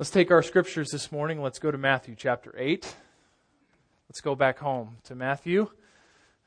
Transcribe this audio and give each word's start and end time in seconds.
Let's 0.00 0.08
take 0.08 0.30
our 0.30 0.42
scriptures 0.42 0.88
this 0.88 1.12
morning. 1.12 1.42
Let's 1.42 1.58
go 1.58 1.70
to 1.70 1.76
Matthew 1.76 2.14
chapter 2.16 2.54
8. 2.56 2.96
Let's 4.08 4.22
go 4.22 4.34
back 4.34 4.58
home 4.58 4.96
to 5.04 5.14
Matthew, 5.14 5.68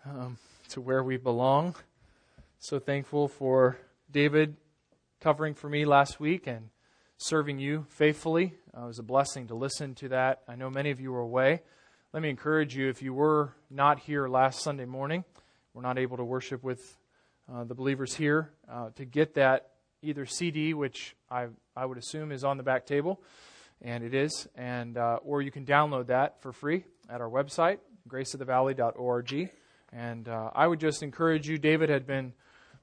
um, 0.08 0.40
to 0.70 0.82
where 0.82 1.04
we 1.04 1.18
belong. 1.18 1.76
So 2.58 2.80
thankful 2.80 3.28
for 3.28 3.78
David 4.10 4.56
covering 5.22 5.54
for 5.54 5.70
me 5.70 5.86
last 5.86 6.20
week 6.20 6.48
and 6.48 6.70
serving 7.18 7.60
you 7.60 7.86
faithfully. 7.90 8.56
Uh, 8.76 8.86
it 8.86 8.88
was 8.88 8.98
a 8.98 9.04
blessing 9.04 9.46
to 9.50 9.54
listen 9.54 9.94
to 9.94 10.10
that. 10.10 10.42
I 10.48 10.56
know 10.56 10.72
many 10.72 10.90
of 10.90 11.00
you 11.00 11.12
were 11.12 11.20
away. 11.20 11.62
Let 12.12 12.24
me 12.24 12.32
encourage 12.32 12.76
you 12.76 12.90
if 12.90 13.04
you 13.04 13.14
were 13.14 13.54
not 13.70 14.00
here 14.00 14.28
last 14.28 14.62
Sunday 14.62 14.86
morning, 14.86 15.26
we're 15.76 15.84
not 15.84 16.00
able 16.00 16.18
to 16.18 16.26
worship 16.26 16.64
with 16.64 16.98
uh, 17.54 17.66
the 17.66 17.76
believers 17.76 18.16
here, 18.16 18.50
uh, 18.68 18.90
to 18.96 19.06
get 19.06 19.36
that 19.36 19.73
either 20.04 20.26
CD, 20.26 20.74
which 20.74 21.16
I, 21.32 21.48
I 21.76 21.86
would 21.86 21.98
assume 21.98 22.32
is 22.32 22.44
on 22.44 22.58
the 22.58 22.64
back 22.64 22.86
table, 22.86 23.22
and 23.82 24.04
it 24.04 24.14
is, 24.14 24.48
and 24.56 24.98
uh, 24.98 25.20
or 25.24 25.42
you 25.42 25.52
can 25.52 25.66
download 25.66 26.08
that 26.08 26.42
for 26.42 26.52
free 26.52 26.84
at 27.10 27.22
our 27.22 27.30
website, 27.30 27.80
graceofthevalley.org. 28.08 29.52
And 29.92 30.28
uh, 30.28 30.50
I 30.54 30.68
would 30.68 30.80
just 30.80 31.04
encourage 31.04 31.48
you. 31.48 31.58
David 31.58 31.90
had 31.90 32.06
been 32.06 32.34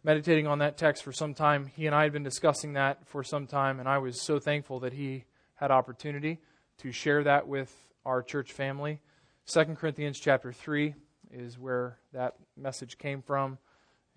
meditating 0.02 0.46
on 0.46 0.60
that 0.60 0.78
text 0.78 1.02
for 1.02 1.12
some 1.12 1.34
time. 1.34 1.70
He 1.74 1.86
and 1.86 1.94
I 1.94 2.04
had 2.04 2.12
been 2.12 2.22
discussing 2.22 2.74
that 2.74 3.06
for 3.06 3.22
some 3.22 3.46
time, 3.46 3.80
and 3.80 3.88
I 3.88 3.98
was 3.98 4.22
so 4.22 4.38
thankful 4.38 4.80
that 4.80 4.92
he 4.92 5.24
had 5.54 5.70
opportunity 5.70 6.38
to 6.78 6.92
share 6.92 7.22
that 7.24 7.46
with 7.46 7.74
our 8.06 8.22
church 8.22 8.52
family. 8.52 9.00
Second 9.44 9.76
Corinthians 9.76 10.18
chapter 10.18 10.52
three 10.52 10.94
is 11.30 11.58
where 11.58 11.98
that 12.12 12.36
message 12.56 12.98
came 12.98 13.22
from. 13.22 13.58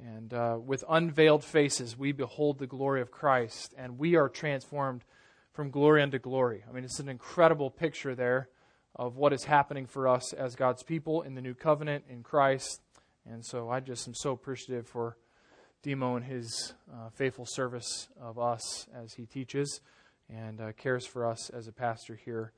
And 0.03 0.33
uh, 0.33 0.57
with 0.63 0.83
unveiled 0.89 1.45
faces, 1.45 1.97
we 1.97 2.11
behold 2.11 2.59
the 2.59 2.67
glory 2.67 3.01
of 3.01 3.09
Christ, 3.09 3.73
and 3.77 3.97
we 3.97 4.15
are 4.15 4.27
transformed 4.27 5.05
from 5.53 5.69
glory 5.69 6.01
unto 6.01 6.19
glory. 6.19 6.63
I 6.67 6.73
mean, 6.73 6.83
it's 6.83 6.99
an 6.99 7.07
incredible 7.07 7.69
picture 7.69 8.13
there 8.13 8.49
of 8.95 9.15
what 9.15 9.31
is 9.31 9.45
happening 9.45 9.85
for 9.85 10.07
us 10.07 10.33
as 10.33 10.55
God's 10.55 10.83
people 10.83 11.21
in 11.21 11.35
the 11.35 11.41
new 11.41 11.53
covenant 11.53 12.03
in 12.09 12.21
Christ. 12.21 12.81
And 13.25 13.45
so 13.45 13.69
I 13.69 13.79
just 13.79 14.07
am 14.07 14.13
so 14.13 14.31
appreciative 14.31 14.87
for 14.87 15.17
Demo 15.83 16.17
and 16.17 16.25
his 16.25 16.73
uh, 16.91 17.09
faithful 17.09 17.45
service 17.45 18.09
of 18.21 18.37
us 18.37 18.87
as 18.93 19.13
he 19.13 19.25
teaches 19.25 19.79
and 20.29 20.59
uh, 20.59 20.71
cares 20.73 21.05
for 21.05 21.25
us 21.25 21.49
as 21.49 21.67
a 21.67 21.71
pastor 21.71 22.15
here, 22.15 22.51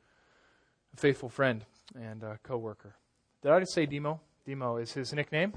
a 0.96 1.00
faithful 1.00 1.30
friend 1.30 1.64
and 1.96 2.24
co 2.44 2.58
worker. 2.58 2.96
Did 3.44 3.52
I 3.52 3.60
just 3.60 3.74
say 3.74 3.86
Demo? 3.86 4.22
Demo 4.46 4.78
is 4.78 4.94
his 4.94 5.14
nickname. 5.14 5.54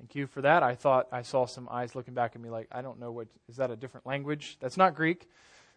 Thank 0.00 0.14
you 0.14 0.26
for 0.26 0.40
that. 0.40 0.62
I 0.62 0.76
thought 0.76 1.08
I 1.12 1.20
saw 1.20 1.44
some 1.44 1.68
eyes 1.70 1.94
looking 1.94 2.14
back 2.14 2.32
at 2.34 2.40
me 2.40 2.48
like, 2.48 2.68
I 2.72 2.80
don't 2.80 2.98
know 2.98 3.12
what, 3.12 3.28
is 3.50 3.56
that 3.56 3.70
a 3.70 3.76
different 3.76 4.06
language? 4.06 4.56
That's 4.58 4.78
not 4.78 4.94
Greek. 4.94 5.28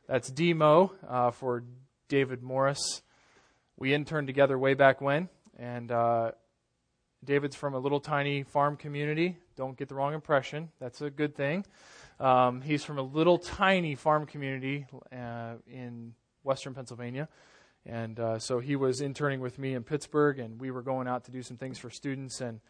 That's 0.08 0.32
Demo 0.32 0.94
uh, 1.06 1.32
for 1.32 1.66
David 2.08 2.42
Morris. 2.42 3.02
We 3.76 3.94
interned 3.94 4.28
together 4.28 4.58
way 4.58 4.76
back 4.76 5.02
when, 5.02 5.28
and 5.60 5.92
uh, 5.92 6.32
David's 7.22 7.58
from 7.58 7.74
a 7.74 7.80
little 7.80 8.00
tiny 8.00 8.44
farm 8.44 8.78
community. 8.78 9.36
Don't 9.58 9.76
get 9.78 9.90
the 9.90 9.96
wrong 9.96 10.14
impression. 10.14 10.70
That's 10.80 11.02
a 11.02 11.10
good 11.10 11.36
thing. 11.36 11.66
Um, 12.18 12.62
he's 12.62 12.86
from 12.86 13.00
a 13.00 13.04
little 13.04 13.38
tiny 13.38 13.96
farm 13.96 14.26
community 14.26 14.86
uh, 15.12 15.56
in 15.68 16.14
western 16.44 16.74
Pennsylvania. 16.74 17.28
And 17.86 18.18
uh, 18.22 18.40
so 18.40 18.60
he 18.60 18.78
was 18.78 19.02
interning 19.02 19.42
with 19.42 19.60
me 19.60 19.74
in 19.74 19.84
Pittsburgh, 19.84 20.40
and 20.40 20.62
we 20.62 20.72
were 20.72 20.82
going 20.82 21.10
out 21.10 21.26
to 21.26 21.32
do 21.32 21.42
some 21.42 21.58
things 21.58 21.78
for 21.78 21.90
students. 21.90 22.40
And 22.40 22.62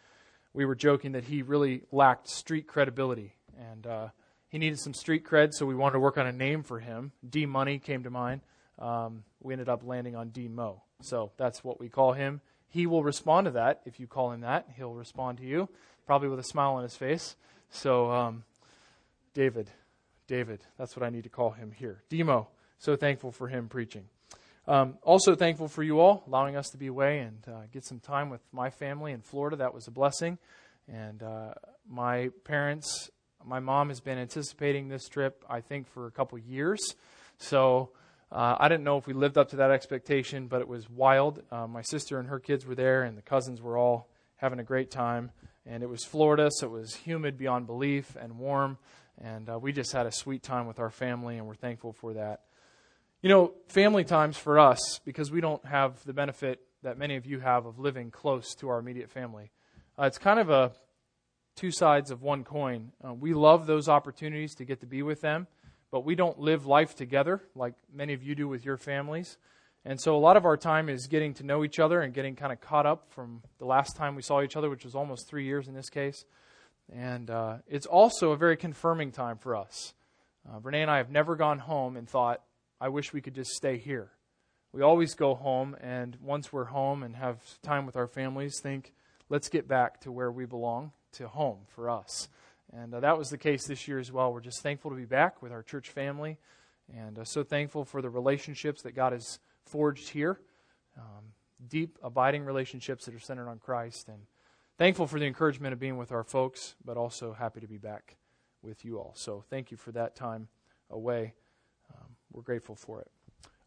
we 0.53 0.65
were 0.65 0.75
joking 0.75 1.13
that 1.13 1.25
he 1.25 1.41
really 1.41 1.83
lacked 1.91 2.27
street 2.27 2.67
credibility. 2.67 3.35
And 3.71 3.85
uh, 3.87 4.07
he 4.49 4.57
needed 4.57 4.79
some 4.79 4.93
street 4.93 5.25
cred, 5.25 5.53
so 5.53 5.65
we 5.65 5.75
wanted 5.75 5.93
to 5.93 5.99
work 5.99 6.17
on 6.17 6.27
a 6.27 6.31
name 6.31 6.63
for 6.63 6.79
him. 6.79 7.11
D 7.27 7.45
Money 7.45 7.79
came 7.79 8.03
to 8.03 8.09
mind. 8.09 8.41
Um, 8.79 9.23
we 9.41 9.53
ended 9.53 9.69
up 9.69 9.83
landing 9.85 10.15
on 10.15 10.29
D 10.29 10.47
Mo. 10.47 10.81
So 11.01 11.31
that's 11.37 11.63
what 11.63 11.79
we 11.79 11.89
call 11.89 12.13
him. 12.13 12.41
He 12.69 12.87
will 12.87 13.03
respond 13.03 13.45
to 13.45 13.51
that 13.51 13.81
if 13.85 13.99
you 13.99 14.07
call 14.07 14.31
him 14.31 14.41
that. 14.41 14.67
He'll 14.75 14.93
respond 14.93 15.37
to 15.39 15.43
you, 15.43 15.69
probably 16.05 16.29
with 16.29 16.39
a 16.39 16.43
smile 16.43 16.73
on 16.73 16.83
his 16.83 16.95
face. 16.95 17.35
So, 17.69 18.09
um, 18.11 18.43
David, 19.33 19.69
David, 20.27 20.61
that's 20.77 20.95
what 20.95 21.05
I 21.05 21.09
need 21.09 21.23
to 21.23 21.29
call 21.29 21.51
him 21.51 21.71
here. 21.71 22.03
Demo, 22.09 22.47
so 22.77 22.95
thankful 22.95 23.31
for 23.31 23.47
him 23.47 23.67
preaching. 23.67 24.05
Um, 24.65 24.97
also 25.03 25.35
thankful 25.35 25.67
for 25.67 25.83
you 25.83 25.99
all 25.99 26.23
allowing 26.25 26.55
us 26.55 26.69
to 26.69 26.77
be 26.77 26.87
away 26.87 27.19
and 27.19 27.37
uh, 27.47 27.61
get 27.71 27.83
some 27.83 27.99
time 27.99 28.29
with 28.29 28.41
my 28.53 28.69
family 28.69 29.11
in 29.11 29.21
Florida. 29.21 29.57
That 29.57 29.73
was 29.73 29.87
a 29.87 29.91
blessing. 29.91 30.37
And 30.87 31.21
uh, 31.21 31.53
my 31.89 32.29
parents, 32.45 33.09
my 33.45 33.59
mom 33.59 33.89
has 33.89 33.99
been 33.99 34.17
anticipating 34.17 34.87
this 34.87 35.09
trip, 35.09 35.43
I 35.49 35.59
think, 35.59 35.87
for 35.89 36.07
a 36.07 36.11
couple 36.11 36.37
years. 36.37 36.95
So 37.37 37.89
uh, 38.31 38.55
I 38.57 38.69
didn't 38.69 38.85
know 38.85 38.97
if 38.97 39.05
we 39.05 39.13
lived 39.13 39.37
up 39.37 39.49
to 39.49 39.57
that 39.57 39.71
expectation, 39.71 40.47
but 40.47 40.61
it 40.61 40.67
was 40.67 40.89
wild. 40.89 41.43
Uh, 41.51 41.67
my 41.67 41.81
sister 41.81 42.19
and 42.19 42.29
her 42.29 42.39
kids 42.39 42.65
were 42.65 42.75
there, 42.75 43.03
and 43.03 43.17
the 43.17 43.21
cousins 43.21 43.61
were 43.61 43.77
all 43.77 44.09
having 44.37 44.59
a 44.59 44.63
great 44.63 44.89
time. 44.91 45.31
And 45.65 45.83
it 45.83 45.89
was 45.89 46.05
Florida, 46.05 46.49
so 46.51 46.67
it 46.67 46.71
was 46.71 46.95
humid 46.95 47.37
beyond 47.37 47.67
belief 47.67 48.15
and 48.19 48.39
warm. 48.39 48.77
And 49.21 49.49
uh, 49.49 49.59
we 49.59 49.73
just 49.73 49.91
had 49.91 50.05
a 50.05 50.11
sweet 50.11 50.41
time 50.41 50.67
with 50.67 50.79
our 50.79 50.89
family, 50.89 51.37
and 51.37 51.47
we're 51.47 51.53
thankful 51.53 51.93
for 51.93 52.13
that. 52.13 52.41
You 53.23 53.29
know, 53.29 53.53
family 53.69 54.03
times 54.03 54.37
for 54.37 54.59
us, 54.59 54.99
because 55.05 55.31
we 55.31 55.39
don't 55.39 55.63
have 55.65 56.03
the 56.03 56.11
benefit 56.11 56.59
that 56.81 56.97
many 56.97 57.15
of 57.15 57.25
you 57.25 57.39
have 57.39 57.65
of 57.65 57.79
living 57.79 58.11
close 58.11 58.53
to 58.55 58.67
our 58.67 58.79
immediate 58.79 59.09
family, 59.09 59.49
uh, 59.97 60.03
it's 60.03 60.17
kind 60.17 60.41
of 60.41 60.49
a 60.49 60.73
two 61.55 61.71
sides 61.71 62.11
of 62.11 62.21
one 62.21 62.43
coin. 62.43 62.91
Uh, 63.01 63.13
we 63.13 63.33
love 63.33 63.65
those 63.65 63.87
opportunities 63.87 64.55
to 64.55 64.65
get 64.65 64.81
to 64.81 64.85
be 64.85 65.03
with 65.03 65.21
them, 65.21 65.47
but 65.89 66.03
we 66.03 66.15
don't 66.15 66.37
live 66.37 66.65
life 66.65 66.97
together 66.97 67.41
like 67.55 67.75
many 67.93 68.11
of 68.11 68.21
you 68.21 68.35
do 68.35 68.49
with 68.49 68.65
your 68.65 68.75
families. 68.75 69.37
And 69.85 70.01
so 70.01 70.17
a 70.17 70.19
lot 70.19 70.35
of 70.35 70.43
our 70.43 70.57
time 70.57 70.89
is 70.89 71.07
getting 71.07 71.33
to 71.35 71.45
know 71.45 71.63
each 71.63 71.79
other 71.79 72.01
and 72.01 72.13
getting 72.13 72.35
kind 72.35 72.51
of 72.51 72.59
caught 72.59 72.85
up 72.85 73.05
from 73.13 73.41
the 73.57 73.65
last 73.65 73.95
time 73.95 74.15
we 74.15 74.21
saw 74.21 74.41
each 74.41 74.57
other, 74.57 74.69
which 74.69 74.83
was 74.83 74.95
almost 74.95 75.29
three 75.29 75.45
years 75.45 75.69
in 75.69 75.75
this 75.75 75.89
case. 75.89 76.25
And 76.93 77.29
uh, 77.29 77.59
it's 77.69 77.85
also 77.85 78.33
a 78.33 78.35
very 78.35 78.57
confirming 78.57 79.13
time 79.13 79.37
for 79.37 79.55
us. 79.55 79.93
Uh, 80.45 80.59
Renee 80.59 80.81
and 80.81 80.91
I 80.91 80.97
have 80.97 81.09
never 81.09 81.37
gone 81.37 81.59
home 81.59 81.95
and 81.95 82.05
thought, 82.09 82.41
I 82.83 82.89
wish 82.89 83.13
we 83.13 83.21
could 83.21 83.33
just 83.33 83.51
stay 83.51 83.77
here. 83.77 84.11
We 84.73 84.81
always 84.81 85.15
go 85.15 85.35
home, 85.35 85.77
and 85.79 86.17
once 86.21 86.51
we're 86.51 86.65
home 86.65 87.01
and 87.01 87.15
have 87.15 87.39
time 87.61 87.85
with 87.85 87.95
our 87.95 88.07
families, 88.07 88.59
think, 88.61 88.91
let's 89.29 89.47
get 89.47 89.69
back 89.69 90.01
to 90.01 90.11
where 90.11 90.29
we 90.29 90.43
belong, 90.43 90.91
to 91.13 91.29
home 91.29 91.59
for 91.69 91.89
us. 91.89 92.27
And 92.73 92.93
uh, 92.93 92.99
that 92.99 93.17
was 93.17 93.29
the 93.29 93.37
case 93.37 93.65
this 93.65 93.87
year 93.87 93.99
as 93.99 94.11
well. 94.11 94.33
We're 94.33 94.41
just 94.41 94.61
thankful 94.61 94.91
to 94.91 94.97
be 94.97 95.05
back 95.05 95.41
with 95.41 95.53
our 95.53 95.63
church 95.63 95.91
family, 95.91 96.39
and 96.93 97.17
uh, 97.17 97.23
so 97.23 97.41
thankful 97.41 97.85
for 97.85 98.01
the 98.01 98.09
relationships 98.09 98.81
that 98.81 98.91
God 98.91 99.13
has 99.13 99.39
forged 99.65 100.09
here. 100.09 100.41
Um, 100.97 101.31
deep, 101.65 101.97
abiding 102.03 102.43
relationships 102.43 103.05
that 103.05 103.15
are 103.15 103.19
centered 103.19 103.47
on 103.47 103.59
Christ, 103.59 104.09
and 104.09 104.23
thankful 104.77 105.07
for 105.07 105.19
the 105.21 105.25
encouragement 105.25 105.71
of 105.71 105.79
being 105.79 105.95
with 105.95 106.11
our 106.11 106.25
folks, 106.25 106.75
but 106.83 106.97
also 106.97 107.31
happy 107.31 107.61
to 107.61 107.67
be 107.67 107.77
back 107.77 108.17
with 108.61 108.83
you 108.83 108.97
all. 108.97 109.13
So 109.15 109.45
thank 109.49 109.71
you 109.71 109.77
for 109.77 109.93
that 109.93 110.17
time 110.17 110.49
away 110.89 111.35
we're 112.33 112.41
grateful 112.41 112.75
for 112.75 113.01
it. 113.01 113.11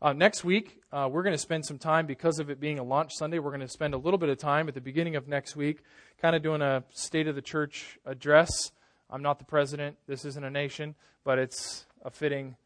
Uh, 0.03 0.13
next 0.13 0.45
week, 0.45 0.83
uh, 0.93 1.09
we're 1.11 1.23
going 1.23 1.35
to 1.35 1.39
spend 1.39 1.65
some 1.65 1.79
time, 1.79 2.05
because 2.05 2.39
of 2.39 2.51
it 2.51 2.61
being 2.61 2.79
a 2.79 2.83
launch 2.83 3.13
Sunday, 3.15 3.39
we're 3.39 3.51
going 3.51 3.61
to 3.61 3.69
spend 3.69 3.95
a 3.95 3.99
little 3.99 4.19
bit 4.19 4.29
of 4.29 4.37
time 4.37 4.69
at 4.69 4.75
the 4.75 4.81
beginning 4.81 5.17
of 5.17 5.27
next 5.27 5.57
week, 5.57 5.83
kind 6.21 6.37
of 6.37 6.43
doing 6.43 6.61
a 6.61 6.85
State 6.91 7.29
of 7.29 7.35
the 7.35 7.41
Church 7.41 7.99
address. 8.05 8.51
I'm 9.09 9.23
not 9.23 9.39
the 9.39 9.47
president, 9.47 9.97
this 10.07 10.25
isn't 10.25 10.45
a 10.45 10.51
nation, 10.51 10.97
but 11.25 11.39
it's 11.39 11.87
a 12.05 12.11
fitting 12.11 12.57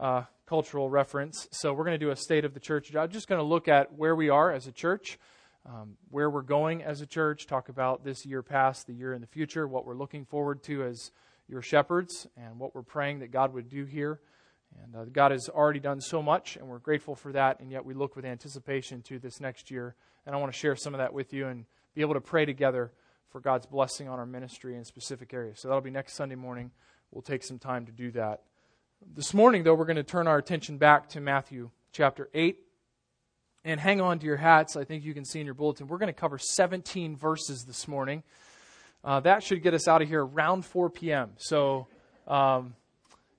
uh, 0.00 0.22
cultural 0.46 0.90
reference. 0.90 1.46
So 1.52 1.72
we're 1.72 1.84
going 1.84 1.98
to 2.00 2.04
do 2.04 2.10
a 2.10 2.16
State 2.16 2.44
of 2.44 2.52
the 2.52 2.60
Church. 2.60 2.94
I'm 2.96 3.10
just 3.10 3.28
going 3.28 3.40
to 3.40 3.46
look 3.46 3.68
at 3.68 3.94
where 3.94 4.16
we 4.16 4.28
are 4.28 4.50
as 4.50 4.66
a 4.66 4.72
church, 4.72 5.18
um, 5.66 5.96
where 6.10 6.30
we're 6.30 6.42
going 6.42 6.82
as 6.82 7.00
a 7.00 7.06
church, 7.06 7.46
talk 7.46 7.68
about 7.68 8.04
this 8.04 8.26
year 8.26 8.42
past, 8.42 8.86
the 8.86 8.94
year 8.94 9.12
in 9.12 9.20
the 9.20 9.26
future, 9.28 9.68
what 9.68 9.86
we're 9.86 9.94
looking 9.94 10.24
forward 10.24 10.62
to 10.64 10.82
as 10.82 11.12
your 11.48 11.62
shepherds, 11.62 12.26
and 12.36 12.58
what 12.58 12.74
we're 12.74 12.82
praying 12.82 13.20
that 13.20 13.30
God 13.30 13.54
would 13.54 13.68
do 13.68 13.84
here. 13.84 14.18
And 14.82 14.96
uh, 14.96 15.04
God 15.04 15.32
has 15.32 15.48
already 15.48 15.80
done 15.80 16.00
so 16.00 16.22
much, 16.22 16.56
and 16.56 16.68
we're 16.68 16.78
grateful 16.78 17.14
for 17.14 17.32
that. 17.32 17.60
And 17.60 17.70
yet 17.70 17.84
we 17.84 17.94
look 17.94 18.16
with 18.16 18.24
anticipation 18.24 19.02
to 19.02 19.18
this 19.18 19.40
next 19.40 19.70
year. 19.70 19.94
And 20.24 20.34
I 20.34 20.38
want 20.38 20.52
to 20.52 20.58
share 20.58 20.76
some 20.76 20.94
of 20.94 20.98
that 20.98 21.12
with 21.12 21.32
you 21.32 21.46
and 21.46 21.64
be 21.94 22.00
able 22.00 22.14
to 22.14 22.20
pray 22.20 22.44
together 22.44 22.92
for 23.30 23.40
God's 23.40 23.66
blessing 23.66 24.08
on 24.08 24.18
our 24.18 24.26
ministry 24.26 24.76
in 24.76 24.84
specific 24.84 25.32
areas. 25.32 25.60
So 25.60 25.68
that'll 25.68 25.82
be 25.82 25.90
next 25.90 26.14
Sunday 26.14 26.34
morning. 26.34 26.70
We'll 27.10 27.22
take 27.22 27.42
some 27.42 27.58
time 27.58 27.86
to 27.86 27.92
do 27.92 28.10
that. 28.12 28.42
This 29.14 29.34
morning, 29.34 29.62
though, 29.62 29.74
we're 29.74 29.84
going 29.84 29.96
to 29.96 30.02
turn 30.02 30.26
our 30.26 30.38
attention 30.38 30.78
back 30.78 31.08
to 31.10 31.20
Matthew 31.20 31.70
chapter 31.92 32.28
8. 32.34 32.58
And 33.64 33.80
hang 33.80 34.00
on 34.00 34.18
to 34.20 34.26
your 34.26 34.36
hats. 34.36 34.76
I 34.76 34.84
think 34.84 35.04
you 35.04 35.12
can 35.12 35.24
see 35.24 35.40
in 35.40 35.46
your 35.46 35.54
bulletin. 35.54 35.88
We're 35.88 35.98
going 35.98 36.12
to 36.12 36.12
cover 36.12 36.38
17 36.38 37.16
verses 37.16 37.64
this 37.66 37.88
morning. 37.88 38.22
Uh, 39.04 39.20
that 39.20 39.42
should 39.42 39.62
get 39.62 39.74
us 39.74 39.88
out 39.88 40.02
of 40.02 40.08
here 40.08 40.24
around 40.24 40.64
4 40.64 40.90
p.m. 40.90 41.32
So. 41.38 41.88
Um, 42.26 42.74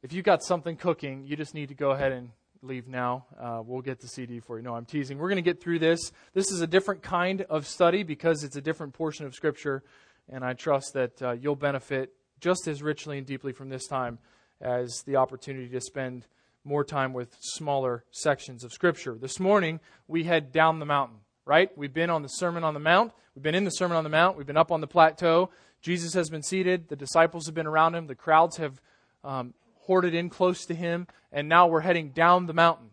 if 0.08 0.14
you 0.14 0.22
got 0.22 0.42
something 0.42 0.78
cooking, 0.78 1.26
you 1.26 1.36
just 1.36 1.54
need 1.54 1.68
to 1.68 1.76
go 1.76 1.92
ahead 1.92 2.14
and 2.14 2.30
leave 2.62 2.88
now. 2.88 3.26
Uh, 3.38 3.62
we'll 3.62 3.82
get 3.82 4.00
the 4.00 4.08
CD 4.08 4.40
for 4.40 4.56
you. 4.56 4.64
No, 4.64 4.74
I'm 4.74 4.86
teasing. 4.86 5.18
We're 5.18 5.28
going 5.28 5.36
to 5.36 5.42
get 5.42 5.60
through 5.60 5.80
this. 5.80 6.14
This 6.34 6.50
is 6.50 6.62
a 6.62 6.68
different 6.68 7.04
kind 7.04 7.42
of 7.50 7.68
study 7.68 8.04
because 8.04 8.46
it's 8.46 8.56
a 8.56 8.62
different 8.62 8.94
portion 8.94 9.26
of 9.26 9.36
Scripture, 9.36 9.84
and 10.30 10.46
I 10.46 10.54
trust 10.54 10.94
that 10.94 11.22
uh, 11.22 11.32
you'll 11.34 11.58
benefit 11.58 12.14
just 12.40 12.70
as 12.70 12.82
richly 12.82 13.18
and 13.18 13.28
deeply 13.28 13.52
from 13.52 13.68
this 13.68 13.86
time 13.86 14.20
as 14.62 15.04
the 15.06 15.18
opportunity 15.18 15.68
to 15.68 15.82
spend 15.82 16.26
more 16.64 16.86
time 16.86 17.12
with 17.12 17.36
smaller 17.42 18.06
sections 18.12 18.64
of 18.64 18.72
Scripture. 18.72 19.18
This 19.20 19.42
morning, 19.42 19.82
we 20.08 20.24
head 20.24 20.54
down 20.54 20.80
the 20.80 20.86
mountain, 20.86 21.18
right? 21.44 21.78
We've 21.78 21.94
been 21.94 22.10
on 22.10 22.22
the 22.22 22.30
Sermon 22.30 22.64
on 22.64 22.74
the 22.74 22.80
Mount. 22.80 23.12
We've 23.36 23.44
been 23.44 23.56
in 23.56 23.66
the 23.66 23.72
Sermon 23.72 23.98
on 23.98 24.06
the 24.06 24.10
Mount. 24.10 24.38
We've 24.38 24.48
been 24.48 24.56
up 24.56 24.72
on 24.72 24.80
the 24.80 24.88
plateau. 24.88 25.50
Jesus 25.82 26.14
has 26.14 26.30
been 26.30 26.44
seated. 26.44 26.88
The 26.88 26.96
disciples 26.96 27.46
have 27.48 27.56
been 27.56 27.68
around 27.68 27.94
him. 27.94 28.08
The 28.08 28.16
crowds 28.16 28.56
have 28.56 28.82
um, 29.26 29.54
hoarded 29.88 30.14
in 30.14 30.30
close 30.30 30.66
to 30.66 30.76
him. 30.76 31.08
And 31.32 31.50
now 31.50 31.68
we're 31.68 31.82
heading 31.82 32.12
down 32.12 32.46
the 32.46 32.54
mountain. 32.54 32.92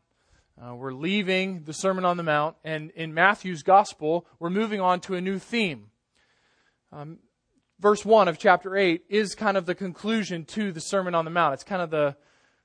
Uh, 0.58 0.75
we're 0.75 0.93
leaving 0.93 1.64
the 1.64 1.73
Sermon 1.73 2.05
on 2.05 2.17
the 2.17 2.23
Mount. 2.23 2.56
And 2.64 2.91
in 2.93 3.12
Matthew's 3.12 3.62
Gospel, 3.62 4.26
we're 4.38 4.50
moving 4.50 4.81
on 4.81 5.00
to 5.00 5.14
a 5.14 5.20
new 5.20 5.38
theme. 5.38 5.91
Um, 6.93 7.19
verse 7.81 8.05
1 8.05 8.29
of 8.29 8.38
chapter 8.38 8.76
8 8.76 9.05
is 9.08 9.35
kind 9.35 9.56
of 9.56 9.67
the 9.67 9.75
conclusion 9.75 10.44
to 10.46 10.73
the 10.73 10.81
Sermon 10.81 11.14
on 11.14 11.25
the 11.25 11.31
Mount. 11.31 11.55
It's 11.55 11.64
kind 11.64 11.82
of 11.82 11.91
the 11.91 12.17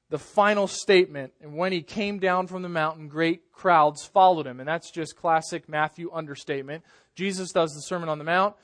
the 0.09 0.19
final 0.19 0.67
statement. 0.67 1.33
And 1.41 1.55
when 1.55 1.71
he 1.71 1.81
came 1.81 2.19
down 2.19 2.47
from 2.47 2.63
the 2.63 2.69
mountain, 2.69 3.07
great 3.07 3.51
crowds 3.51 4.05
followed 4.05 4.47
him. 4.47 4.59
And 4.59 4.67
that's 4.67 4.91
just 4.91 5.15
classic 5.15 5.69
Matthew 5.69 6.09
understatement. 6.11 6.83
Jesus 7.15 7.51
does 7.51 7.73
the 7.73 7.81
Sermon 7.81 8.09
on 8.09 8.17
the 8.17 8.23
Mount. 8.23 8.55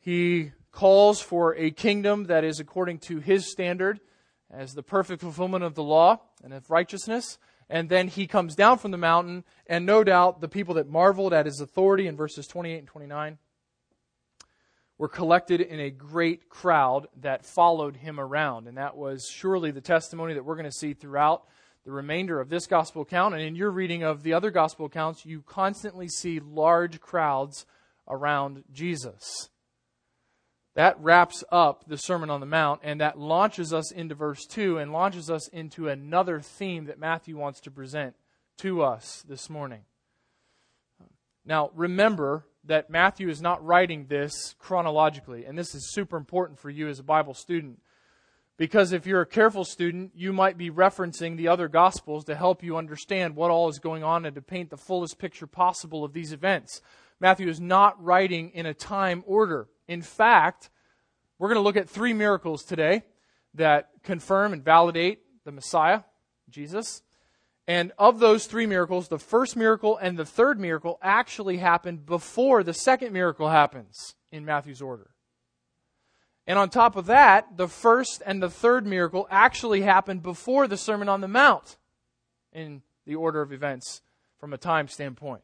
He 0.00 0.52
calls 0.72 1.20
for 1.20 1.54
a 1.56 1.70
kingdom 1.70 2.24
that 2.24 2.44
is 2.44 2.60
according 2.60 2.98
to 2.98 3.18
his 3.18 3.50
standard 3.50 4.00
as 4.50 4.72
the 4.72 4.82
perfect 4.82 5.22
fulfillment 5.22 5.64
of 5.64 5.74
the 5.74 5.82
law 5.82 6.20
and 6.42 6.52
of 6.52 6.70
righteousness. 6.70 7.38
And 7.70 7.88
then 7.88 8.08
he 8.08 8.26
comes 8.26 8.54
down 8.54 8.78
from 8.78 8.92
the 8.92 8.96
mountain, 8.96 9.44
and 9.66 9.84
no 9.84 10.02
doubt 10.02 10.40
the 10.40 10.48
people 10.48 10.74
that 10.74 10.88
marveled 10.88 11.34
at 11.34 11.46
his 11.46 11.60
authority 11.60 12.06
in 12.06 12.16
verses 12.16 12.46
28 12.46 12.78
and 12.78 12.88
29 12.88 13.38
were 14.96 15.08
collected 15.08 15.60
in 15.60 15.78
a 15.78 15.90
great 15.90 16.48
crowd 16.48 17.06
that 17.20 17.44
followed 17.44 17.96
him 17.96 18.18
around. 18.18 18.66
And 18.66 18.78
that 18.78 18.96
was 18.96 19.30
surely 19.32 19.70
the 19.70 19.80
testimony 19.80 20.34
that 20.34 20.44
we're 20.44 20.56
going 20.56 20.64
to 20.64 20.72
see 20.72 20.92
throughout 20.94 21.44
the 21.84 21.92
remainder 21.92 22.40
of 22.40 22.48
this 22.48 22.66
gospel 22.66 23.02
account. 23.02 23.34
And 23.34 23.42
in 23.42 23.54
your 23.54 23.70
reading 23.70 24.02
of 24.02 24.22
the 24.22 24.32
other 24.32 24.50
gospel 24.50 24.86
accounts, 24.86 25.24
you 25.24 25.42
constantly 25.42 26.08
see 26.08 26.40
large 26.40 27.00
crowds 27.00 27.64
around 28.08 28.64
Jesus. 28.72 29.50
That 30.78 31.00
wraps 31.00 31.42
up 31.50 31.88
the 31.88 31.98
Sermon 31.98 32.30
on 32.30 32.38
the 32.38 32.46
Mount, 32.46 32.82
and 32.84 33.00
that 33.00 33.18
launches 33.18 33.72
us 33.72 33.90
into 33.90 34.14
verse 34.14 34.46
2 34.46 34.78
and 34.78 34.92
launches 34.92 35.28
us 35.28 35.48
into 35.48 35.88
another 35.88 36.38
theme 36.38 36.84
that 36.84 37.00
Matthew 37.00 37.36
wants 37.36 37.58
to 37.62 37.72
present 37.72 38.14
to 38.58 38.84
us 38.84 39.24
this 39.28 39.50
morning. 39.50 39.80
Now, 41.44 41.72
remember, 41.74 42.44
that 42.62 42.90
Matthew 42.90 43.28
is 43.28 43.42
not 43.42 43.64
writing 43.64 44.06
this 44.06 44.54
chronologically. 44.60 45.46
And 45.46 45.58
this 45.58 45.74
is 45.74 45.92
super 45.92 46.16
important 46.16 46.60
for 46.60 46.70
you 46.70 46.86
as 46.86 47.00
a 47.00 47.02
Bible 47.02 47.34
student. 47.34 47.80
Because 48.56 48.92
if 48.92 49.04
you're 49.04 49.22
a 49.22 49.26
careful 49.26 49.64
student, 49.64 50.12
you 50.14 50.32
might 50.32 50.56
be 50.56 50.70
referencing 50.70 51.36
the 51.36 51.48
other 51.48 51.66
Gospels 51.66 52.24
to 52.26 52.36
help 52.36 52.62
you 52.62 52.76
understand 52.76 53.34
what 53.34 53.50
all 53.50 53.68
is 53.68 53.80
going 53.80 54.04
on 54.04 54.24
and 54.24 54.36
to 54.36 54.42
paint 54.42 54.70
the 54.70 54.76
fullest 54.76 55.18
picture 55.18 55.48
possible 55.48 56.04
of 56.04 56.12
these 56.12 56.32
events. 56.32 56.82
Matthew 57.18 57.48
is 57.48 57.60
not 57.60 58.00
writing 58.00 58.50
in 58.50 58.64
a 58.64 58.74
time 58.74 59.24
order. 59.26 59.66
In 59.88 60.02
fact, 60.02 60.70
we're 61.38 61.48
going 61.48 61.56
to 61.56 61.62
look 61.62 61.76
at 61.76 61.88
three 61.88 62.12
miracles 62.12 62.62
today 62.62 63.02
that 63.54 63.90
confirm 64.02 64.52
and 64.52 64.62
validate 64.62 65.20
the 65.44 65.52
Messiah, 65.52 66.02
Jesus. 66.50 67.02
And 67.66 67.92
of 67.98 68.18
those 68.18 68.46
three 68.46 68.66
miracles, 68.66 69.08
the 69.08 69.18
first 69.18 69.56
miracle 69.56 69.96
and 69.96 70.18
the 70.18 70.24
third 70.24 70.60
miracle 70.60 70.98
actually 71.02 71.58
happened 71.58 72.06
before 72.06 72.62
the 72.62 72.74
second 72.74 73.12
miracle 73.12 73.48
happens 73.48 74.14
in 74.30 74.44
Matthew's 74.44 74.82
order. 74.82 75.10
And 76.46 76.58
on 76.58 76.70
top 76.70 76.96
of 76.96 77.06
that, 77.06 77.58
the 77.58 77.68
first 77.68 78.22
and 78.24 78.42
the 78.42 78.48
third 78.48 78.86
miracle 78.86 79.26
actually 79.30 79.82
happened 79.82 80.22
before 80.22 80.66
the 80.66 80.78
Sermon 80.78 81.08
on 81.08 81.20
the 81.20 81.28
Mount 81.28 81.76
in 82.52 82.82
the 83.04 83.16
order 83.16 83.42
of 83.42 83.52
events 83.52 84.00
from 84.38 84.54
a 84.54 84.58
time 84.58 84.88
standpoint. 84.88 85.42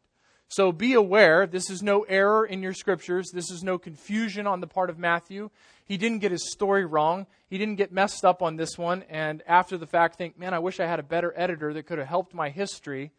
So 0.57 0.71
be 0.71 0.95
aware, 0.95 1.49
this 1.49 1.69
is 1.69 1.83
no 1.83 2.03
error 2.03 2.47
in 2.47 2.63
your 2.63 2.75
scriptures. 2.75 3.33
This 3.33 3.51
is 3.51 3.65
no 3.65 3.77
confusion 3.77 4.47
on 4.47 4.61
the 4.61 4.69
part 4.69 4.89
of 4.89 5.01
Matthew. 5.01 5.51
He 5.85 5.97
didn't 5.97 6.21
get 6.21 6.31
his 6.31 6.53
story 6.53 6.85
wrong. 6.85 7.27
He 7.49 7.59
didn't 7.59 7.75
get 7.75 7.91
messed 7.91 8.25
up 8.25 8.41
on 8.41 8.55
this 8.55 8.79
one 8.79 9.03
and 9.11 9.43
after 9.49 9.77
the 9.77 9.89
fact 9.89 10.17
think, 10.17 10.39
man, 10.39 10.55
I 10.55 10.61
wish 10.61 10.79
I 10.79 10.87
had 10.87 11.01
a 11.01 11.03
better 11.03 11.35
editor 11.37 11.75
that 11.75 11.87
could 11.87 11.99
have 11.99 12.07
helped 12.07 12.35
my 12.35 12.51
history. 12.51 13.11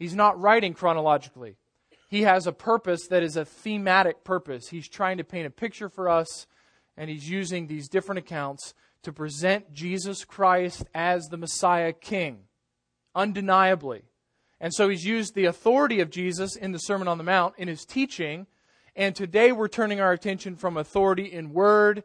He's 0.00 0.16
not 0.16 0.40
writing 0.40 0.74
chronologically. 0.74 1.54
He 2.10 2.22
has 2.22 2.48
a 2.48 2.52
purpose 2.52 3.06
that 3.06 3.22
is 3.22 3.36
a 3.36 3.44
thematic 3.44 4.24
purpose. 4.24 4.66
He's 4.66 4.88
trying 4.88 5.18
to 5.18 5.24
paint 5.24 5.46
a 5.46 5.50
picture 5.50 5.88
for 5.88 6.08
us, 6.08 6.48
and 6.96 7.08
he's 7.08 7.30
using 7.30 7.68
these 7.68 7.88
different 7.88 8.18
accounts 8.18 8.74
to 9.04 9.12
present 9.12 9.72
Jesus 9.72 10.24
Christ 10.24 10.86
as 10.92 11.28
the 11.28 11.36
Messiah 11.36 11.92
King, 11.92 12.46
undeniably. 13.14 14.02
And 14.64 14.72
so 14.72 14.88
he's 14.88 15.04
used 15.04 15.34
the 15.34 15.44
authority 15.44 16.00
of 16.00 16.08
Jesus 16.08 16.56
in 16.56 16.72
the 16.72 16.78
Sermon 16.78 17.06
on 17.06 17.18
the 17.18 17.24
Mount 17.24 17.52
in 17.58 17.68
his 17.68 17.84
teaching. 17.84 18.46
And 18.96 19.14
today 19.14 19.52
we're 19.52 19.68
turning 19.68 20.00
our 20.00 20.10
attention 20.10 20.56
from 20.56 20.78
authority 20.78 21.30
in 21.30 21.52
word 21.52 22.02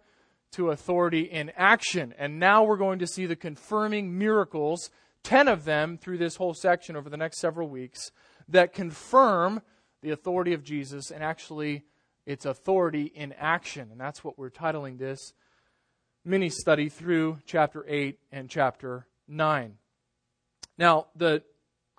to 0.51 0.71
authority 0.71 1.21
in 1.21 1.53
action. 1.55 2.13
And 2.19 2.37
now 2.37 2.65
we're 2.65 2.75
going 2.75 2.99
to 2.99 3.07
see 3.07 3.25
the 3.25 3.37
confirming 3.37 4.17
miracles, 4.17 4.89
10 5.23 5.47
of 5.47 5.63
them 5.63 5.97
through 5.97 6.17
this 6.17 6.35
whole 6.35 6.53
section 6.53 6.97
over 6.97 7.09
the 7.09 7.15
next 7.15 7.39
several 7.39 7.69
weeks, 7.69 8.11
that 8.49 8.73
confirm 8.73 9.61
the 10.01 10.11
authority 10.11 10.51
of 10.51 10.61
Jesus 10.61 11.11
and 11.11 11.23
actually 11.23 11.85
its 12.25 12.45
authority 12.45 13.05
in 13.15 13.31
action. 13.39 13.87
And 13.89 14.01
that's 14.01 14.21
what 14.21 14.37
we're 14.37 14.49
titling 14.49 14.99
this 14.99 15.31
mini 16.25 16.49
study 16.49 16.89
through 16.89 17.37
chapter 17.45 17.85
8 17.87 18.19
and 18.33 18.49
chapter 18.49 19.07
9. 19.29 19.77
Now, 20.77 21.07
the 21.15 21.41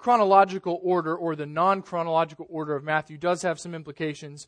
chronological 0.00 0.80
order 0.82 1.14
or 1.14 1.36
the 1.36 1.46
non 1.46 1.82
chronological 1.82 2.46
order 2.48 2.74
of 2.74 2.82
Matthew 2.82 3.18
does 3.18 3.42
have 3.42 3.60
some 3.60 3.74
implications. 3.74 4.46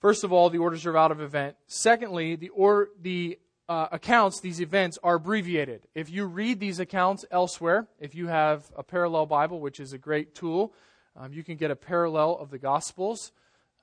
First 0.00 0.22
of 0.22 0.32
all, 0.32 0.48
the 0.48 0.58
orders 0.58 0.86
are 0.86 0.96
out 0.96 1.10
of 1.10 1.20
event. 1.20 1.56
Secondly, 1.66 2.36
the, 2.36 2.50
or, 2.50 2.90
the 3.00 3.38
uh, 3.68 3.88
accounts, 3.90 4.40
these 4.40 4.60
events, 4.60 4.96
are 5.02 5.16
abbreviated. 5.16 5.88
If 5.94 6.08
you 6.08 6.26
read 6.26 6.60
these 6.60 6.78
accounts 6.78 7.24
elsewhere, 7.32 7.88
if 7.98 8.14
you 8.14 8.28
have 8.28 8.70
a 8.76 8.84
parallel 8.84 9.26
Bible, 9.26 9.58
which 9.58 9.80
is 9.80 9.92
a 9.92 9.98
great 9.98 10.36
tool, 10.36 10.72
um, 11.16 11.32
you 11.32 11.42
can 11.42 11.56
get 11.56 11.72
a 11.72 11.76
parallel 11.76 12.36
of 12.38 12.50
the 12.50 12.58
Gospels. 12.58 13.32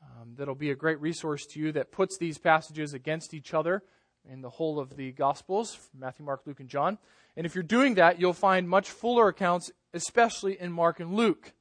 Um, 0.01 0.35
that'll 0.37 0.55
be 0.55 0.71
a 0.71 0.75
great 0.75 1.01
resource 1.01 1.45
to 1.47 1.59
you 1.59 1.73
that 1.73 1.91
puts 1.91 2.17
these 2.17 2.37
passages 2.37 2.93
against 2.93 3.33
each 3.33 3.53
other 3.53 3.83
in 4.29 4.41
the 4.41 4.49
whole 4.49 4.79
of 4.79 4.95
the 4.95 5.11
Gospels 5.11 5.89
Matthew, 5.97 6.25
Mark, 6.25 6.41
Luke, 6.45 6.61
and 6.61 6.69
John. 6.69 6.97
And 7.35 7.45
if 7.45 7.55
you're 7.55 7.63
doing 7.63 7.95
that, 7.95 8.19
you'll 8.19 8.33
find 8.33 8.67
much 8.67 8.89
fuller 8.89 9.27
accounts, 9.27 9.71
especially 9.93 10.59
in 10.59 10.71
Mark 10.71 10.99
and 10.99 11.13
Luke, 11.13 11.53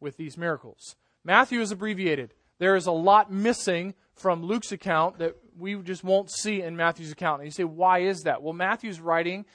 with 0.00 0.16
these 0.16 0.36
miracles. 0.36 0.96
Matthew 1.24 1.60
is 1.60 1.70
abbreviated. 1.70 2.34
There 2.58 2.76
is 2.76 2.86
a 2.86 2.92
lot 2.92 3.32
missing 3.32 3.94
from 4.14 4.44
Luke's 4.44 4.72
account 4.72 5.18
that 5.18 5.36
we 5.58 5.74
just 5.76 6.04
won't 6.04 6.30
see 6.30 6.62
in 6.62 6.76
Matthew's 6.76 7.12
account. 7.12 7.40
And 7.40 7.46
you 7.46 7.52
say, 7.52 7.64
why 7.64 8.00
is 8.00 8.22
that? 8.22 8.42
Well, 8.42 8.52
Matthew's 8.52 9.00
writing 9.00 9.46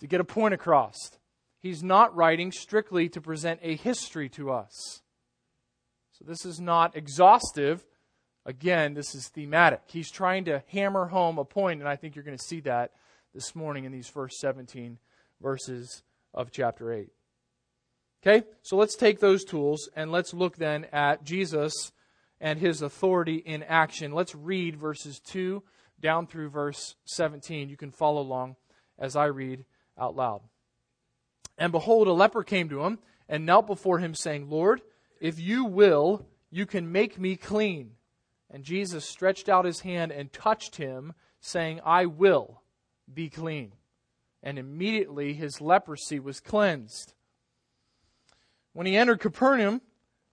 to 0.00 0.06
get 0.06 0.20
a 0.20 0.24
point 0.24 0.54
across. 0.54 0.96
He's 1.60 1.82
not 1.82 2.14
writing 2.14 2.52
strictly 2.52 3.08
to 3.10 3.20
present 3.20 3.60
a 3.62 3.76
history 3.76 4.28
to 4.30 4.50
us. 4.50 5.02
So 6.12 6.24
this 6.26 6.44
is 6.44 6.60
not 6.60 6.96
exhaustive. 6.96 7.84
Again, 8.46 8.94
this 8.94 9.14
is 9.14 9.28
thematic. 9.28 9.82
He's 9.86 10.10
trying 10.10 10.44
to 10.46 10.62
hammer 10.68 11.06
home 11.06 11.38
a 11.38 11.44
point, 11.44 11.80
and 11.80 11.88
I 11.88 11.96
think 11.96 12.14
you're 12.14 12.24
going 12.24 12.38
to 12.38 12.44
see 12.44 12.60
that 12.60 12.92
this 13.38 13.54
morning 13.54 13.84
in 13.84 13.92
these 13.92 14.08
first 14.08 14.40
17 14.40 14.98
verses 15.40 16.02
of 16.34 16.50
chapter 16.50 16.92
8. 16.92 17.08
Okay, 18.20 18.44
so 18.62 18.76
let's 18.76 18.96
take 18.96 19.20
those 19.20 19.44
tools 19.44 19.88
and 19.94 20.10
let's 20.10 20.34
look 20.34 20.56
then 20.56 20.86
at 20.92 21.22
Jesus 21.22 21.92
and 22.40 22.58
his 22.58 22.82
authority 22.82 23.36
in 23.36 23.62
action. 23.62 24.10
Let's 24.10 24.34
read 24.34 24.74
verses 24.74 25.20
2 25.20 25.62
down 26.00 26.26
through 26.26 26.48
verse 26.48 26.96
17. 27.04 27.68
You 27.68 27.76
can 27.76 27.92
follow 27.92 28.22
along 28.22 28.56
as 28.98 29.14
I 29.14 29.26
read 29.26 29.64
out 29.96 30.16
loud. 30.16 30.40
And 31.56 31.70
behold, 31.70 32.08
a 32.08 32.12
leper 32.12 32.42
came 32.42 32.68
to 32.70 32.82
him 32.82 32.98
and 33.28 33.46
knelt 33.46 33.68
before 33.68 34.00
him, 34.00 34.16
saying, 34.16 34.50
Lord, 34.50 34.80
if 35.20 35.38
you 35.38 35.64
will, 35.64 36.26
you 36.50 36.66
can 36.66 36.90
make 36.90 37.20
me 37.20 37.36
clean. 37.36 37.92
And 38.50 38.64
Jesus 38.64 39.04
stretched 39.04 39.48
out 39.48 39.64
his 39.64 39.82
hand 39.82 40.10
and 40.10 40.32
touched 40.32 40.74
him, 40.74 41.14
saying, 41.40 41.80
I 41.84 42.06
will 42.06 42.62
be 43.12 43.28
clean. 43.28 43.72
And 44.42 44.58
immediately 44.58 45.34
his 45.34 45.60
leprosy 45.60 46.20
was 46.20 46.40
cleansed. 46.40 47.14
When 48.72 48.86
he 48.86 48.96
entered 48.96 49.20
Capernaum, 49.20 49.80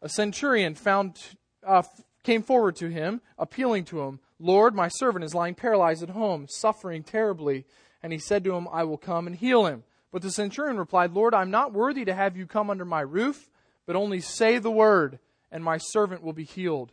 a 0.01 0.09
centurion 0.09 0.75
found, 0.75 1.19
uh, 1.65 1.83
came 2.23 2.43
forward 2.43 2.75
to 2.77 2.89
him, 2.89 3.21
appealing 3.37 3.85
to 3.85 4.01
him, 4.01 4.19
Lord, 4.39 4.75
my 4.75 4.89
servant 4.89 5.25
is 5.25 5.33
lying 5.33 5.55
paralyzed 5.55 6.03
at 6.03 6.09
home, 6.09 6.47
suffering 6.49 7.03
terribly. 7.03 7.65
And 8.03 8.11
he 8.11 8.19
said 8.19 8.43
to 8.43 8.53
him, 8.53 8.67
I 8.71 8.83
will 8.83 8.97
come 8.97 9.27
and 9.27 9.35
heal 9.35 9.65
him. 9.65 9.83
But 10.11 10.21
the 10.21 10.31
centurion 10.31 10.77
replied, 10.77 11.11
Lord, 11.11 11.33
I'm 11.33 11.51
not 11.51 11.73
worthy 11.73 12.05
to 12.05 12.13
have 12.13 12.37
you 12.37 12.45
come 12.45 12.69
under 12.69 12.85
my 12.85 13.01
roof, 13.01 13.49
but 13.85 13.95
only 13.95 14.21
say 14.21 14.59
the 14.59 14.71
word, 14.71 15.19
and 15.51 15.63
my 15.63 15.77
servant 15.77 16.21
will 16.21 16.33
be 16.33 16.43
healed. 16.43 16.91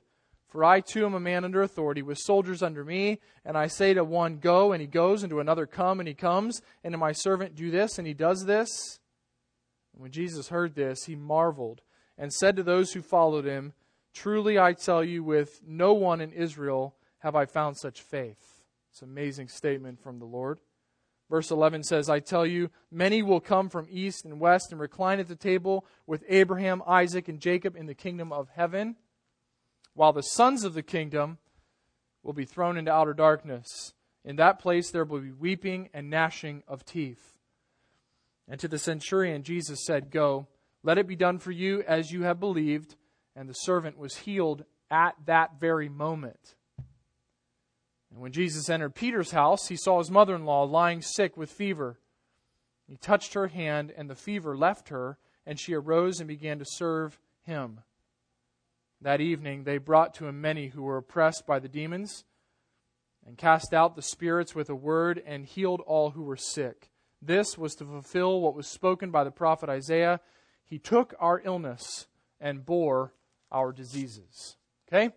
For 0.52 0.64
I 0.64 0.80
too 0.80 1.06
am 1.06 1.14
a 1.14 1.20
man 1.20 1.46
under 1.46 1.62
authority, 1.62 2.02
with 2.02 2.18
soldiers 2.18 2.62
under 2.62 2.84
me, 2.84 3.20
and 3.42 3.56
I 3.56 3.68
say 3.68 3.94
to 3.94 4.04
one, 4.04 4.36
Go, 4.36 4.72
and 4.72 4.82
he 4.82 4.86
goes, 4.86 5.22
and 5.22 5.30
to 5.30 5.40
another, 5.40 5.64
Come, 5.64 5.98
and 5.98 6.06
he 6.06 6.12
comes, 6.12 6.60
and 6.84 6.92
to 6.92 6.98
my 6.98 7.12
servant, 7.12 7.54
Do 7.54 7.70
this, 7.70 7.96
and 7.96 8.06
he 8.06 8.12
does 8.12 8.44
this. 8.44 9.00
And 9.94 10.02
When 10.02 10.10
Jesus 10.10 10.48
heard 10.48 10.74
this, 10.74 11.04
he 11.04 11.16
marveled 11.16 11.80
and 12.18 12.30
said 12.30 12.56
to 12.56 12.62
those 12.62 12.92
who 12.92 13.00
followed 13.00 13.46
him, 13.46 13.72
Truly 14.12 14.58
I 14.58 14.74
tell 14.74 15.02
you, 15.02 15.24
with 15.24 15.62
no 15.66 15.94
one 15.94 16.20
in 16.20 16.34
Israel 16.34 16.96
have 17.20 17.34
I 17.34 17.46
found 17.46 17.78
such 17.78 18.02
faith. 18.02 18.60
It's 18.90 19.00
an 19.00 19.08
amazing 19.08 19.48
statement 19.48 20.02
from 20.02 20.18
the 20.18 20.26
Lord. 20.26 20.58
Verse 21.30 21.50
11 21.50 21.84
says, 21.84 22.10
I 22.10 22.20
tell 22.20 22.44
you, 22.44 22.68
many 22.90 23.22
will 23.22 23.40
come 23.40 23.70
from 23.70 23.88
east 23.90 24.26
and 24.26 24.38
west 24.38 24.70
and 24.70 24.78
recline 24.78 25.18
at 25.18 25.28
the 25.28 25.34
table 25.34 25.86
with 26.06 26.22
Abraham, 26.28 26.82
Isaac, 26.86 27.28
and 27.28 27.40
Jacob 27.40 27.74
in 27.74 27.86
the 27.86 27.94
kingdom 27.94 28.34
of 28.34 28.50
heaven, 28.54 28.96
while 29.94 30.12
the 30.12 30.22
sons 30.22 30.64
of 30.64 30.74
the 30.74 30.82
kingdom 30.82 31.38
will 32.22 32.32
be 32.32 32.44
thrown 32.44 32.76
into 32.76 32.92
outer 32.92 33.14
darkness. 33.14 33.94
In 34.24 34.36
that 34.36 34.58
place 34.58 34.90
there 34.90 35.04
will 35.04 35.20
be 35.20 35.32
weeping 35.32 35.88
and 35.92 36.10
gnashing 36.10 36.62
of 36.68 36.84
teeth. 36.84 37.38
And 38.48 38.60
to 38.60 38.68
the 38.68 38.78
centurion, 38.78 39.42
Jesus 39.42 39.84
said, 39.84 40.10
Go, 40.10 40.46
let 40.82 40.98
it 40.98 41.06
be 41.06 41.16
done 41.16 41.38
for 41.38 41.52
you 41.52 41.82
as 41.86 42.10
you 42.10 42.22
have 42.22 42.40
believed. 42.40 42.96
And 43.34 43.48
the 43.48 43.54
servant 43.54 43.98
was 43.98 44.18
healed 44.18 44.64
at 44.90 45.14
that 45.26 45.58
very 45.58 45.88
moment. 45.88 46.54
And 48.10 48.20
when 48.20 48.32
Jesus 48.32 48.68
entered 48.68 48.94
Peter's 48.94 49.30
house, 49.30 49.68
he 49.68 49.76
saw 49.76 49.98
his 49.98 50.10
mother 50.10 50.34
in 50.34 50.44
law 50.44 50.64
lying 50.64 51.00
sick 51.00 51.36
with 51.36 51.50
fever. 51.50 51.98
He 52.86 52.96
touched 52.96 53.32
her 53.32 53.46
hand, 53.46 53.92
and 53.96 54.10
the 54.10 54.14
fever 54.14 54.54
left 54.54 54.90
her, 54.90 55.16
and 55.46 55.58
she 55.58 55.72
arose 55.72 56.20
and 56.20 56.28
began 56.28 56.58
to 56.58 56.66
serve 56.66 57.18
him. 57.42 57.80
That 59.02 59.20
evening 59.20 59.64
they 59.64 59.78
brought 59.78 60.14
to 60.14 60.28
him 60.28 60.40
many 60.40 60.68
who 60.68 60.82
were 60.82 60.96
oppressed 60.96 61.44
by 61.44 61.58
the 61.58 61.68
demons, 61.68 62.24
and 63.26 63.36
cast 63.36 63.74
out 63.74 63.96
the 63.96 64.02
spirits 64.02 64.54
with 64.54 64.70
a 64.70 64.76
word, 64.76 65.20
and 65.26 65.44
healed 65.44 65.80
all 65.86 66.10
who 66.10 66.22
were 66.22 66.36
sick. 66.36 66.88
This 67.20 67.58
was 67.58 67.74
to 67.76 67.84
fulfill 67.84 68.40
what 68.40 68.54
was 68.54 68.68
spoken 68.68 69.10
by 69.10 69.24
the 69.24 69.30
prophet 69.32 69.68
Isaiah. 69.68 70.20
He 70.64 70.78
took 70.78 71.14
our 71.18 71.40
illness 71.44 72.06
and 72.40 72.64
bore 72.64 73.12
our 73.50 73.72
diseases. 73.72 74.56
Okay? 74.88 75.10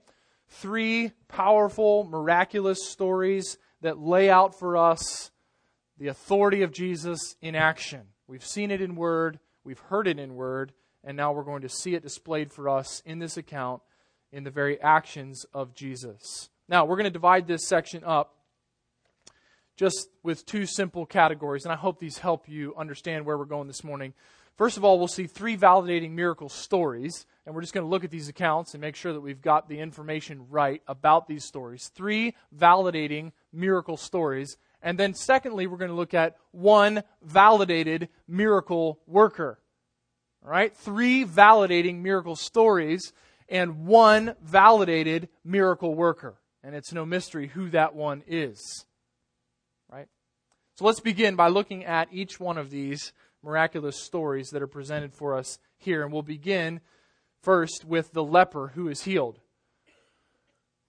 Three 0.48 1.12
powerful, 1.28 2.06
miraculous 2.06 2.90
stories 2.90 3.58
that 3.82 4.00
lay 4.00 4.30
out 4.32 4.58
for 4.58 4.78
us 4.78 5.30
the 5.98 6.08
authority 6.08 6.64
of 6.64 6.72
Jesus 6.72 7.36
in 7.42 7.56
action. 7.56 8.02
We've 8.28 8.46
seen 8.46 8.72
it 8.72 8.82
in 8.82 8.96
word, 8.96 9.40
we've 9.64 9.80
heard 9.80 10.08
it 10.08 10.20
in 10.20 10.36
word, 10.36 10.74
and 11.06 11.16
now 11.16 11.32
we're 11.32 11.44
going 11.44 11.62
to 11.62 11.70
see 11.70 11.94
it 11.94 12.04
displayed 12.04 12.52
for 12.52 12.68
us 12.68 13.02
in 13.06 13.20
this 13.20 13.38
account 13.38 13.82
in 14.32 14.44
the 14.44 14.52
very 14.52 14.82
actions 14.82 15.46
of 15.54 15.74
Jesus. 15.74 16.50
Now, 16.68 16.84
we're 16.84 16.98
going 16.98 17.06
to 17.06 17.12
divide 17.12 17.48
this 17.48 17.68
section 17.68 18.04
up 18.04 18.36
just 19.78 20.10
with 20.24 20.46
two 20.46 20.66
simple 20.66 21.06
categories, 21.06 21.64
and 21.64 21.72
I 21.72 21.76
hope 21.76 22.00
these 22.00 22.18
help 22.18 22.50
you 22.50 22.74
understand 22.76 23.26
where 23.26 23.38
we're 23.38 23.46
going 23.46 23.68
this 23.68 23.84
morning. 23.84 24.14
First 24.58 24.78
of 24.78 24.86
all, 24.86 24.98
we'll 24.98 25.10
see 25.10 25.28
three 25.28 25.58
validating 25.58 26.12
miracle 26.12 26.50
stories, 26.50 27.26
and 27.46 27.54
we're 27.54 27.62
just 27.62 27.74
going 27.74 27.86
to 27.86 27.90
look 27.90 28.06
at 28.06 28.10
these 28.10 28.30
accounts 28.30 28.74
and 28.74 28.82
make 28.82 28.96
sure 28.96 29.14
that 29.14 29.20
we've 29.20 29.42
got 29.42 29.68
the 29.68 29.80
information 29.80 30.48
right 30.50 30.82
about 30.88 31.28
these 31.28 31.46
stories. 31.46 31.92
Three 31.94 32.36
validating 32.58 33.34
miracle 33.52 33.98
stories. 33.98 34.58
And 34.82 34.98
then, 34.98 35.14
secondly, 35.14 35.68
we're 35.68 35.78
going 35.78 35.92
to 35.92 35.96
look 35.96 36.14
at 36.14 36.38
one 36.52 37.04
validated 37.22 38.08
miracle 38.28 39.00
worker. 39.08 39.60
Right? 40.48 40.76
Three 40.78 41.26
validating 41.26 42.02
miracle 42.02 42.36
stories 42.36 43.14
and 43.50 43.86
one 43.86 44.36
validated 44.42 45.30
miracle 45.44 45.96
worker. 45.96 46.36
And 46.64 46.76
it's 46.76 46.94
no 46.94 47.06
mystery 47.06 47.48
who 47.48 47.70
that 47.72 47.96
one 47.96 48.24
is. 48.28 48.86
Right? 49.92 50.08
So 50.76 50.86
let's 50.86 51.00
begin 51.00 51.36
by 51.36 51.48
looking 51.48 51.84
at 51.86 52.10
each 52.12 52.40
one 52.40 52.58
of 52.58 52.70
these 52.70 53.12
miraculous 53.44 54.04
stories 54.04 54.50
that 54.50 54.62
are 54.62 54.68
presented 54.68 55.14
for 55.14 55.36
us 55.36 55.58
here. 55.78 56.04
And 56.04 56.12
we'll 56.12 56.22
begin 56.22 56.80
first 57.42 57.86
with 57.86 58.12
the 58.12 58.24
leper 58.24 58.70
who 58.76 58.88
is 58.88 59.04
healed. 59.04 59.40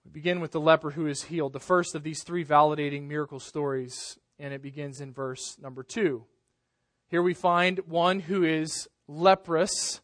We 0.05 0.11
begin 0.11 0.39
with 0.39 0.51
the 0.51 0.61
leper 0.61 0.91
who 0.91 1.05
is 1.07 1.23
healed, 1.23 1.53
the 1.53 1.59
first 1.59 1.93
of 1.93 2.03
these 2.03 2.23
three 2.23 2.45
validating 2.45 3.07
miracle 3.07 3.39
stories, 3.39 4.17
and 4.39 4.53
it 4.53 4.61
begins 4.61 5.01
in 5.01 5.11
verse 5.11 5.57
number 5.61 5.83
two. 5.83 6.25
Here 7.09 7.21
we 7.21 7.33
find 7.33 7.79
one 7.87 8.21
who 8.21 8.43
is 8.43 8.87
leprous. 9.07 10.01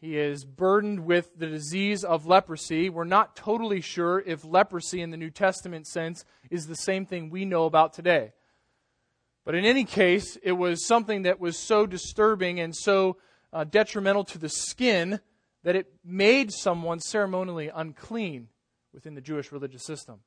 He 0.00 0.16
is 0.16 0.44
burdened 0.44 1.00
with 1.00 1.36
the 1.36 1.46
disease 1.46 2.04
of 2.04 2.26
leprosy. 2.26 2.88
We're 2.88 3.04
not 3.04 3.36
totally 3.36 3.80
sure 3.80 4.20
if 4.24 4.44
leprosy 4.44 5.02
in 5.02 5.10
the 5.10 5.16
New 5.16 5.30
Testament 5.30 5.86
sense 5.86 6.24
is 6.50 6.66
the 6.66 6.76
same 6.76 7.04
thing 7.04 7.28
we 7.28 7.44
know 7.44 7.66
about 7.66 7.92
today. 7.92 8.32
But 9.44 9.54
in 9.54 9.64
any 9.64 9.84
case, 9.84 10.38
it 10.42 10.52
was 10.52 10.86
something 10.86 11.22
that 11.22 11.40
was 11.40 11.58
so 11.58 11.86
disturbing 11.86 12.60
and 12.60 12.74
so 12.74 13.16
uh, 13.52 13.64
detrimental 13.64 14.24
to 14.24 14.38
the 14.38 14.48
skin 14.48 15.20
that 15.64 15.76
it 15.76 15.92
made 16.04 16.52
someone 16.52 17.00
ceremonially 17.00 17.70
unclean 17.74 18.48
within 18.92 19.14
the 19.14 19.20
Jewish 19.20 19.52
religious 19.52 19.84
system. 19.84 20.20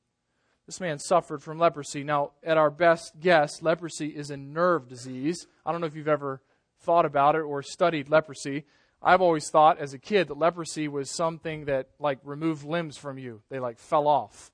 This 0.66 0.80
man 0.80 0.98
suffered 0.98 1.42
from 1.42 1.58
leprosy. 1.58 2.04
Now, 2.04 2.32
at 2.42 2.56
our 2.56 2.70
best 2.70 3.20
guess, 3.20 3.60
leprosy 3.60 4.08
is 4.08 4.30
a 4.30 4.36
nerve 4.36 4.88
disease. 4.88 5.46
I 5.66 5.72
don't 5.72 5.80
know 5.80 5.86
if 5.86 5.96
you've 5.96 6.08
ever 6.08 6.40
thought 6.84 7.04
about 7.04 7.34
it 7.34 7.42
or 7.42 7.62
studied 7.62 8.08
leprosy. 8.08 8.64
I've 9.02 9.20
always 9.20 9.50
thought 9.50 9.78
as 9.78 9.92
a 9.92 9.98
kid 9.98 10.28
that 10.28 10.38
leprosy 10.38 10.88
was 10.88 11.10
something 11.10 11.66
that 11.66 11.88
like 11.98 12.18
removed 12.24 12.64
limbs 12.64 12.96
from 12.96 13.18
you. 13.18 13.42
They 13.50 13.58
like 13.58 13.78
fell 13.78 14.06
off 14.06 14.50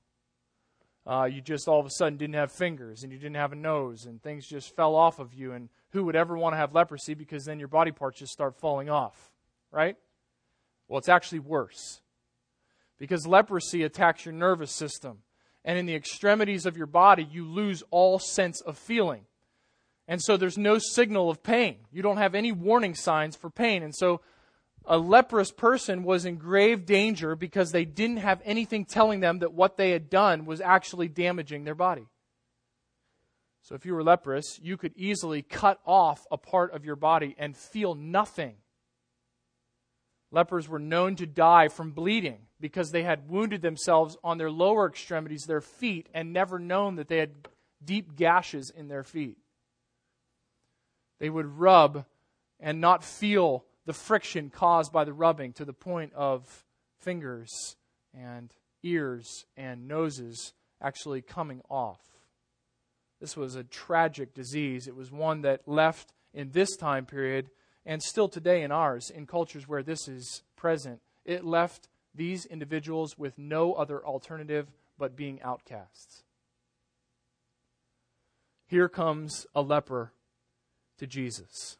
uh, 1.05 1.25
you 1.25 1.41
just 1.41 1.67
all 1.67 1.79
of 1.79 1.85
a 1.85 1.89
sudden 1.89 2.17
didn't 2.17 2.35
have 2.35 2.51
fingers 2.51 3.03
and 3.03 3.11
you 3.11 3.17
didn't 3.17 3.35
have 3.35 3.51
a 3.51 3.55
nose 3.55 4.05
and 4.05 4.21
things 4.21 4.45
just 4.45 4.75
fell 4.75 4.95
off 4.95 5.19
of 5.19 5.33
you. 5.33 5.53
And 5.53 5.69
who 5.91 6.03
would 6.05 6.15
ever 6.15 6.37
want 6.37 6.53
to 6.53 6.57
have 6.57 6.75
leprosy 6.75 7.13
because 7.13 7.45
then 7.45 7.59
your 7.59 7.67
body 7.67 7.91
parts 7.91 8.19
just 8.19 8.31
start 8.31 8.55
falling 8.55 8.89
off, 8.89 9.31
right? 9.71 9.97
Well, 10.87 10.99
it's 10.99 11.09
actually 11.09 11.39
worse 11.39 12.01
because 12.99 13.25
leprosy 13.25 13.83
attacks 13.83 14.25
your 14.25 14.33
nervous 14.33 14.71
system. 14.71 15.19
And 15.63 15.77
in 15.77 15.85
the 15.85 15.95
extremities 15.95 16.65
of 16.65 16.75
your 16.75 16.87
body, 16.87 17.27
you 17.29 17.45
lose 17.45 17.83
all 17.91 18.17
sense 18.17 18.61
of 18.61 18.77
feeling. 18.77 19.25
And 20.07 20.21
so 20.21 20.35
there's 20.37 20.57
no 20.57 20.77
signal 20.77 21.29
of 21.29 21.43
pain. 21.43 21.77
You 21.91 22.01
don't 22.01 22.17
have 22.17 22.35
any 22.35 22.51
warning 22.51 22.95
signs 22.95 23.35
for 23.35 23.49
pain. 23.49 23.83
And 23.83 23.95
so 23.95 24.21
a 24.85 24.97
leprous 24.97 25.51
person 25.51 26.03
was 26.03 26.25
in 26.25 26.37
grave 26.37 26.85
danger 26.85 27.35
because 27.35 27.71
they 27.71 27.85
didn't 27.85 28.17
have 28.17 28.41
anything 28.43 28.85
telling 28.85 29.19
them 29.19 29.39
that 29.39 29.53
what 29.53 29.77
they 29.77 29.91
had 29.91 30.09
done 30.09 30.45
was 30.45 30.59
actually 30.59 31.07
damaging 31.07 31.63
their 31.63 31.75
body. 31.75 32.07
So 33.61 33.75
if 33.75 33.85
you 33.85 33.93
were 33.93 34.03
leprous, 34.03 34.59
you 34.61 34.75
could 34.75 34.93
easily 34.95 35.43
cut 35.43 35.79
off 35.85 36.25
a 36.31 36.37
part 36.37 36.73
of 36.73 36.83
your 36.83 36.95
body 36.95 37.35
and 37.37 37.55
feel 37.55 37.93
nothing. 37.93 38.55
Lepers 40.31 40.67
were 40.67 40.79
known 40.79 41.15
to 41.17 41.27
die 41.27 41.67
from 41.67 41.91
bleeding 41.91 42.47
because 42.59 42.91
they 42.91 43.03
had 43.03 43.29
wounded 43.29 43.61
themselves 43.61 44.17
on 44.23 44.37
their 44.37 44.49
lower 44.49 44.87
extremities, 44.87 45.43
their 45.43 45.61
feet, 45.61 46.09
and 46.13 46.33
never 46.33 46.57
known 46.57 46.95
that 46.95 47.07
they 47.07 47.17
had 47.17 47.47
deep 47.83 48.15
gashes 48.15 48.71
in 48.71 48.87
their 48.87 49.03
feet. 49.03 49.37
They 51.21 51.29
would 51.29 51.59
rub 51.59 52.05
and 52.59 52.81
not 52.81 53.03
feel 53.03 53.63
the 53.85 53.93
friction 53.93 54.49
caused 54.49 54.91
by 54.91 55.03
the 55.03 55.13
rubbing 55.13 55.53
to 55.53 55.65
the 55.65 55.71
point 55.71 56.13
of 56.13 56.65
fingers 56.97 57.75
and 58.11 58.51
ears 58.81 59.45
and 59.55 59.87
noses 59.87 60.53
actually 60.81 61.21
coming 61.21 61.61
off. 61.69 61.99
This 63.19 63.37
was 63.37 63.53
a 63.53 63.63
tragic 63.63 64.33
disease. 64.33 64.87
It 64.87 64.95
was 64.95 65.11
one 65.11 65.43
that 65.43 65.67
left 65.67 66.11
in 66.33 66.53
this 66.53 66.75
time 66.75 67.05
period 67.05 67.51
and 67.85 68.01
still 68.01 68.27
today 68.27 68.63
in 68.63 68.71
ours, 68.71 69.11
in 69.11 69.27
cultures 69.27 69.67
where 69.67 69.83
this 69.83 70.07
is 70.07 70.41
present, 70.55 71.01
it 71.23 71.45
left 71.45 71.87
these 72.15 72.45
individuals 72.47 73.15
with 73.19 73.37
no 73.37 73.73
other 73.73 74.03
alternative 74.03 74.71
but 74.97 75.15
being 75.15 75.39
outcasts. 75.43 76.23
Here 78.65 78.89
comes 78.89 79.45
a 79.53 79.61
leper 79.61 80.13
to 81.01 81.07
Jesus. 81.07 81.77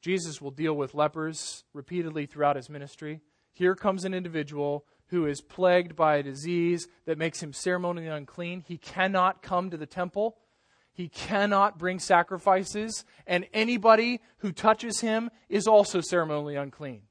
Jesus 0.00 0.42
will 0.42 0.50
deal 0.50 0.74
with 0.74 0.94
lepers 0.94 1.62
repeatedly 1.72 2.26
throughout 2.26 2.56
his 2.56 2.68
ministry. 2.68 3.20
Here 3.52 3.76
comes 3.76 4.04
an 4.04 4.14
individual 4.14 4.84
who 5.06 5.26
is 5.26 5.40
plagued 5.40 5.94
by 5.94 6.16
a 6.16 6.24
disease 6.24 6.88
that 7.06 7.18
makes 7.18 7.40
him 7.40 7.52
ceremonially 7.52 8.08
unclean. 8.08 8.64
He 8.66 8.78
cannot 8.78 9.42
come 9.42 9.70
to 9.70 9.76
the 9.76 9.86
temple. 9.86 10.38
He 10.92 11.08
cannot 11.08 11.78
bring 11.78 12.00
sacrifices. 12.00 13.04
And 13.28 13.46
anybody 13.54 14.20
who 14.38 14.50
touches 14.50 15.00
him 15.00 15.30
is 15.48 15.68
also 15.68 16.00
ceremonially 16.00 16.56
unclean. 16.56 17.02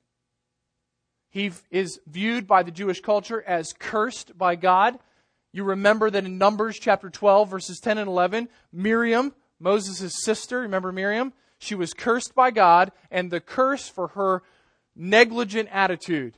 He 1.29 1.53
is 1.69 2.01
viewed 2.07 2.45
by 2.45 2.63
the 2.63 2.71
Jewish 2.71 2.99
culture 2.99 3.41
as 3.47 3.71
cursed 3.71 4.37
by 4.37 4.57
God. 4.57 4.99
You 5.53 5.63
remember 5.63 6.09
that 6.09 6.25
in 6.25 6.37
Numbers 6.37 6.77
chapter 6.77 7.09
12, 7.09 7.49
verses 7.49 7.79
10 7.79 7.99
and 7.99 8.09
11, 8.09 8.49
Miriam, 8.73 9.33
Moses' 9.61 10.23
sister, 10.23 10.61
remember 10.61 10.91
Miriam? 10.91 11.33
She 11.59 11.75
was 11.75 11.93
cursed 11.93 12.33
by 12.33 12.49
God, 12.51 12.91
and 13.11 13.29
the 13.29 13.39
curse 13.39 13.87
for 13.87 14.09
her 14.09 14.41
negligent 14.95 15.69
attitude. 15.71 16.35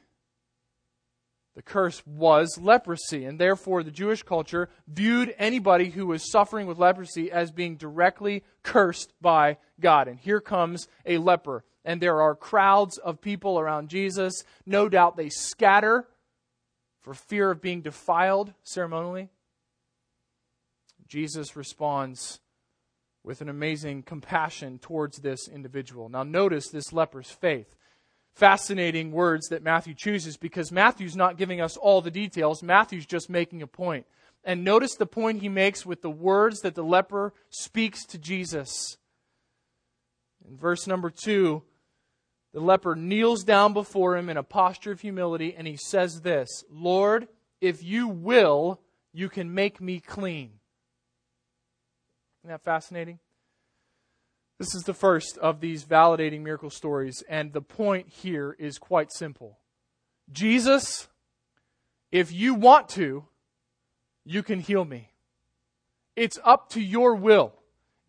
The 1.56 1.62
curse 1.62 2.06
was 2.06 2.60
leprosy, 2.60 3.26
and 3.26 3.40
therefore 3.40 3.84
the 3.84 3.92
Jewish 3.92 4.24
culture 4.24 4.70
viewed 4.88 5.34
anybody 5.38 5.92
who 5.92 6.08
was 6.08 6.30
suffering 6.30 6.68
with 6.68 6.80
leprosy 6.80 7.32
as 7.32 7.52
being 7.52 7.78
directly 7.78 8.44
cursed 8.64 9.14
by 9.22 9.58
God. 9.80 10.08
And 10.08 10.20
here 10.20 10.42
comes 10.42 10.88
a 11.06 11.20
leper, 11.20 11.64
and 11.86 12.02
there 12.02 12.22
are 12.22 12.36
crowds 12.36 12.98
of 12.98 13.22
people 13.22 13.60
around 13.60 13.90
Jesus. 13.90 14.44
No 14.66 14.90
doubt 14.90 15.16
they 15.16 15.30
scatter 15.30 16.08
for 17.02 17.14
fear 17.14 17.52
of 17.52 17.62
being 17.62 17.82
defiled 17.82 18.54
ceremonially. 18.64 19.30
Jesus 21.08 21.56
responds 21.56 22.40
with 23.24 23.42
an 23.42 23.50
amazing 23.50 24.04
compassion 24.04 24.80
towards 24.80 25.20
this 25.20 25.48
individual. 25.48 26.10
Now, 26.10 26.24
notice 26.24 26.68
this 26.68 26.92
leper's 26.92 27.32
faith. 27.32 27.76
Fascinating 28.36 29.12
words 29.12 29.48
that 29.50 29.64
Matthew 29.64 29.94
chooses 29.94 30.38
because 30.38 30.72
Matthew's 30.72 31.16
not 31.16 31.38
giving 31.38 31.62
us 31.62 31.78
all 31.78 32.02
the 32.02 32.12
details. 32.12 32.64
Matthew's 32.64 33.06
just 33.06 33.30
making 33.30 33.62
a 33.62 33.68
point. 33.68 34.06
And 34.44 34.64
notice 34.64 34.96
the 34.96 35.06
point 35.06 35.42
he 35.42 35.50
makes 35.50 35.86
with 35.86 36.02
the 36.02 36.10
words 36.10 36.62
that 36.62 36.76
the 36.76 36.84
leper 36.84 37.34
speaks 37.50 38.06
to 38.08 38.18
Jesus. 38.18 38.98
In 40.48 40.58
verse 40.58 40.88
number 40.88 41.10
two, 41.10 41.64
the 42.54 42.60
leper 42.60 42.96
kneels 42.96 43.44
down 43.44 43.74
before 43.74 44.18
him 44.18 44.30
in 44.30 44.38
a 44.38 44.44
posture 44.44 44.92
of 44.92 45.02
humility 45.02 45.56
and 45.58 45.66
he 45.66 45.78
says 45.78 46.22
this 46.22 46.64
Lord, 46.70 47.28
if 47.62 47.82
you 47.84 48.08
will, 48.08 48.82
you 49.14 49.30
can 49.30 49.54
make 49.54 49.80
me 49.80 50.00
clean. 50.00 50.60
Isn't 52.44 52.52
that 52.52 52.64
fascinating? 52.66 53.20
This 54.60 54.76
is 54.76 54.84
the 54.84 54.94
first 54.94 55.38
of 55.38 55.62
these 55.62 55.86
validating 55.86 56.42
miracle 56.42 56.70
stories, 56.70 57.24
and 57.30 57.54
the 57.54 57.62
point 57.62 58.10
here 58.10 58.54
is 58.60 58.78
quite 58.78 59.14
simple. 59.14 59.60
Jesus, 60.30 61.08
if 62.12 62.34
you 62.34 62.54
want 62.54 62.90
to, 62.90 63.24
you 64.26 64.44
can 64.44 64.60
heal 64.60 64.84
me. 64.84 65.14
It's 66.18 66.38
up 66.44 66.68
to 66.72 66.82
your 66.82 67.16
will. 67.16 67.54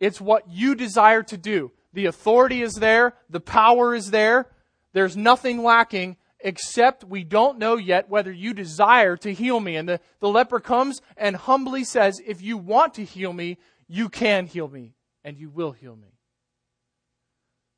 It's 0.01 0.19
what 0.19 0.49
you 0.49 0.75
desire 0.75 1.23
to 1.23 1.37
do. 1.37 1.71
The 1.93 2.07
authority 2.07 2.61
is 2.61 2.73
there, 2.73 3.13
the 3.29 3.39
power 3.39 3.95
is 3.95 4.11
there. 4.11 4.47
There's 4.91 5.15
nothing 5.15 5.63
lacking 5.63 6.17
except 6.41 7.03
we 7.03 7.23
don't 7.23 7.57
know 7.57 7.77
yet 7.77 8.09
whether 8.09 8.31
you 8.31 8.53
desire 8.53 9.15
to 9.17 9.33
heal 9.33 9.59
me. 9.59 9.77
And 9.77 9.87
the, 9.87 9.99
the 10.19 10.29
leper 10.29 10.59
comes 10.59 11.01
and 11.15 11.35
humbly 11.35 11.83
says, 11.83 12.21
If 12.25 12.41
you 12.41 12.57
want 12.57 12.93
to 12.95 13.03
heal 13.03 13.33
me, 13.33 13.57
you 13.87 14.09
can 14.09 14.47
heal 14.47 14.67
me, 14.67 14.95
and 15.23 15.37
you 15.37 15.49
will 15.49 15.71
heal 15.71 15.95
me. 15.95 16.19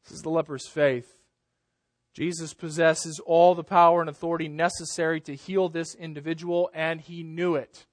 This 0.03 0.17
is 0.17 0.21
the 0.21 0.29
leper's 0.29 0.67
faith. 0.67 1.11
Jesus 2.13 2.53
possesses 2.53 3.19
all 3.19 3.53
the 3.53 3.63
power 3.63 4.01
and 4.01 4.09
authority 4.09 4.47
necessary 4.47 5.21
to 5.21 5.35
heal 5.35 5.69
this 5.69 5.93
individual, 5.93 6.69
and 6.73 6.99
he 6.99 7.23
knew 7.23 7.55
it. 7.55 7.85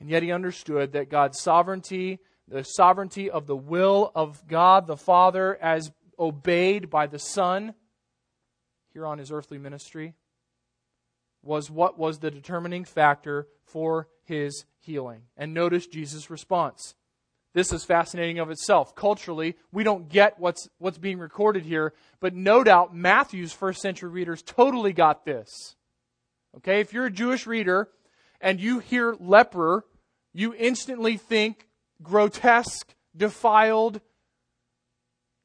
And 0.00 0.08
yet 0.08 0.22
he 0.22 0.32
understood 0.32 0.92
that 0.92 1.10
God's 1.10 1.40
sovereignty, 1.40 2.20
the 2.48 2.62
sovereignty 2.62 3.30
of 3.30 3.46
the 3.46 3.56
will 3.56 4.12
of 4.14 4.46
God 4.46 4.86
the 4.86 4.96
Father 4.96 5.56
as 5.60 5.90
obeyed 6.18 6.88
by 6.88 7.06
the 7.06 7.18
Son 7.18 7.74
here 8.92 9.06
on 9.06 9.18
his 9.18 9.32
earthly 9.32 9.58
ministry, 9.58 10.14
was 11.44 11.70
what 11.70 11.98
was 11.98 12.18
the 12.18 12.30
determining 12.30 12.84
factor 12.84 13.48
for 13.64 14.08
his 14.24 14.64
healing. 14.80 15.22
And 15.36 15.54
notice 15.54 15.86
Jesus' 15.86 16.30
response. 16.30 16.94
This 17.52 17.72
is 17.72 17.84
fascinating 17.84 18.40
of 18.40 18.50
itself. 18.50 18.96
Culturally, 18.96 19.56
we 19.70 19.84
don't 19.84 20.08
get 20.08 20.40
what's, 20.40 20.68
what's 20.78 20.98
being 20.98 21.18
recorded 21.18 21.64
here, 21.64 21.92
but 22.20 22.34
no 22.34 22.64
doubt 22.64 22.94
Matthew's 22.94 23.52
first 23.52 23.80
century 23.80 24.10
readers 24.10 24.42
totally 24.42 24.92
got 24.92 25.24
this. 25.24 25.76
Okay, 26.56 26.80
if 26.80 26.92
you're 26.92 27.06
a 27.06 27.10
Jewish 27.10 27.46
reader 27.46 27.88
and 28.40 28.60
you 28.60 28.80
hear 28.80 29.14
leper 29.20 29.84
you 30.34 30.52
instantly 30.52 31.16
think 31.16 31.68
grotesque, 32.02 32.92
defiled, 33.16 34.00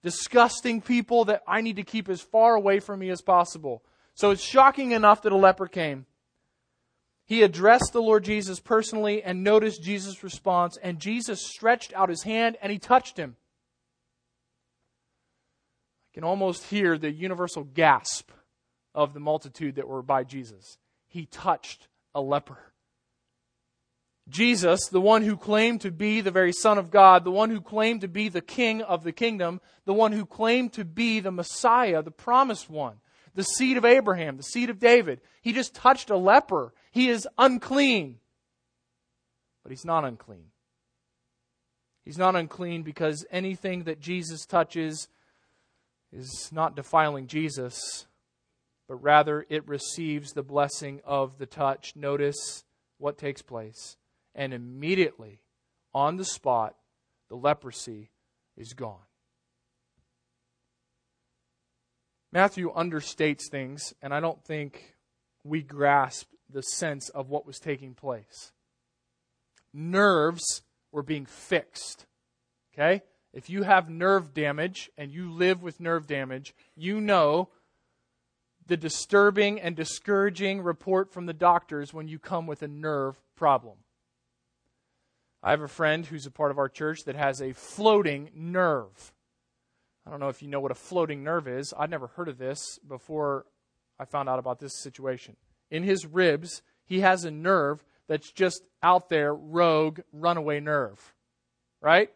disgusting 0.02 0.82
people 0.82 1.26
that 1.26 1.44
I 1.48 1.62
need 1.62 1.76
to 1.76 1.84
keep 1.84 2.10
as 2.10 2.22
far 2.22 2.56
away 2.56 2.80
from 2.80 3.00
me 3.00 3.12
as 3.12 3.22
possible. 3.22 3.84
So 4.20 4.32
it's 4.32 4.44
shocking 4.44 4.92
enough 4.92 5.22
that 5.22 5.32
a 5.32 5.38
leper 5.38 5.66
came. 5.66 6.06
He 7.26 7.42
addressed 7.42 7.94
the 7.94 8.02
Lord 8.02 8.26
Jesus 8.26 8.60
personally 8.60 9.24
and 9.24 9.46
noticed 9.46 9.82
Jesus' 9.82 10.26
response, 10.26 10.78
and 10.84 11.00
Jesus 11.00 11.42
stretched 11.42 11.94
out 11.94 12.10
his 12.10 12.24
hand 12.24 12.58
and 12.62 12.70
he 12.70 12.80
touched 12.80 13.16
him. 13.16 13.38
I 16.04 16.10
can 16.16 16.26
almost 16.26 16.66
hear 16.66 16.98
the 16.98 17.10
universal 17.10 17.64
gasp 17.64 18.30
of 18.94 19.14
the 19.14 19.22
multitude 19.22 19.76
that 19.76 19.88
were 19.88 20.02
by 20.02 20.26
Jesus. 20.26 20.78
He 21.08 21.26
touched 21.26 21.88
a 22.14 22.20
leper. 22.20 22.74
Jesus, 24.28 24.90
the 24.90 25.00
one 25.00 25.22
who 25.22 25.38
claimed 25.38 25.80
to 25.80 25.92
be 25.92 26.20
the 26.20 26.30
very 26.30 26.52
Son 26.52 26.78
of 26.78 26.92
God, 26.92 27.24
the 27.24 27.32
one 27.32 27.52
who 27.52 27.62
claimed 27.62 28.02
to 28.02 28.10
be 28.10 28.28
the 28.28 28.42
King 28.42 28.82
of 28.82 29.06
the 29.06 29.14
kingdom, 29.14 29.62
the 29.86 29.94
one 29.94 30.12
who 30.12 30.26
claimed 30.26 30.74
to 30.74 30.84
be 30.84 31.22
the 31.22 31.32
Messiah, 31.32 32.04
the 32.04 32.12
promised 32.12 32.70
one, 32.70 32.98
the 33.36 33.44
seed 33.44 33.78
of 33.78 33.86
Abraham, 33.86 34.38
the 34.38 34.44
seed 34.44 34.70
of 34.70 34.80
David. 34.80 35.22
He 35.42 35.54
just 35.54 35.74
touched 35.74 36.10
a 36.10 36.18
leper. 36.18 36.74
He 36.92 37.10
is 37.10 37.28
unclean. 37.38 38.20
But 39.64 39.72
he's 39.72 39.86
not 39.86 40.06
unclean. 40.06 40.46
He's 42.06 42.18
not 42.18 42.36
unclean 42.36 42.84
because 42.84 43.26
anything 43.32 43.84
that 43.84 44.00
Jesus 44.00 44.46
touches 44.46 45.08
is 46.12 46.50
not 46.52 46.76
defiling 46.76 47.28
Jesus, 47.28 48.08
but 48.88 48.96
rather 48.96 49.46
it 49.50 49.68
receives 49.68 50.32
the 50.32 50.42
blessing 50.44 51.02
of 51.06 51.38
the 51.38 51.46
touch. 51.46 51.96
Notice 51.96 52.64
what 52.98 53.18
takes 53.18 53.42
place 53.42 53.98
and 54.34 54.54
immediately, 54.54 55.42
on 55.94 56.18
the 56.18 56.26
spot, 56.26 56.76
the 57.30 57.36
leprosy 57.36 58.10
is 58.58 58.74
gone. 58.74 59.09
Matthew 62.32 62.72
understates 62.74 63.50
things, 63.50 63.94
and 64.02 64.14
I 64.14 64.20
don't 64.20 64.44
think 64.44 64.96
we 65.44 65.62
grasp 65.62 66.28
the 66.50 66.62
sense 66.62 67.10
of 67.10 67.30
what 67.30 67.46
was 67.46 67.60
taking 67.60 67.94
place. 67.94 68.52
Nerves 69.74 70.62
were 70.92 71.04
being 71.04 71.26
fixed. 71.26 72.06
Okay? 72.74 73.02
If 73.34 73.50
you 73.50 73.64
have 73.64 73.90
nerve 73.90 74.34
damage 74.34 74.90
and 74.98 75.12
you 75.12 75.32
live 75.32 75.62
with 75.62 75.80
nerve 75.80 76.08
damage, 76.08 76.54
you 76.76 77.00
know 77.00 77.50
the 78.66 78.78
disturbing 78.78 79.60
and 79.60 79.76
discouraging 79.76 80.62
report 80.62 81.12
from 81.12 81.26
the 81.26 81.34
doctors 81.34 81.94
when 81.94 82.08
you 82.08 82.20
come 82.20 82.48
with 82.48 82.62
a 82.62 82.68
nerve 82.68 83.20
problem. 83.36 83.78
I 85.42 85.52
have 85.52 85.62
a 85.62 85.68
friend 85.68 86.06
who's 86.06 86.26
a 86.26 86.32
part 86.32 86.52
of 86.52 86.58
our 86.58 86.70
church 86.70 87.00
that 87.06 87.16
has 87.16 87.42
a 87.42 87.54
floating 87.54 88.30
nerve. 88.34 89.14
I 90.06 90.12
don't 90.12 90.20
know 90.20 90.30
if 90.30 90.42
you 90.42 90.48
know 90.48 90.60
what 90.60 90.72
a 90.72 90.76
floating 90.76 91.24
nerve 91.24 91.48
is. 91.48 91.74
I'd 91.78 91.90
never 91.90 92.08
heard 92.08 92.28
of 92.28 92.38
this 92.38 92.80
before 92.88 93.46
I 94.00 94.06
found 94.06 94.30
out 94.30 94.40
about 94.40 94.60
this 94.60 94.82
situation. 94.82 95.36
In 95.70 95.84
his 95.84 96.06
ribs, 96.06 96.62
he 96.86 97.02
has 97.02 97.24
a 97.24 97.32
nerve 97.32 97.84
that's 98.08 98.32
just 98.32 98.64
out 98.82 99.10
there, 99.10 99.34
rogue, 99.34 100.00
runaway 100.12 100.60
nerve. 100.60 101.14
Right? 101.82 102.10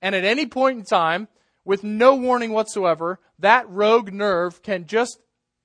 And 0.00 0.14
at 0.14 0.24
any 0.24 0.46
point 0.46 0.78
in 0.78 0.84
time, 0.84 1.28
with 1.64 1.84
no 1.84 2.14
warning 2.14 2.52
whatsoever, 2.52 3.20
that 3.38 3.68
rogue 3.68 4.12
nerve 4.12 4.62
can 4.62 4.86
just 4.86 5.18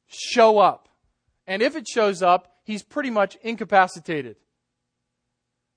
show 0.08 0.58
up. 0.58 0.90
And 1.48 1.62
if 1.62 1.76
it 1.76 1.88
shows 1.88 2.22
up, 2.22 2.56
he's 2.64 2.84
pretty 2.84 3.10
much 3.10 3.38
incapacitated. 3.44 4.38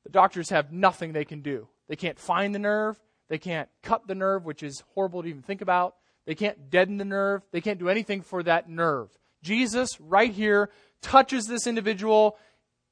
The 0.05 0.11
doctors 0.11 0.51
have 0.51 0.73
nothing 0.73 1.13
they 1.13 1.25
can 1.25 1.43
do. 1.43 1.69
They 1.89 1.97
can't 1.97 2.19
find 2.19 2.55
the 2.55 2.59
nerve. 2.59 2.99
They 3.29 3.39
can't 3.39 3.69
cut 3.83 4.07
the 4.07 4.15
nerve, 4.15 4.45
which 4.45 4.63
is 4.63 4.83
horrible 4.95 5.23
to 5.23 5.29
even 5.29 5.43
think 5.43 5.61
about. 5.61 5.97
They 6.27 6.35
can't 6.35 6.71
deaden 6.71 6.97
the 6.97 7.05
nerve. 7.05 7.43
They 7.53 7.61
can't 7.61 7.79
do 7.79 7.89
anything 7.89 8.23
for 8.23 8.43
that 8.43 8.69
nerve. 8.69 9.11
Jesus, 9.43 10.01
right 10.01 10.33
here, 10.33 10.71
touches 11.03 11.47
this 11.47 11.67
individual. 11.67 12.37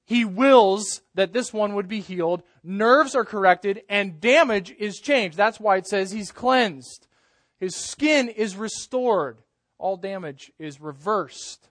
He 0.05 0.25
wills 0.25 1.03
that 1.14 1.33
this 1.33 1.53
one 1.53 1.75
would 1.75 1.88
be 1.88 2.01
healed. 2.01 2.42
Nerves 2.62 3.14
are 3.14 3.25
corrected 3.25 3.83
and 3.88 4.20
damage 4.20 4.75
is 4.79 5.01
changed. 5.01 5.37
That's 5.37 5.59
why 5.59 5.77
it 5.77 5.87
says 5.87 6.12
he's 6.12 6.31
cleansed. 6.31 7.09
His 7.59 7.75
skin 7.75 8.29
is 8.29 8.57
restored. 8.57 9.38
All 9.79 9.96
damage 9.96 10.53
is 10.59 10.81
reversed. 10.81 11.68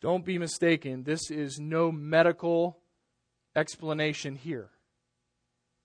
Don't 0.00 0.24
be 0.24 0.38
mistaken, 0.38 1.04
this 1.04 1.30
is 1.30 1.58
no 1.58 1.90
medical 1.90 2.78
explanation 3.56 4.36
here. 4.36 4.70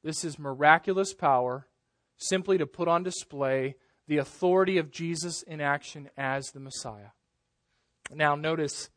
This 0.04 0.24
is 0.24 0.40
miraculous 0.40 1.14
power 1.14 1.68
simply 2.18 2.58
to 2.58 2.66
put 2.66 2.88
on 2.88 3.04
display 3.04 3.76
the 4.08 4.18
authority 4.18 4.78
of 4.78 4.92
Jesus 4.92 5.44
in 5.44 5.62
action 5.62 6.10
as 6.18 6.48
the 6.48 6.60
Messiah. 6.60 7.12
Now, 8.14 8.36
notice 8.36 8.90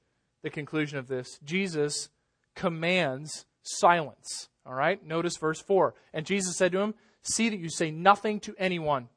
the 0.42 0.50
conclusion 0.50 0.98
of 0.98 1.08
this. 1.08 1.38
Jesus 1.44 2.08
commands 2.54 3.46
silence. 3.62 4.48
All 4.66 4.74
right? 4.74 5.04
Notice 5.04 5.36
verse 5.36 5.60
4. 5.60 5.94
And 6.12 6.26
Jesus 6.26 6.56
said 6.56 6.72
to 6.72 6.80
him, 6.80 6.94
See 7.22 7.48
that 7.48 7.58
you 7.58 7.70
say 7.70 7.90
nothing 7.90 8.40
to 8.40 8.54
anyone, 8.58 9.08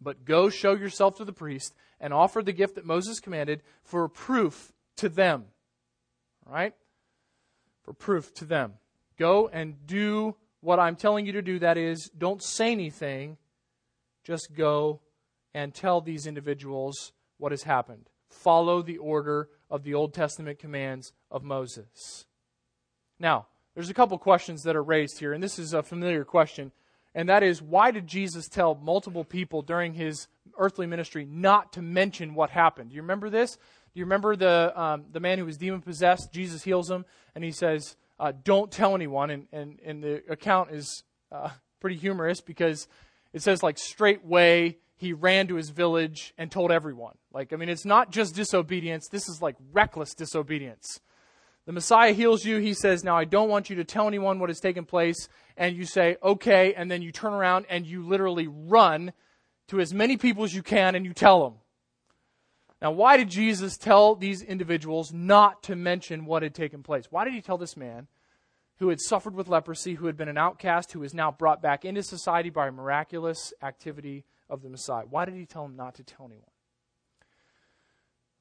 but 0.00 0.24
go 0.24 0.48
show 0.48 0.74
yourself 0.74 1.16
to 1.16 1.24
the 1.24 1.32
priest 1.32 1.74
and 2.00 2.14
offer 2.14 2.42
the 2.42 2.52
gift 2.52 2.76
that 2.76 2.86
Moses 2.86 3.20
commanded 3.20 3.62
for 3.82 4.08
proof 4.08 4.72
to 4.96 5.08
them. 5.08 5.44
All 6.46 6.54
right? 6.54 6.74
For 7.82 7.92
proof 7.92 8.32
to 8.34 8.44
them. 8.44 8.74
Go 9.18 9.48
and 9.48 9.86
do 9.86 10.36
what 10.64 10.80
I'm 10.80 10.96
telling 10.96 11.26
you 11.26 11.32
to 11.32 11.42
do. 11.42 11.58
That 11.58 11.76
is, 11.76 12.10
don't 12.16 12.42
say 12.42 12.72
anything 12.72 13.36
just 14.24 14.54
go 14.56 15.00
and 15.52 15.72
tell 15.72 16.00
these 16.00 16.26
individuals 16.26 17.12
what 17.38 17.52
has 17.52 17.62
happened. 17.62 18.08
Follow 18.30 18.82
the 18.82 18.96
order 18.98 19.48
of 19.70 19.84
the 19.84 19.94
Old 19.94 20.14
Testament 20.14 20.58
commands 20.58 21.12
of 21.30 21.44
Moses. 21.44 22.26
Now, 23.20 23.46
there's 23.74 23.90
a 23.90 23.94
couple 23.94 24.16
questions 24.18 24.62
that 24.62 24.76
are 24.76 24.82
raised 24.82 25.18
here, 25.18 25.32
and 25.32 25.42
this 25.42 25.58
is 25.58 25.74
a 25.74 25.82
familiar 25.82 26.24
question, 26.24 26.72
and 27.14 27.28
that 27.28 27.42
is 27.42 27.62
why 27.62 27.90
did 27.90 28.06
Jesus 28.06 28.48
tell 28.48 28.74
multiple 28.74 29.24
people 29.24 29.62
during 29.62 29.94
his 29.94 30.26
earthly 30.58 30.86
ministry 30.86 31.24
not 31.24 31.72
to 31.74 31.82
mention 31.82 32.34
what 32.34 32.50
happened? 32.50 32.90
Do 32.90 32.96
you 32.96 33.02
remember 33.02 33.30
this? 33.30 33.56
Do 33.56 34.00
you 34.00 34.04
remember 34.04 34.34
the, 34.36 34.72
um, 34.80 35.04
the 35.12 35.20
man 35.20 35.38
who 35.38 35.44
was 35.44 35.56
demon 35.56 35.80
possessed? 35.80 36.32
Jesus 36.32 36.62
heals 36.62 36.90
him, 36.90 37.04
and 37.34 37.44
he 37.44 37.52
says, 37.52 37.96
uh, 38.18 38.32
Don't 38.42 38.70
tell 38.70 38.94
anyone. 38.94 39.30
And, 39.30 39.46
and, 39.52 39.80
and 39.84 40.02
the 40.02 40.22
account 40.28 40.70
is 40.70 41.04
uh, 41.32 41.50
pretty 41.80 41.96
humorous 41.96 42.40
because 42.40 42.88
it 43.32 43.42
says, 43.42 43.62
like, 43.62 43.78
straightway 43.78 44.78
he 44.96 45.12
ran 45.12 45.48
to 45.48 45.56
his 45.56 45.70
village 45.70 46.32
and 46.38 46.50
told 46.50 46.70
everyone. 46.70 47.16
Like, 47.32 47.52
I 47.52 47.56
mean, 47.56 47.68
it's 47.68 47.84
not 47.84 48.10
just 48.10 48.34
disobedience, 48.34 49.08
this 49.08 49.28
is 49.28 49.42
like 49.42 49.56
reckless 49.72 50.14
disobedience. 50.14 51.00
The 51.66 51.72
Messiah 51.72 52.12
heals 52.12 52.44
you. 52.44 52.58
He 52.58 52.74
says, 52.74 53.04
Now 53.04 53.16
I 53.16 53.24
don't 53.24 53.48
want 53.48 53.70
you 53.70 53.76
to 53.76 53.84
tell 53.84 54.06
anyone 54.06 54.38
what 54.38 54.50
has 54.50 54.60
taken 54.60 54.84
place. 54.84 55.28
And 55.56 55.74
you 55.74 55.86
say, 55.86 56.16
Okay. 56.22 56.74
And 56.74 56.90
then 56.90 57.00
you 57.02 57.10
turn 57.10 57.32
around 57.32 57.66
and 57.70 57.86
you 57.86 58.06
literally 58.06 58.46
run 58.48 59.12
to 59.68 59.80
as 59.80 59.94
many 59.94 60.16
people 60.16 60.44
as 60.44 60.54
you 60.54 60.62
can 60.62 60.94
and 60.94 61.06
you 61.06 61.14
tell 61.14 61.42
them. 61.42 61.54
Now, 62.84 62.90
why 62.90 63.16
did 63.16 63.30
Jesus 63.30 63.78
tell 63.78 64.14
these 64.14 64.42
individuals 64.42 65.10
not 65.10 65.62
to 65.62 65.74
mention 65.74 66.26
what 66.26 66.42
had 66.42 66.54
taken 66.54 66.82
place? 66.82 67.06
Why 67.08 67.24
did 67.24 67.32
he 67.32 67.40
tell 67.40 67.56
this 67.56 67.78
man 67.78 68.08
who 68.76 68.90
had 68.90 69.00
suffered 69.00 69.34
with 69.34 69.48
leprosy, 69.48 69.94
who 69.94 70.04
had 70.04 70.18
been 70.18 70.28
an 70.28 70.36
outcast, 70.36 70.92
who 70.92 71.02
is 71.02 71.14
now 71.14 71.32
brought 71.32 71.62
back 71.62 71.86
into 71.86 72.02
society 72.02 72.50
by 72.50 72.66
a 72.66 72.72
miraculous 72.72 73.54
activity 73.62 74.26
of 74.50 74.60
the 74.60 74.68
Messiah? 74.68 75.04
Why 75.08 75.24
did 75.24 75.32
he 75.32 75.46
tell 75.46 75.64
him 75.64 75.76
not 75.76 75.94
to 75.94 76.02
tell 76.02 76.26
anyone? 76.26 76.44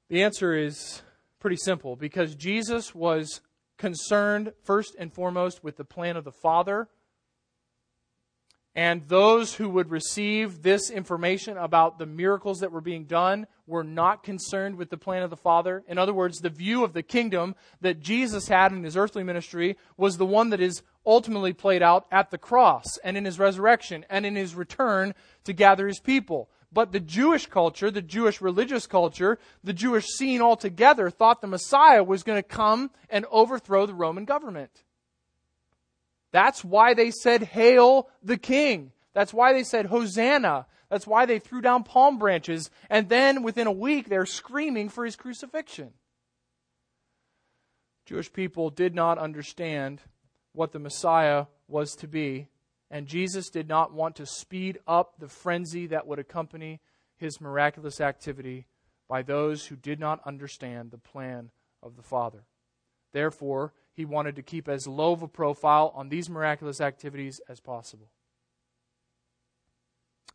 The 0.10 0.24
answer 0.24 0.54
is 0.54 1.04
pretty 1.40 1.56
simple 1.56 1.96
because 1.96 2.36
Jesus 2.36 2.94
was 2.94 3.40
concerned 3.78 4.52
first 4.66 4.94
and 5.00 5.14
foremost 5.14 5.64
with 5.64 5.78
the 5.78 5.86
plan 5.86 6.18
of 6.18 6.26
the 6.26 6.34
Father. 6.34 6.90
And 8.76 9.08
those 9.08 9.54
who 9.54 9.70
would 9.70 9.90
receive 9.90 10.64
this 10.64 10.90
information 10.90 11.56
about 11.56 11.98
the 11.98 12.06
miracles 12.06 12.60
that 12.60 12.74
were 12.74 12.82
being 12.82 13.06
done 13.06 13.48
were 13.66 13.84
not 13.84 14.24
concerned 14.24 14.76
with 14.76 14.90
the 14.90 14.98
plan 14.98 15.24
of 15.24 15.30
the 15.30 15.38
Father. 15.38 15.84
In 15.88 15.98
other 15.98 16.14
words, 16.14 16.40
the 16.40 16.50
view 16.50 16.84
of 16.84 16.94
the 16.94 17.04
kingdom 17.04 17.56
that 17.82 18.02
Jesus 18.02 18.48
had 18.48 18.72
in 18.72 18.84
his 18.84 18.98
earthly 18.98 19.24
ministry 19.24 19.78
was 19.98 20.18
the 20.18 20.26
one 20.26 20.50
that 20.50 20.60
is 20.60 20.82
ultimately 21.06 21.54
played 21.54 21.82
out 21.82 22.06
at 22.12 22.32
the 22.32 22.38
cross 22.38 22.98
and 23.04 23.18
in 23.18 23.26
his 23.26 23.40
resurrection 23.40 24.06
and 24.10 24.26
in 24.26 24.36
his 24.36 24.56
return 24.56 25.14
to 25.46 25.54
gather 25.54 25.88
his 25.88 26.00
people. 26.00 26.50
But 26.72 26.92
the 26.92 27.00
Jewish 27.00 27.46
culture, 27.46 27.92
the 27.92 28.02
Jewish 28.02 28.42
religious 28.42 28.88
culture, 28.88 29.38
the 29.64 29.74
Jewish 29.74 30.08
scene 30.08 30.42
altogether 30.42 31.10
thought 31.10 31.42
the 31.42 31.48
Messiah 31.48 32.04
was 32.04 32.24
going 32.24 32.40
to 32.42 32.48
come 32.48 32.90
and 33.10 33.26
overthrow 33.32 33.86
the 33.86 33.94
Roman 33.94 34.26
government. 34.26 34.84
That's 36.32 36.64
why 36.64 36.96
they 36.96 37.12
said, 37.12 37.44
Hail 37.44 38.10
the 38.24 38.38
King. 38.38 38.92
That's 39.14 39.34
why 39.34 39.54
they 39.54 39.64
said, 39.64 39.86
Hosanna. 39.86 40.66
That's 40.94 41.08
why 41.08 41.26
they 41.26 41.40
threw 41.40 41.60
down 41.60 41.84
palm 41.84 42.20
branches. 42.20 42.70
And 42.88 43.10
then 43.10 43.42
within 43.42 43.66
a 43.66 43.72
week, 43.72 44.10
they're 44.10 44.28
screaming 44.28 44.90
for 44.90 45.06
his 45.06 45.16
crucifixion. 45.16 45.94
Jewish 48.06 48.32
people 48.32 48.70
did 48.70 48.94
not 48.94 49.18
understand 49.18 50.02
what 50.52 50.72
the 50.72 50.78
Messiah 50.78 51.46
was 51.68 51.96
to 51.96 52.08
be 52.08 52.50
and 52.92 53.08
Jesus 53.08 53.50
did 53.50 53.68
not 53.68 53.92
want 53.92 54.18
to 54.18 54.28
speed 54.28 54.78
up 54.86 55.16
the 55.18 55.28
frenzy 55.28 55.88
that 55.88 56.06
would 56.06 56.20
accompany 56.20 56.80
his 57.16 57.42
miraculous 57.42 58.00
activity 58.00 58.68
by 59.10 59.24
those 59.24 59.66
who 59.66 59.76
did 59.76 60.00
not 60.00 60.22
understand 60.28 60.92
the 60.92 61.00
plan 61.00 61.50
of 61.82 61.96
the 61.96 62.04
Father. 62.04 62.44
Therefore, 63.12 63.74
he 63.96 64.06
wanted 64.06 64.36
to 64.36 64.44
keep 64.44 64.70
as 64.70 64.86
low 64.86 65.12
of 65.12 65.24
a 65.24 65.28
profile 65.28 65.92
on 65.96 66.10
these 66.10 66.30
miraculous 66.30 66.80
activities 66.80 67.42
as 67.50 67.60
possible. 67.60 68.12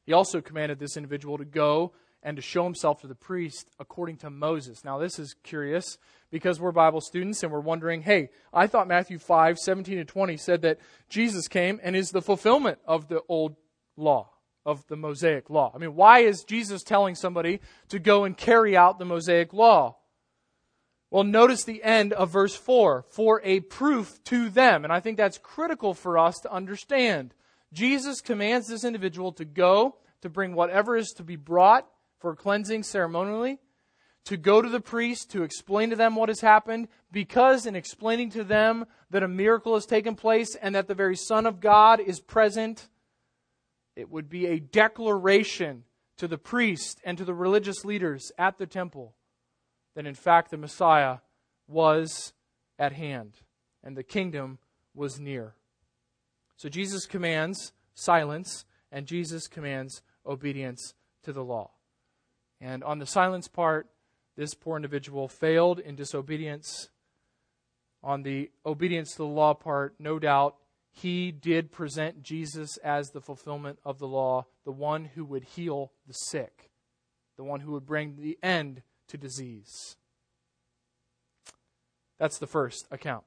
He 0.08 0.14
also 0.14 0.40
commanded 0.40 0.78
this 0.78 0.96
individual 0.96 1.36
to 1.36 1.44
go 1.44 1.92
and 2.22 2.36
to 2.36 2.42
show 2.42 2.64
himself 2.64 3.02
to 3.02 3.06
the 3.06 3.14
priest 3.14 3.68
according 3.78 4.16
to 4.16 4.30
Moses. 4.30 4.82
Now, 4.82 4.96
this 4.96 5.18
is 5.18 5.36
curious 5.42 5.98
because 6.30 6.58
we're 6.58 6.72
Bible 6.72 7.02
students 7.02 7.42
and 7.42 7.52
we're 7.52 7.60
wondering 7.60 8.00
hey, 8.00 8.30
I 8.50 8.68
thought 8.68 8.88
Matthew 8.88 9.18
5 9.18 9.58
17 9.58 9.98
and 9.98 10.08
20 10.08 10.38
said 10.38 10.62
that 10.62 10.78
Jesus 11.10 11.46
came 11.46 11.78
and 11.82 11.94
is 11.94 12.08
the 12.08 12.22
fulfillment 12.22 12.78
of 12.86 13.08
the 13.08 13.20
old 13.28 13.56
law, 13.98 14.30
of 14.64 14.86
the 14.86 14.96
Mosaic 14.96 15.50
law. 15.50 15.72
I 15.74 15.78
mean, 15.78 15.94
why 15.94 16.20
is 16.20 16.42
Jesus 16.42 16.82
telling 16.82 17.14
somebody 17.14 17.60
to 17.90 17.98
go 17.98 18.24
and 18.24 18.34
carry 18.34 18.78
out 18.78 18.98
the 18.98 19.04
Mosaic 19.04 19.52
law? 19.52 19.98
Well, 21.10 21.24
notice 21.24 21.64
the 21.64 21.82
end 21.84 22.14
of 22.14 22.30
verse 22.30 22.56
4 22.56 23.04
for 23.10 23.42
a 23.44 23.60
proof 23.60 24.24
to 24.24 24.48
them. 24.48 24.84
And 24.84 24.92
I 24.92 25.00
think 25.00 25.18
that's 25.18 25.36
critical 25.36 25.92
for 25.92 26.16
us 26.16 26.38
to 26.44 26.50
understand. 26.50 27.34
Jesus 27.72 28.20
commands 28.20 28.68
this 28.68 28.85
individual 28.85 29.33
to 29.33 29.44
go 29.44 29.96
to 30.22 30.28
bring 30.28 30.54
whatever 30.54 30.96
is 30.96 31.11
to 31.12 31.22
be 31.22 31.37
brought 31.37 31.87
for 32.18 32.35
cleansing 32.35 32.83
ceremonially, 32.83 33.59
to 34.24 34.37
go 34.37 34.61
to 34.61 34.68
the 34.68 34.81
priest 34.81 35.31
to 35.31 35.42
explain 35.42 35.90
to 35.90 35.96
them 35.96 36.16
what 36.16 36.28
has 36.28 36.40
happened, 36.40 36.88
because 37.12 37.66
in 37.66 37.76
explaining 37.76 38.31
to 38.31 38.44
them 38.44 38.85
that 39.11 39.22
a 39.22 39.28
miracle 39.28 39.74
has 39.74 39.87
taken 39.87 40.14
place 40.14 40.54
and 40.57 40.74
that 40.74 40.88
the 40.88 40.94
very 40.94 41.16
Son 41.16 41.46
of 41.46 41.61
God 41.61 42.00
is 42.00 42.20
present, 42.20 42.88
it 43.96 44.11
would 44.11 44.28
be 44.28 44.46
a 44.46 44.61
declaration 44.61 45.85
to 46.18 46.28
the 46.28 46.38
priest 46.38 47.00
and 47.04 47.16
to 47.18 47.24
the 47.24 47.35
religious 47.35 47.85
leaders 47.85 48.33
at 48.38 48.59
the 48.59 48.66
temple 48.66 49.14
that 49.94 50.07
in 50.07 50.14
fact 50.14 50.50
the 50.50 50.57
Messiah 50.57 51.18
was 51.66 52.33
at 52.78 52.92
hand 52.92 53.35
and 53.83 53.96
the 53.96 54.02
kingdom 54.02 54.59
was 54.94 55.18
near. 55.18 55.54
So 56.58 56.68
Jesus 56.68 57.06
commands 57.06 57.72
silence 57.94 58.66
and 58.90 59.06
Jesus 59.06 59.46
commands 59.46 60.02
obedience 60.26 60.94
to 61.22 61.32
the 61.32 61.44
law. 61.44 61.70
And 62.60 62.82
on 62.82 62.98
the 62.98 63.06
silence 63.06 63.46
part, 63.46 63.88
this 64.36 64.54
poor 64.54 64.76
individual 64.76 65.28
failed 65.28 65.78
in 65.78 65.94
disobedience. 65.94 66.90
On 68.02 68.22
the 68.22 68.50
obedience 68.66 69.12
to 69.12 69.18
the 69.18 69.26
law 69.26 69.54
part, 69.54 69.94
no 70.00 70.18
doubt, 70.18 70.56
he 70.90 71.30
did 71.30 71.70
present 71.70 72.24
Jesus 72.24 72.76
as 72.78 73.10
the 73.10 73.20
fulfillment 73.20 73.78
of 73.84 74.00
the 74.00 74.08
law, 74.08 74.46
the 74.64 74.72
one 74.72 75.04
who 75.04 75.24
would 75.24 75.44
heal 75.44 75.92
the 76.08 76.12
sick, 76.12 76.70
the 77.36 77.44
one 77.44 77.60
who 77.60 77.70
would 77.72 77.86
bring 77.86 78.16
the 78.16 78.36
end 78.42 78.82
to 79.06 79.16
disease. 79.16 79.96
That's 82.18 82.38
the 82.38 82.48
first 82.48 82.88
account. 82.90 83.24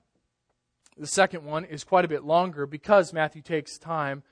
The 0.98 1.08
second 1.08 1.46
one 1.46 1.66
is 1.66 1.84
quite 1.84 2.06
a 2.06 2.10
bit 2.10 2.24
longer 2.24 2.66
because 2.66 3.14
Matthew 3.14 3.42
takes 3.42 3.78
time 3.78 4.24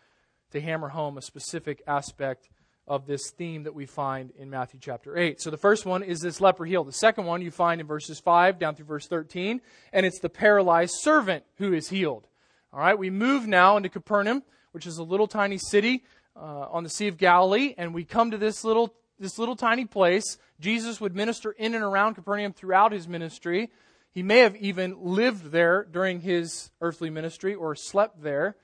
to 0.52 0.60
hammer 0.60 0.90
home 0.90 1.18
a 1.18 1.22
specific 1.22 1.82
aspect 1.88 2.50
of 2.88 3.06
this 3.06 3.32
theme 3.32 3.64
that 3.64 3.76
we 3.76 3.86
find 3.86 4.32
in 4.38 4.50
Matthew 4.50 4.80
chapter 4.82 5.16
8. 5.16 5.40
So 5.40 5.52
the 5.52 5.58
first 5.58 5.86
one 5.86 6.04
is 6.04 6.20
this 6.20 6.42
leper 6.42 6.66
healed. 6.66 6.88
The 6.88 6.94
second 6.94 7.26
one 7.26 7.42
you 7.42 7.52
find 7.52 7.80
in 7.80 7.88
verses 7.88 8.20
5 8.20 8.58
down 8.60 8.76
through 8.76 8.88
verse 8.88 9.08
13, 9.08 9.62
and 9.94 10.06
it's 10.06 10.20
the 10.20 10.30
paralyzed 10.30 10.96
servant 11.00 11.44
who 11.58 11.72
is 11.72 11.90
healed. 11.90 12.28
All 12.74 12.80
right, 12.80 12.98
we 12.98 13.10
move 13.10 13.48
now 13.48 13.78
into 13.78 13.90
Capernaum, 13.90 14.44
which 14.72 14.88
is 14.88 14.98
a 14.98 15.04
little 15.04 15.28
tiny 15.28 15.58
city 15.58 16.04
uh, 16.36 16.68
on 16.72 16.84
the 16.84 16.90
Sea 16.90 17.08
of 17.08 17.18
Galilee, 17.18 17.74
and 17.78 17.94
we 17.94 18.04
come 18.04 18.32
to 18.32 18.38
this 18.38 18.64
little 18.64 18.94
this 19.20 19.38
little 19.38 19.56
tiny 19.56 19.84
place. 19.84 20.38
Jesus 20.62 21.02
would 21.02 21.14
minister 21.14 21.52
in 21.52 21.76
and 21.76 21.84
around 21.84 22.16
Capernaum 22.16 22.54
throughout 22.54 22.94
his 22.94 23.06
ministry. 23.08 23.70
He 24.12 24.24
may 24.24 24.40
have 24.40 24.56
even 24.56 24.96
lived 25.00 25.52
there 25.52 25.86
during 25.90 26.22
his 26.22 26.72
earthly 26.82 27.10
ministry 27.10 27.54
or 27.54 27.76
slept 27.76 28.22
there. 28.22 28.56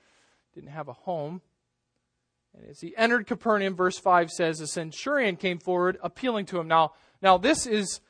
Didn't 0.54 0.70
have 0.70 0.88
a 0.88 0.92
home. 0.92 1.40
And 2.54 2.68
as 2.70 2.80
he 2.80 2.96
entered 2.96 3.26
Capernaum, 3.26 3.76
verse 3.76 3.98
5 3.98 4.30
says, 4.30 4.60
a 4.60 4.66
centurion 4.66 5.36
came 5.36 5.58
forward 5.58 5.98
appealing 6.02 6.46
to 6.46 6.58
him. 6.58 6.68
Now, 6.68 6.92
now 7.22 7.38
this 7.38 7.66
is, 7.66 8.00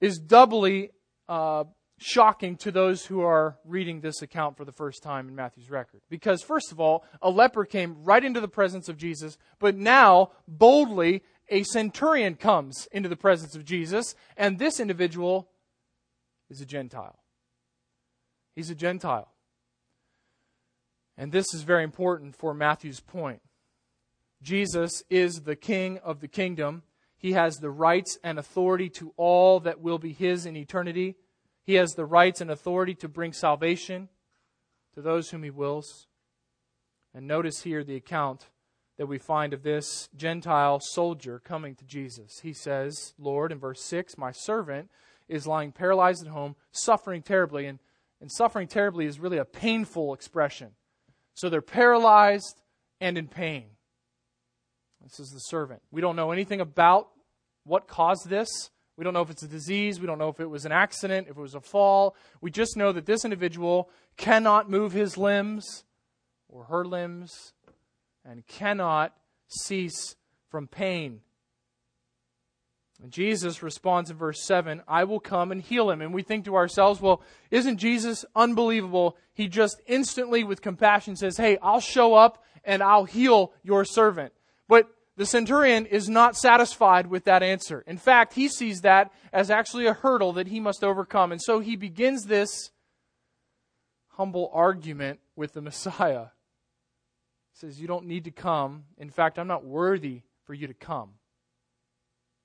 is 0.00 0.18
doubly 0.18 0.90
uh, 1.28 1.64
shocking 1.98 2.56
to 2.58 2.70
those 2.70 3.06
who 3.06 3.22
are 3.22 3.56
reading 3.64 4.00
this 4.00 4.22
account 4.22 4.56
for 4.56 4.64
the 4.64 4.72
first 4.72 5.02
time 5.02 5.28
in 5.28 5.34
Matthew's 5.34 5.70
record. 5.70 6.02
Because, 6.10 6.42
first 6.42 6.70
of 6.70 6.80
all, 6.80 7.04
a 7.22 7.30
leper 7.30 7.64
came 7.64 8.04
right 8.04 8.24
into 8.24 8.40
the 8.40 8.48
presence 8.48 8.88
of 8.88 8.96
Jesus, 8.96 9.38
but 9.58 9.76
now, 9.76 10.32
boldly, 10.46 11.22
a 11.48 11.62
centurion 11.62 12.34
comes 12.34 12.88
into 12.92 13.08
the 13.08 13.16
presence 13.16 13.54
of 13.54 13.64
Jesus, 13.64 14.14
and 14.36 14.58
this 14.58 14.80
individual 14.80 15.48
is 16.50 16.60
a 16.60 16.66
Gentile. 16.66 17.18
He's 18.54 18.70
a 18.70 18.74
Gentile. 18.74 19.28
And 21.16 21.32
this 21.32 21.54
is 21.54 21.62
very 21.62 21.84
important 21.84 22.34
for 22.34 22.54
Matthew's 22.54 23.00
point. 23.00 23.40
Jesus 24.42 25.02
is 25.08 25.42
the 25.42 25.56
King 25.56 25.98
of 25.98 26.20
the 26.20 26.28
kingdom. 26.28 26.82
He 27.16 27.32
has 27.32 27.56
the 27.56 27.70
rights 27.70 28.18
and 28.22 28.38
authority 28.38 28.90
to 28.90 29.14
all 29.16 29.60
that 29.60 29.80
will 29.80 29.98
be 29.98 30.12
His 30.12 30.44
in 30.44 30.56
eternity. 30.56 31.16
He 31.64 31.74
has 31.74 31.92
the 31.92 32.04
rights 32.04 32.40
and 32.40 32.50
authority 32.50 32.94
to 32.96 33.08
bring 33.08 33.32
salvation 33.32 34.08
to 34.94 35.00
those 35.00 35.30
whom 35.30 35.42
He 35.42 35.50
wills. 35.50 36.06
And 37.14 37.26
notice 37.26 37.62
here 37.62 37.82
the 37.82 37.96
account 37.96 38.48
that 38.98 39.06
we 39.06 39.18
find 39.18 39.52
of 39.52 39.62
this 39.62 40.08
Gentile 40.14 40.80
soldier 40.80 41.40
coming 41.42 41.74
to 41.76 41.84
Jesus. 41.84 42.40
He 42.40 42.52
says, 42.52 43.14
Lord, 43.18 43.50
in 43.50 43.58
verse 43.58 43.82
6, 43.82 44.18
my 44.18 44.30
servant 44.30 44.90
is 45.28 45.46
lying 45.46 45.72
paralyzed 45.72 46.24
at 46.24 46.32
home, 46.32 46.56
suffering 46.72 47.22
terribly. 47.22 47.66
And, 47.66 47.78
and 48.20 48.30
suffering 48.30 48.68
terribly 48.68 49.06
is 49.06 49.18
really 49.18 49.38
a 49.38 49.44
painful 49.44 50.14
expression. 50.14 50.70
So 51.34 51.48
they're 51.48 51.62
paralyzed 51.62 52.60
and 53.00 53.18
in 53.18 53.28
pain. 53.28 53.66
This 55.02 55.20
is 55.20 55.30
the 55.30 55.40
servant. 55.40 55.82
We 55.90 56.00
don't 56.00 56.16
know 56.16 56.30
anything 56.30 56.60
about 56.60 57.08
what 57.64 57.88
caused 57.88 58.28
this. 58.28 58.48
We 58.96 59.04
don't 59.04 59.12
know 59.12 59.22
if 59.22 59.30
it's 59.30 59.42
a 59.42 59.48
disease. 59.48 60.00
We 60.00 60.06
don't 60.06 60.18
know 60.18 60.28
if 60.28 60.40
it 60.40 60.48
was 60.48 60.64
an 60.64 60.72
accident, 60.72 61.26
if 61.28 61.36
it 61.36 61.40
was 61.40 61.54
a 61.54 61.60
fall. 61.60 62.14
We 62.40 62.50
just 62.50 62.76
know 62.76 62.92
that 62.92 63.06
this 63.06 63.24
individual 63.24 63.90
cannot 64.16 64.70
move 64.70 64.92
his 64.92 65.18
limbs 65.18 65.84
or 66.48 66.64
her 66.64 66.84
limbs 66.84 67.52
and 68.24 68.46
cannot 68.46 69.14
cease 69.48 70.16
from 70.48 70.68
pain. 70.68 71.20
And 73.02 73.10
Jesus 73.10 73.62
responds 73.62 74.10
in 74.10 74.16
verse 74.16 74.42
7 74.42 74.82
I 74.86 75.04
will 75.04 75.20
come 75.20 75.52
and 75.52 75.60
heal 75.60 75.90
him. 75.90 76.00
And 76.00 76.14
we 76.14 76.22
think 76.22 76.44
to 76.44 76.56
ourselves, 76.56 77.00
well, 77.00 77.22
isn't 77.50 77.78
Jesus 77.78 78.24
unbelievable? 78.34 79.16
He 79.32 79.48
just 79.48 79.80
instantly, 79.86 80.44
with 80.44 80.62
compassion, 80.62 81.16
says, 81.16 81.36
Hey, 81.36 81.58
I'll 81.62 81.80
show 81.80 82.14
up 82.14 82.42
and 82.64 82.82
I'll 82.82 83.04
heal 83.04 83.52
your 83.62 83.84
servant. 83.84 84.32
But 84.68 84.88
the 85.16 85.26
centurion 85.26 85.86
is 85.86 86.08
not 86.08 86.36
satisfied 86.36 87.06
with 87.06 87.24
that 87.24 87.42
answer. 87.42 87.84
In 87.86 87.98
fact, 87.98 88.34
he 88.34 88.48
sees 88.48 88.80
that 88.80 89.12
as 89.32 89.50
actually 89.50 89.86
a 89.86 89.92
hurdle 89.92 90.32
that 90.34 90.48
he 90.48 90.60
must 90.60 90.82
overcome. 90.82 91.30
And 91.30 91.42
so 91.42 91.60
he 91.60 91.76
begins 91.76 92.24
this 92.24 92.70
humble 94.08 94.50
argument 94.52 95.20
with 95.36 95.52
the 95.52 95.60
Messiah. 95.60 96.26
He 97.52 97.58
says, 97.58 97.80
You 97.80 97.86
don't 97.86 98.06
need 98.06 98.24
to 98.24 98.30
come. 98.30 98.84
In 98.98 99.10
fact, 99.10 99.38
I'm 99.38 99.48
not 99.48 99.64
worthy 99.64 100.22
for 100.44 100.54
you 100.54 100.66
to 100.66 100.74
come. 100.74 101.10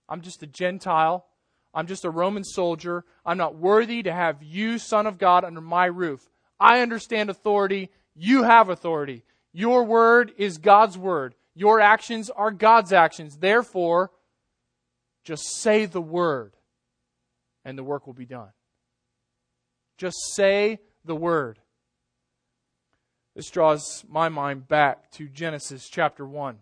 I'm 0.10 0.22
just 0.22 0.44
a 0.44 0.48
Gentile. 0.48 1.26
I'm 1.74 1.88
just 1.88 2.04
a 2.04 2.10
Roman 2.10 2.44
soldier. 2.44 3.06
I'm 3.26 3.38
not 3.38 3.56
worthy 3.56 4.04
to 4.04 4.12
have 4.12 4.42
you, 4.42 4.80
Son 4.80 5.06
of 5.06 5.18
God, 5.18 5.44
under 5.46 5.62
my 5.62 5.86
roof. 5.86 6.30
I 6.60 6.82
understand 6.82 7.30
authority. 7.30 7.92
You 8.16 8.44
have 8.44 8.70
authority. 8.70 9.24
Your 9.54 9.84
word 9.84 10.34
is 10.38 10.58
God's 10.58 10.98
word. 10.98 11.36
Your 11.56 11.80
actions 11.80 12.30
are 12.30 12.52
God's 12.52 12.92
actions. 12.92 13.38
Therefore, 13.38 14.12
just 15.24 15.44
say 15.62 15.86
the 15.86 16.02
word 16.02 16.56
and 17.64 17.78
the 17.78 17.84
work 17.84 18.08
will 18.08 18.14
be 18.14 18.26
done. 18.26 18.50
Just 19.98 20.18
say 20.34 20.80
the 21.06 21.16
word. 21.16 21.60
This 23.36 23.50
draws 23.50 24.04
my 24.10 24.30
mind 24.30 24.68
back 24.68 25.12
to 25.12 25.28
Genesis 25.28 25.88
chapter 25.88 26.26
1, 26.26 26.58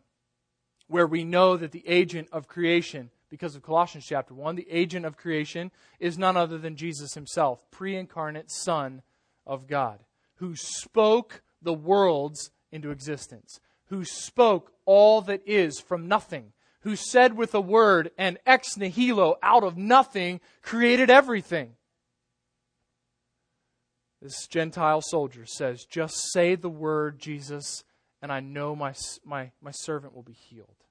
where 0.88 1.08
we 1.08 1.24
know 1.24 1.58
that 1.58 1.72
the 1.72 1.88
agent 1.88 2.28
of 2.32 2.48
creation, 2.48 3.10
because 3.30 3.56
of 3.56 3.62
Colossians 3.62 4.06
chapter 4.06 4.34
1, 4.34 4.56
the 4.56 4.68
agent 4.70 5.06
of 5.06 5.18
creation 5.18 5.72
is 6.00 6.18
none 6.18 6.38
other 6.38 6.58
than 6.58 6.76
Jesus 6.76 7.14
himself, 7.14 7.64
pre 7.72 7.96
incarnate 7.96 8.50
Son 8.50 9.02
of 9.46 9.68
God, 9.68 10.00
who 10.36 10.56
spoke 10.56 11.42
the 11.62 11.74
worlds 11.74 12.52
into 12.72 12.92
existence, 12.92 13.60
who 13.88 14.06
spoke 14.06 14.72
all 14.86 15.22
that 15.22 15.42
is 15.46 15.80
from 15.80 16.08
nothing, 16.08 16.54
who 16.82 16.96
said 16.96 17.36
with 17.36 17.54
a 17.54 17.62
word 17.62 18.12
and 18.18 18.38
ex 18.46 18.78
nihilo, 18.78 19.36
out 19.44 19.64
of 19.64 19.78
nothing, 19.78 20.40
created 20.62 21.10
everything. 21.10 21.74
This 24.22 24.48
Gentile 24.48 25.02
soldier 25.02 25.46
says, 25.46 25.86
Just 25.86 26.32
say 26.32 26.56
the 26.56 26.70
word, 26.70 27.20
Jesus, 27.20 27.84
and 28.22 28.32
I 28.32 28.40
know 28.40 28.76
my, 28.76 28.94
my, 29.24 29.52
my 29.62 29.72
servant 29.72 30.16
will 30.16 30.24
be 30.24 30.34
healed. 30.34 30.87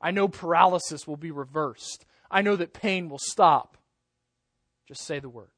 I 0.00 0.10
know 0.10 0.28
paralysis 0.28 1.06
will 1.06 1.16
be 1.16 1.30
reversed. 1.30 2.06
I 2.30 2.42
know 2.42 2.56
that 2.56 2.72
pain 2.72 3.08
will 3.08 3.18
stop. 3.18 3.76
Just 4.86 5.06
say 5.06 5.18
the 5.18 5.28
word. 5.28 5.50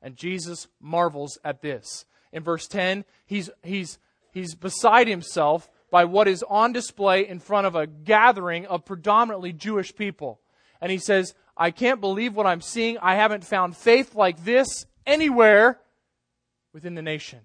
And 0.00 0.16
Jesus 0.16 0.68
marvels 0.80 1.38
at 1.44 1.62
this. 1.62 2.04
In 2.32 2.42
verse 2.42 2.66
10, 2.66 3.04
he's, 3.26 3.50
he's, 3.62 3.98
he's 4.32 4.54
beside 4.54 5.08
himself 5.08 5.68
by 5.90 6.04
what 6.04 6.28
is 6.28 6.44
on 6.48 6.72
display 6.72 7.26
in 7.26 7.38
front 7.38 7.66
of 7.66 7.74
a 7.74 7.86
gathering 7.86 8.66
of 8.66 8.84
predominantly 8.84 9.52
Jewish 9.52 9.94
people. 9.94 10.40
And 10.80 10.90
he 10.92 10.98
says, 10.98 11.34
I 11.56 11.70
can't 11.70 12.00
believe 12.00 12.34
what 12.34 12.46
I'm 12.46 12.60
seeing. 12.60 12.98
I 12.98 13.14
haven't 13.14 13.44
found 13.44 13.76
faith 13.76 14.14
like 14.14 14.44
this 14.44 14.86
anywhere 15.06 15.80
within 16.72 16.94
the 16.94 17.02
nation. 17.02 17.40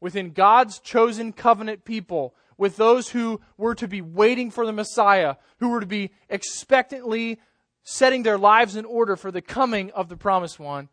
Within 0.00 0.30
God's 0.30 0.78
chosen 0.78 1.32
covenant 1.32 1.84
people, 1.84 2.34
with 2.58 2.76
those 2.76 3.10
who 3.10 3.40
were 3.56 3.74
to 3.74 3.88
be 3.88 4.00
waiting 4.00 4.50
for 4.50 4.64
the 4.64 4.72
Messiah, 4.72 5.36
who 5.58 5.70
were 5.70 5.80
to 5.80 5.86
be 5.86 6.10
expectantly 6.28 7.38
setting 7.82 8.22
their 8.22 8.38
lives 8.38 8.76
in 8.76 8.84
order 8.84 9.16
for 9.16 9.30
the 9.30 9.42
coming 9.42 9.90
of 9.92 10.08
the 10.08 10.16
promised 10.16 10.58
one, 10.58 10.88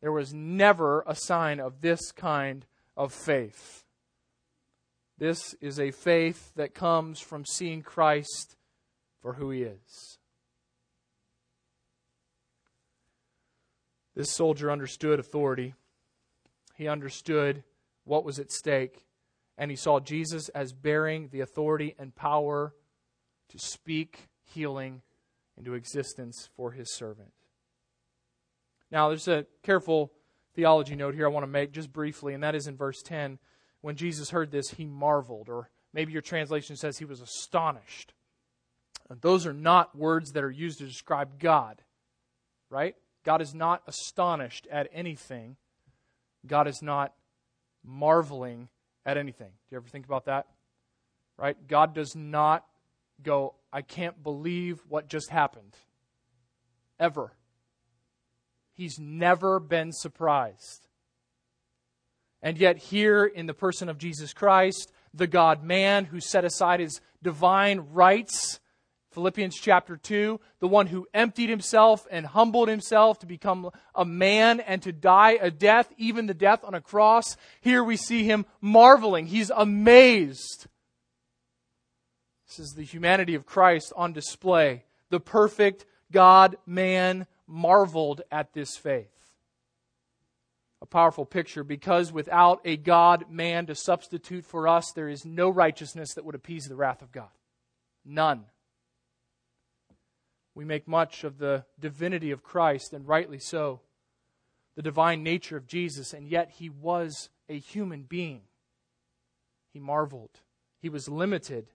there 0.00 0.12
was 0.12 0.32
never 0.32 1.02
a 1.06 1.14
sign 1.14 1.60
of 1.60 1.80
this 1.80 2.12
kind 2.12 2.64
of 2.96 3.12
faith. 3.12 3.84
This 5.18 5.54
is 5.60 5.80
a 5.80 5.90
faith 5.90 6.52
that 6.54 6.74
comes 6.74 7.18
from 7.18 7.44
seeing 7.44 7.82
Christ 7.82 8.56
for 9.20 9.34
who 9.34 9.50
he 9.50 9.62
is. 9.62 10.18
This 14.14 14.32
soldier 14.32 14.70
understood 14.70 15.18
authority. 15.18 15.74
He 16.74 16.88
understood 16.88 17.64
what 18.04 18.24
was 18.24 18.38
at 18.38 18.52
stake, 18.52 19.04
and 19.58 19.70
he 19.70 19.76
saw 19.76 19.98
Jesus 19.98 20.48
as 20.50 20.72
bearing 20.72 21.28
the 21.30 21.40
authority 21.40 21.94
and 21.98 22.14
power 22.14 22.72
to 23.48 23.58
speak 23.58 24.28
healing 24.44 25.02
into 25.56 25.74
existence 25.74 26.48
for 26.56 26.70
his 26.70 26.94
servant. 26.94 27.32
Now, 28.90 29.08
there's 29.08 29.28
a 29.28 29.46
careful 29.62 30.12
theology 30.54 30.94
note 30.94 31.14
here 31.14 31.26
I 31.26 31.30
want 31.30 31.42
to 31.42 31.48
make 31.48 31.72
just 31.72 31.92
briefly, 31.92 32.32
and 32.32 32.42
that 32.42 32.54
is 32.54 32.68
in 32.68 32.76
verse 32.76 33.02
10 33.02 33.38
when 33.80 33.96
Jesus 33.96 34.30
heard 34.30 34.50
this, 34.50 34.70
he 34.70 34.84
marveled, 34.84 35.48
or 35.48 35.70
maybe 35.92 36.12
your 36.12 36.22
translation 36.22 36.76
says 36.76 36.98
he 36.98 37.04
was 37.04 37.20
astonished. 37.20 38.12
Those 39.20 39.46
are 39.46 39.52
not 39.52 39.96
words 39.96 40.32
that 40.32 40.44
are 40.44 40.50
used 40.50 40.78
to 40.78 40.86
describe 40.86 41.38
God, 41.38 41.82
right? 42.70 42.94
God 43.24 43.40
is 43.40 43.54
not 43.54 43.82
astonished 43.86 44.66
at 44.70 44.88
anything. 44.92 45.56
God 46.46 46.66
is 46.66 46.82
not 46.82 47.14
marveling 47.84 48.68
at 49.08 49.16
anything. 49.16 49.48
Do 49.48 49.74
you 49.74 49.78
ever 49.78 49.88
think 49.88 50.04
about 50.04 50.26
that? 50.26 50.46
Right? 51.38 51.56
God 51.66 51.94
does 51.94 52.14
not 52.14 52.66
go, 53.22 53.54
I 53.72 53.80
can't 53.80 54.22
believe 54.22 54.80
what 54.86 55.08
just 55.08 55.30
happened. 55.30 55.74
Ever. 57.00 57.32
He's 58.74 58.98
never 58.98 59.60
been 59.60 59.92
surprised. 59.92 60.88
And 62.42 62.58
yet, 62.58 62.76
here 62.76 63.24
in 63.24 63.46
the 63.46 63.54
person 63.54 63.88
of 63.88 63.96
Jesus 63.96 64.34
Christ, 64.34 64.92
the 65.14 65.26
God 65.26 65.64
man 65.64 66.04
who 66.04 66.20
set 66.20 66.44
aside 66.44 66.80
his 66.80 67.00
divine 67.22 67.86
rights, 67.92 68.60
Philippians 69.18 69.56
chapter 69.56 69.96
2, 69.96 70.38
the 70.60 70.68
one 70.68 70.86
who 70.86 71.08
emptied 71.12 71.50
himself 71.50 72.06
and 72.08 72.24
humbled 72.24 72.68
himself 72.68 73.18
to 73.18 73.26
become 73.26 73.68
a 73.92 74.04
man 74.04 74.60
and 74.60 74.80
to 74.82 74.92
die 74.92 75.32
a 75.40 75.50
death, 75.50 75.92
even 75.96 76.26
the 76.26 76.34
death 76.34 76.62
on 76.62 76.72
a 76.72 76.80
cross, 76.80 77.36
here 77.60 77.82
we 77.82 77.96
see 77.96 78.22
him 78.22 78.46
marveling. 78.60 79.26
He's 79.26 79.50
amazed. 79.50 80.68
This 82.46 82.60
is 82.60 82.74
the 82.74 82.84
humanity 82.84 83.34
of 83.34 83.44
Christ 83.44 83.92
on 83.96 84.12
display. 84.12 84.84
The 85.10 85.18
perfect 85.18 85.84
God 86.12 86.54
man 86.64 87.26
marveled 87.48 88.22
at 88.30 88.52
this 88.52 88.76
faith 88.76 89.10
a 90.80 90.86
powerful 90.86 91.26
picture 91.26 91.64
because 91.64 92.12
without 92.12 92.60
a 92.64 92.76
God 92.76 93.24
man 93.28 93.66
to 93.66 93.74
substitute 93.74 94.44
for 94.44 94.68
us, 94.68 94.92
there 94.92 95.08
is 95.08 95.24
no 95.24 95.50
righteousness 95.50 96.14
that 96.14 96.24
would 96.24 96.36
appease 96.36 96.66
the 96.66 96.76
wrath 96.76 97.02
of 97.02 97.10
God. 97.10 97.30
None. 98.04 98.44
We 100.58 100.64
make 100.64 100.88
much 100.88 101.22
of 101.22 101.38
the 101.38 101.66
divinity 101.78 102.32
of 102.32 102.42
Christ, 102.42 102.92
and 102.92 103.06
rightly 103.06 103.38
so, 103.38 103.78
the 104.74 104.82
divine 104.82 105.22
nature 105.22 105.56
of 105.56 105.68
Jesus, 105.68 106.12
and 106.12 106.26
yet 106.26 106.50
he 106.50 106.68
was 106.68 107.30
a 107.48 107.60
human 107.60 108.02
being. 108.02 108.40
He 109.72 109.78
marveled. 109.78 110.40
He 110.82 110.88
was 110.88 111.08
limited 111.08 111.68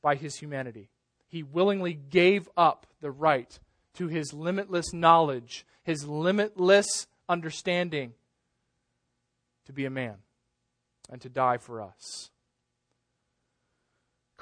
by 0.00 0.14
his 0.14 0.36
humanity. 0.36 0.90
He 1.26 1.42
willingly 1.42 1.92
gave 1.92 2.48
up 2.56 2.86
the 3.00 3.10
right 3.10 3.58
to 3.94 4.06
his 4.06 4.32
limitless 4.32 4.92
knowledge, 4.92 5.66
his 5.82 6.06
limitless 6.06 7.08
understanding 7.28 8.12
to 9.66 9.72
be 9.72 9.86
a 9.86 9.90
man 9.90 10.18
and 11.10 11.20
to 11.20 11.28
die 11.28 11.58
for 11.58 11.82
us. 11.82 12.30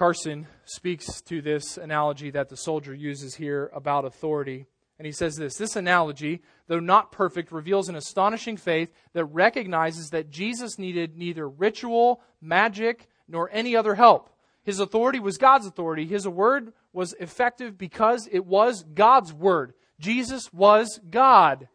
Carson 0.02 0.48
speaks 0.64 1.20
to 1.20 1.40
this 1.40 1.78
analogy 1.78 2.28
that 2.30 2.48
the 2.48 2.56
soldier 2.56 2.92
uses 2.92 3.36
here 3.36 3.70
about 3.72 4.04
authority. 4.04 4.66
And 4.98 5.06
he 5.06 5.12
says 5.12 5.36
this 5.36 5.54
This 5.54 5.76
analogy, 5.76 6.42
though 6.66 6.80
not 6.80 7.12
perfect, 7.12 7.52
reveals 7.52 7.88
an 7.88 7.94
astonishing 7.94 8.56
faith 8.56 8.92
that 9.12 9.26
recognizes 9.26 10.10
that 10.10 10.28
Jesus 10.28 10.76
needed 10.76 11.16
neither 11.16 11.48
ritual, 11.48 12.20
magic, 12.40 13.06
nor 13.28 13.48
any 13.52 13.76
other 13.76 13.94
help. 13.94 14.28
His 14.64 14.80
authority 14.80 15.20
was 15.20 15.38
God's 15.38 15.68
authority. 15.68 16.04
His 16.04 16.26
word 16.26 16.72
was 16.92 17.14
effective 17.20 17.78
because 17.78 18.28
it 18.32 18.44
was 18.44 18.82
God's 18.82 19.32
word. 19.32 19.72
Jesus 20.00 20.52
was 20.52 20.98
God 21.08 21.68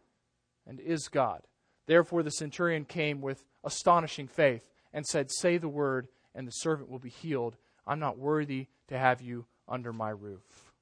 and 0.66 0.82
is 0.82 1.08
God. 1.08 1.44
Therefore, 1.86 2.24
the 2.24 2.32
centurion 2.32 2.84
came 2.84 3.22
with 3.22 3.46
astonishing 3.64 4.28
faith 4.28 4.68
and 4.92 5.06
said, 5.06 5.32
Say 5.32 5.58
the 5.58 5.70
word, 5.70 6.10
and 6.36 6.46
the 6.46 6.52
servant 6.52 6.90
will 6.90 7.00
be 7.00 7.10
healed. 7.10 7.56
I'm 7.88 8.00
not 8.00 8.18
worthy 8.18 8.68
to 8.90 8.98
have 8.98 9.22
you 9.22 9.46
under 9.68 9.94
my 9.94 10.10
roof. 10.10 10.74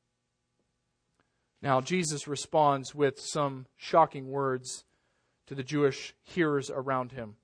Now, 1.62 1.82
Jesus 1.82 2.28
responds 2.28 2.94
with 2.94 3.20
some 3.20 3.66
shocking 3.78 4.30
words 4.30 4.84
to 5.48 5.56
the 5.56 5.64
Jewish 5.64 6.14
hearers 6.24 6.70
around 6.70 7.12
him. 7.12 7.36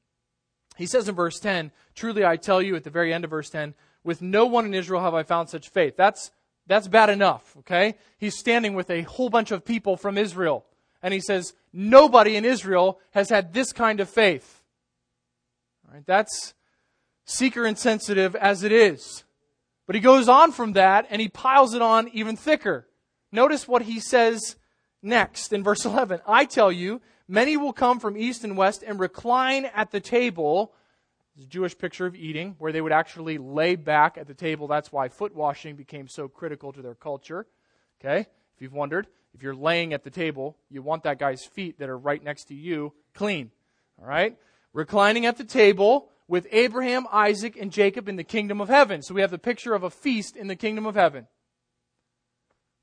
He 0.77 0.85
says 0.85 1.07
in 1.07 1.15
verse 1.15 1.39
10, 1.39 1.71
Truly 1.95 2.25
I 2.25 2.37
tell 2.37 2.61
you, 2.61 2.75
at 2.75 2.83
the 2.83 2.89
very 2.89 3.13
end 3.13 3.23
of 3.23 3.29
verse 3.29 3.49
10, 3.49 3.73
with 4.03 4.21
no 4.21 4.45
one 4.45 4.65
in 4.65 4.73
Israel 4.73 5.01
have 5.01 5.13
I 5.13 5.23
found 5.23 5.49
such 5.49 5.69
faith. 5.69 5.95
That's, 5.95 6.31
that's 6.67 6.87
bad 6.87 7.09
enough, 7.09 7.55
okay? 7.59 7.95
He's 8.17 8.37
standing 8.37 8.73
with 8.73 8.89
a 8.89 9.03
whole 9.03 9.29
bunch 9.29 9.51
of 9.51 9.65
people 9.65 9.97
from 9.97 10.17
Israel. 10.17 10.65
And 11.03 11.13
he 11.13 11.19
says, 11.19 11.53
Nobody 11.73 12.35
in 12.35 12.45
Israel 12.45 12.99
has 13.11 13.29
had 13.29 13.53
this 13.53 13.71
kind 13.71 13.99
of 13.99 14.09
faith. 14.09 14.61
All 15.87 15.95
right, 15.95 16.05
that's 16.05 16.53
seeker 17.25 17.65
insensitive 17.65 18.35
as 18.35 18.63
it 18.63 18.71
is. 18.71 19.23
But 19.91 19.95
he 19.95 20.01
goes 20.03 20.29
on 20.29 20.53
from 20.53 20.71
that 20.71 21.07
and 21.09 21.21
he 21.21 21.27
piles 21.27 21.73
it 21.73 21.81
on 21.81 22.07
even 22.13 22.37
thicker. 22.37 22.87
Notice 23.29 23.67
what 23.67 23.81
he 23.81 23.99
says 23.99 24.55
next 25.01 25.51
in 25.51 25.65
verse 25.65 25.83
11. 25.85 26.21
I 26.25 26.45
tell 26.45 26.71
you, 26.71 27.01
many 27.27 27.57
will 27.57 27.73
come 27.73 27.99
from 27.99 28.15
east 28.15 28.45
and 28.45 28.55
west 28.55 28.85
and 28.87 29.01
recline 29.01 29.65
at 29.65 29.91
the 29.91 29.99
table. 29.99 30.73
It's 31.35 31.43
a 31.43 31.49
Jewish 31.49 31.77
picture 31.77 32.05
of 32.05 32.15
eating, 32.15 32.55
where 32.57 32.71
they 32.71 32.79
would 32.79 32.93
actually 32.93 33.37
lay 33.37 33.75
back 33.75 34.17
at 34.17 34.27
the 34.27 34.33
table. 34.33 34.65
That's 34.65 34.93
why 34.93 35.09
foot 35.09 35.35
washing 35.35 35.75
became 35.75 36.07
so 36.07 36.29
critical 36.29 36.71
to 36.71 36.81
their 36.81 36.95
culture. 36.95 37.45
Okay? 37.99 38.21
If 38.55 38.61
you've 38.61 38.71
wondered, 38.71 39.07
if 39.33 39.43
you're 39.43 39.53
laying 39.53 39.91
at 39.91 40.05
the 40.05 40.09
table, 40.09 40.55
you 40.69 40.81
want 40.81 41.03
that 41.03 41.19
guy's 41.19 41.43
feet 41.43 41.79
that 41.79 41.89
are 41.89 41.97
right 41.97 42.23
next 42.23 42.45
to 42.45 42.55
you 42.55 42.93
clean. 43.13 43.51
All 43.99 44.07
right? 44.07 44.37
Reclining 44.71 45.25
at 45.25 45.35
the 45.35 45.43
table 45.43 46.07
with 46.31 46.47
Abraham, 46.53 47.05
Isaac, 47.11 47.57
and 47.59 47.73
Jacob 47.73 48.07
in 48.07 48.15
the 48.15 48.23
kingdom 48.23 48.61
of 48.61 48.69
heaven. 48.69 49.01
So 49.01 49.13
we 49.13 49.19
have 49.19 49.31
the 49.31 49.37
picture 49.37 49.73
of 49.73 49.83
a 49.83 49.89
feast 49.89 50.37
in 50.37 50.47
the 50.47 50.55
kingdom 50.55 50.85
of 50.85 50.95
heaven. 50.95 51.27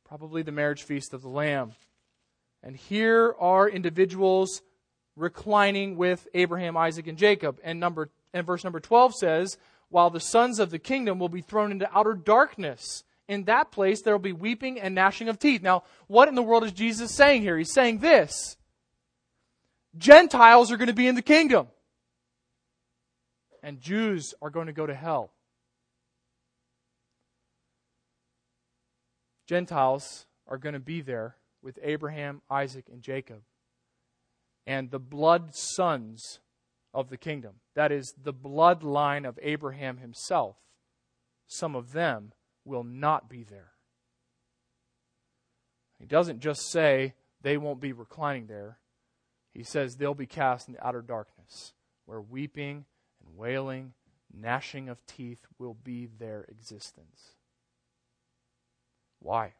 Probably 0.06 0.42
the 0.42 0.52
marriage 0.52 0.82
feast 0.82 1.14
of 1.14 1.22
the 1.22 1.30
Lamb. 1.30 1.72
And 2.62 2.76
here 2.76 3.34
are 3.40 3.66
individuals 3.66 4.60
reclining 5.16 5.96
with 5.96 6.28
Abraham, 6.34 6.76
Isaac, 6.76 7.06
and 7.06 7.16
Jacob. 7.16 7.58
And 7.64 7.80
number 7.80 8.10
and 8.34 8.46
verse 8.46 8.64
number 8.64 8.80
12 8.80 9.14
says, 9.14 9.56
while 9.88 10.10
the 10.10 10.20
sons 10.20 10.58
of 10.58 10.68
the 10.68 10.78
kingdom 10.78 11.18
will 11.18 11.30
be 11.30 11.40
thrown 11.40 11.72
into 11.72 11.88
outer 11.96 12.12
darkness. 12.12 13.02
In 13.28 13.44
that 13.44 13.72
place 13.72 14.02
there 14.02 14.12
will 14.12 14.18
be 14.18 14.34
weeping 14.34 14.78
and 14.78 14.94
gnashing 14.94 15.30
of 15.30 15.38
teeth. 15.38 15.62
Now, 15.62 15.84
what 16.06 16.28
in 16.28 16.34
the 16.34 16.42
world 16.42 16.64
is 16.64 16.72
Jesus 16.72 17.14
saying 17.14 17.40
here? 17.40 17.56
He's 17.56 17.72
saying 17.72 18.00
this. 18.00 18.58
Gentiles 19.96 20.70
are 20.70 20.76
going 20.76 20.88
to 20.88 20.92
be 20.92 21.06
in 21.06 21.14
the 21.14 21.22
kingdom 21.22 21.68
and 23.62 23.80
Jews 23.80 24.34
are 24.40 24.50
going 24.50 24.66
to 24.66 24.72
go 24.72 24.86
to 24.86 24.94
hell. 24.94 25.32
Gentiles 29.46 30.26
are 30.46 30.58
going 30.58 30.74
to 30.74 30.80
be 30.80 31.00
there 31.00 31.36
with 31.62 31.78
Abraham, 31.82 32.42
Isaac, 32.50 32.86
and 32.92 33.02
Jacob. 33.02 33.42
And 34.66 34.90
the 34.90 34.98
blood 34.98 35.54
sons 35.54 36.40
of 36.92 37.08
the 37.08 37.16
kingdom, 37.16 37.54
that 37.74 37.90
is, 37.90 38.12
the 38.22 38.34
bloodline 38.34 39.26
of 39.26 39.38
Abraham 39.42 39.98
himself, 39.98 40.56
some 41.46 41.74
of 41.74 41.92
them 41.92 42.32
will 42.64 42.84
not 42.84 43.30
be 43.30 43.42
there. 43.42 43.72
He 45.98 46.06
doesn't 46.06 46.40
just 46.40 46.70
say 46.70 47.14
they 47.40 47.56
won't 47.56 47.80
be 47.80 47.92
reclining 47.92 48.46
there, 48.46 48.78
he 49.54 49.62
says 49.62 49.96
they'll 49.96 50.14
be 50.14 50.26
cast 50.26 50.68
into 50.68 50.86
outer 50.86 51.02
darkness, 51.02 51.72
where 52.04 52.20
weeping 52.20 52.84
wailing, 53.34 53.92
gnashing 54.32 54.88
of 54.88 55.04
teeth 55.06 55.46
will 55.58 55.74
be 55.74 56.06
their 56.18 56.44
existence. 56.48 57.32
Why? 59.20 59.54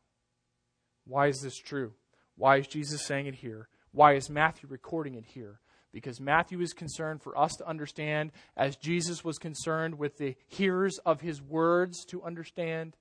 Why 1.07 1.29
is 1.29 1.41
this 1.41 1.57
true? 1.57 1.93
Why 2.37 2.59
is 2.59 2.67
Jesus 2.67 3.05
saying 3.05 3.27
it 3.27 3.37
here? 3.37 3.69
Why 3.93 4.15
is 4.15 4.31
Matthew 4.31 4.69
recording 4.69 5.15
it 5.15 5.25
here? 5.25 5.61
Because 5.93 6.21
Matthew 6.21 6.61
is 6.61 6.75
concerned 6.75 7.23
for 7.23 7.37
us 7.37 7.57
to 7.57 7.67
understand, 7.67 8.31
as 8.57 8.77
Jesus 8.77 9.25
was 9.25 9.39
concerned 9.39 9.99
with 9.99 10.19
the 10.19 10.37
hearers 10.47 10.99
of 10.99 11.23
his 11.23 11.41
words 11.41 12.05
to 12.07 12.23
understand, 12.23 12.95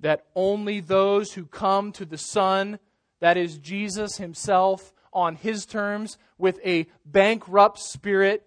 that 0.00 0.26
only 0.34 0.80
those 0.80 1.32
who 1.32 1.44
come 1.44 1.92
to 1.92 2.04
the 2.04 2.18
Son, 2.18 2.78
that 3.20 3.36
is 3.36 3.58
Jesus 3.58 4.16
himself, 4.16 4.92
on 5.12 5.36
his 5.36 5.66
terms, 5.66 6.16
with 6.38 6.58
a 6.64 6.86
bankrupt 7.04 7.78
spirit, 7.78 8.44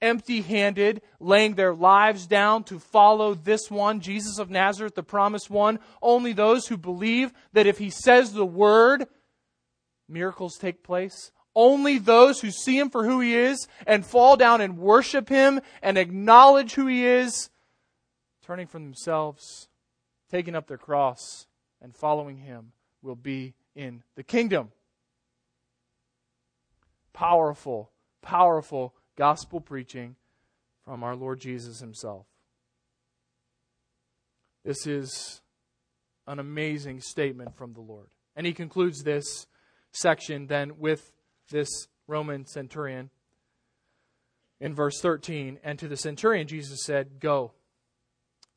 empty 0.00 0.42
handed, 0.42 1.02
laying 1.20 1.54
their 1.54 1.74
lives 1.74 2.26
down 2.26 2.64
to 2.64 2.78
follow 2.78 3.34
this 3.34 3.70
one, 3.70 4.00
Jesus 4.00 4.38
of 4.38 4.50
Nazareth, 4.50 4.94
the 4.94 5.02
promised 5.02 5.50
one. 5.50 5.78
Only 6.00 6.32
those 6.32 6.66
who 6.68 6.76
believe 6.76 7.32
that 7.52 7.66
if 7.66 7.78
he 7.78 7.90
says 7.90 8.32
the 8.32 8.46
word, 8.46 9.06
miracles 10.08 10.56
take 10.58 10.82
place. 10.82 11.32
Only 11.54 11.98
those 11.98 12.40
who 12.40 12.50
see 12.50 12.78
him 12.78 12.90
for 12.90 13.04
who 13.04 13.20
he 13.20 13.34
is 13.34 13.66
and 13.86 14.06
fall 14.06 14.36
down 14.36 14.60
and 14.60 14.78
worship 14.78 15.28
him 15.28 15.60
and 15.82 15.98
acknowledge 15.98 16.74
who 16.74 16.86
he 16.86 17.04
is, 17.04 17.50
turning 18.42 18.66
from 18.66 18.84
themselves, 18.84 19.68
taking 20.30 20.54
up 20.54 20.68
their 20.68 20.78
cross, 20.78 21.46
and 21.82 21.96
following 21.96 22.36
him 22.38 22.72
will 23.02 23.16
be 23.16 23.54
in 23.74 24.02
the 24.14 24.22
kingdom. 24.22 24.70
Powerful, 27.12 27.90
powerful 28.22 28.94
gospel 29.18 29.60
preaching 29.60 30.14
from 30.84 31.02
our 31.02 31.16
Lord 31.16 31.40
Jesus 31.40 31.80
himself. 31.80 32.24
This 34.64 34.86
is 34.86 35.42
an 36.28 36.38
amazing 36.38 37.00
statement 37.00 37.56
from 37.56 37.72
the 37.72 37.80
Lord. 37.80 38.06
And 38.36 38.46
he 38.46 38.52
concludes 38.52 39.02
this 39.02 39.48
section 39.90 40.46
then 40.46 40.78
with 40.78 41.10
this 41.50 41.88
Roman 42.06 42.46
centurion 42.46 43.10
in 44.60 44.72
verse 44.72 45.00
13. 45.00 45.58
And 45.64 45.80
to 45.80 45.88
the 45.88 45.96
centurion, 45.96 46.46
Jesus 46.46 46.84
said, 46.84 47.18
Go, 47.18 47.52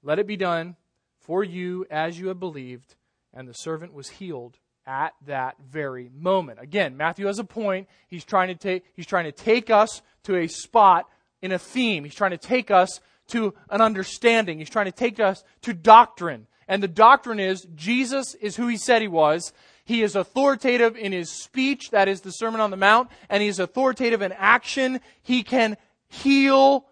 let 0.03 0.19
it 0.19 0.27
be 0.27 0.37
done 0.37 0.75
for 1.21 1.43
you 1.43 1.87
as 1.89 2.19
you 2.19 2.27
have 2.27 2.39
believed. 2.39 2.95
And 3.33 3.47
the 3.47 3.53
servant 3.53 3.93
was 3.93 4.09
healed 4.09 4.59
at 4.85 5.13
that 5.27 5.55
very 5.69 6.09
moment. 6.13 6.59
Again, 6.61 6.97
Matthew 6.97 7.27
has 7.27 7.39
a 7.39 7.43
point. 7.43 7.87
He's 8.07 8.25
trying 8.25 8.47
to 8.49 8.55
take, 8.55 8.83
he's 8.93 9.05
trying 9.05 9.25
to 9.25 9.31
take 9.31 9.69
us 9.69 10.01
to 10.23 10.35
a 10.35 10.47
spot 10.47 11.07
in 11.41 11.51
a 11.51 11.59
theme. 11.59 12.03
He's 12.03 12.15
trying 12.15 12.31
to 12.31 12.37
take 12.37 12.71
us 12.71 12.99
to 13.29 13.53
an 13.69 13.81
understanding. 13.81 14.59
He's 14.59 14.69
trying 14.69 14.85
to 14.85 14.91
take 14.91 15.19
us 15.19 15.43
to 15.61 15.73
doctrine. 15.73 16.47
And 16.67 16.81
the 16.81 16.87
doctrine 16.87 17.39
is 17.39 17.67
Jesus 17.75 18.35
is 18.35 18.55
who 18.55 18.67
he 18.67 18.77
said 18.77 19.01
he 19.01 19.07
was. 19.07 19.53
He 19.83 20.03
is 20.03 20.15
authoritative 20.15 20.95
in 20.95 21.11
his 21.11 21.31
speech, 21.31 21.89
that 21.91 22.07
is 22.07 22.21
the 22.21 22.31
Sermon 22.31 22.61
on 22.61 22.71
the 22.71 22.77
Mount, 22.77 23.09
and 23.29 23.41
he 23.41 23.49
is 23.49 23.59
authoritative 23.59 24.21
in 24.21 24.31
action. 24.31 25.01
He 25.21 25.43
can 25.43 25.75
heal 26.07 26.85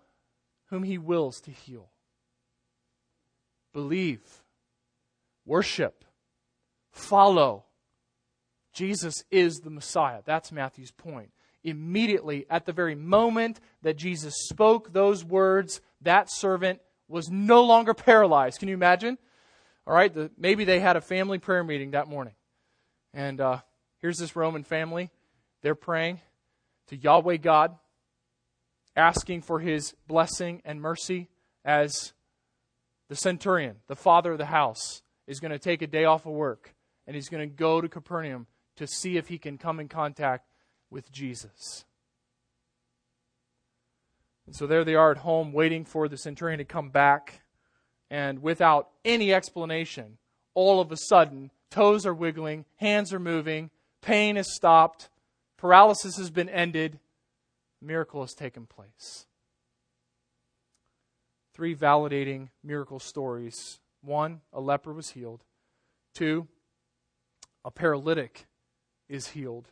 whom 0.70 0.84
he 0.84 0.98
wills 0.98 1.40
to 1.42 1.52
heal. 1.52 1.90
Believe, 3.74 4.22
worship, 5.46 6.04
follow, 6.92 7.66
Jesus 8.80 9.26
is 9.30 9.60
the 9.60 9.70
Messiah. 9.70 10.22
That's 10.24 10.54
Matthew's 10.54 10.92
point. 10.92 11.32
Immediately, 11.66 12.46
at 12.50 12.66
the 12.66 12.72
very 12.72 12.96
moment 12.96 13.60
that 13.82 13.98
Jesus 13.98 14.34
spoke 14.48 14.94
those 14.94 15.26
words, 15.26 15.82
that 16.00 16.32
servant 16.32 16.80
was 17.10 17.28
no 17.30 17.66
longer 17.66 17.94
paralyzed. 17.94 18.58
Can 18.58 18.70
you 18.70 18.74
imagine? 18.74 19.18
All 19.86 19.94
right, 19.94 20.14
the, 20.14 20.32
maybe 20.38 20.64
they 20.64 20.80
had 20.80 20.96
a 20.96 21.02
family 21.02 21.40
prayer 21.40 21.62
meeting 21.62 21.92
that 21.92 22.08
morning. 22.08 22.36
And 23.14 23.42
uh, 23.42 23.58
here's 23.98 24.16
this 24.16 24.38
Roman 24.38 24.64
family. 24.64 25.10
They're 25.62 25.76
praying 25.76 26.22
to 26.88 26.96
Yahweh 26.96 27.36
God, 27.36 27.76
asking 28.96 29.42
for 29.42 29.60
his 29.60 29.94
blessing 30.08 30.62
and 30.64 30.80
mercy 30.80 31.28
as 31.66 32.14
the 33.10 33.18
centurion, 33.18 33.76
the 33.88 33.98
father 33.98 34.32
of 34.32 34.38
the 34.38 34.46
house, 34.46 35.02
is 35.28 35.42
going 35.42 35.52
to 35.52 35.60
take 35.60 35.82
a 35.82 35.88
day 35.88 36.06
off 36.06 36.26
of 36.26 36.32
work 36.32 36.74
and 37.06 37.14
he's 37.14 37.28
going 37.28 37.42
to 37.42 37.54
go 37.54 37.82
to 37.82 37.90
Capernaum 37.90 38.48
to 38.80 38.88
see 38.88 39.18
if 39.18 39.28
he 39.28 39.38
can 39.38 39.58
come 39.58 39.80
in 39.80 39.88
contact 39.88 40.48
with 40.90 41.12
Jesus. 41.12 41.86
And 44.48 44.56
so 44.56 44.66
there 44.66 44.84
they 44.84 44.96
are 44.96 45.12
at 45.12 45.18
home 45.18 45.54
waiting 45.54 45.86
for 45.86 46.08
the 46.08 46.18
centurion 46.18 46.58
to 46.58 46.66
come 46.66 46.90
back. 46.90 47.42
And 48.10 48.42
without 48.42 48.90
any 49.06 49.34
explanation, 49.34 50.18
all 50.56 50.82
of 50.82 50.92
a 50.92 50.98
sudden, 50.98 51.52
toes 51.70 52.06
are 52.06 52.14
wiggling, 52.14 52.66
hands 52.78 53.14
are 53.14 53.20
moving, 53.20 53.70
pain 54.02 54.38
is 54.38 54.56
stopped, 54.56 55.10
paralysis 55.58 56.18
has 56.18 56.32
been 56.32 56.50
ended, 56.50 57.00
miracle 57.82 58.22
has 58.22 58.34
taken 58.34 58.66
place. 58.66 59.28
three 61.54 61.76
validating 61.76 62.48
miracle 62.64 63.00
stories. 63.00 63.80
One, 64.02 64.40
a 64.54 64.62
leper 64.62 64.94
was 64.94 65.10
healed. 65.10 65.44
Two, 66.14 66.48
a 67.66 67.72
paralytic 67.72 68.48
is 69.10 69.30
healed. 69.30 69.72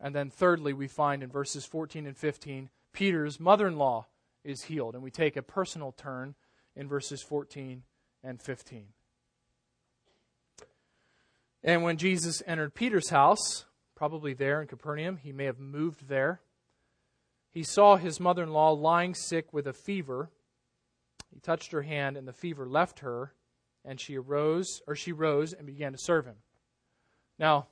And 0.00 0.14
then, 0.14 0.30
thirdly, 0.30 0.72
we 0.72 0.88
find 0.88 1.22
in 1.22 1.30
verses 1.30 1.64
14 1.64 2.06
and 2.06 2.16
15, 2.16 2.70
Peter's 2.92 3.38
mother 3.38 3.68
in 3.68 3.76
law 3.76 4.06
is 4.42 4.64
healed. 4.64 4.94
And 4.94 5.02
we 5.04 5.10
take 5.10 5.36
a 5.36 5.42
personal 5.42 5.92
turn 5.92 6.34
in 6.74 6.88
verses 6.88 7.22
14 7.22 7.82
and 8.24 8.40
15. 8.40 8.86
And 11.62 11.82
when 11.82 11.96
Jesus 11.96 12.42
entered 12.46 12.74
Peter's 12.74 13.10
house, 13.10 13.66
probably 13.94 14.34
there 14.34 14.60
in 14.60 14.66
Capernaum, 14.66 15.18
he 15.18 15.30
may 15.30 15.44
have 15.44 15.60
moved 15.60 16.08
there, 16.08 16.40
he 17.52 17.62
saw 17.62 17.96
his 17.96 18.18
mother 18.18 18.42
in 18.42 18.52
law 18.52 18.70
lying 18.70 19.14
sick 19.14 19.52
with 19.52 19.66
a 19.66 19.74
fever. 19.74 20.30
He 21.32 21.38
touched 21.38 21.72
her 21.72 21.82
hand, 21.82 22.16
and 22.16 22.26
the 22.26 22.32
fever 22.32 22.66
left 22.66 23.00
her, 23.00 23.34
and 23.84 24.00
she 24.00 24.16
arose, 24.16 24.80
or 24.86 24.96
she 24.96 25.12
rose 25.12 25.52
and 25.52 25.66
began 25.66 25.92
to 25.92 25.98
serve 25.98 26.24
him. 26.24 26.36
Now, 27.38 27.66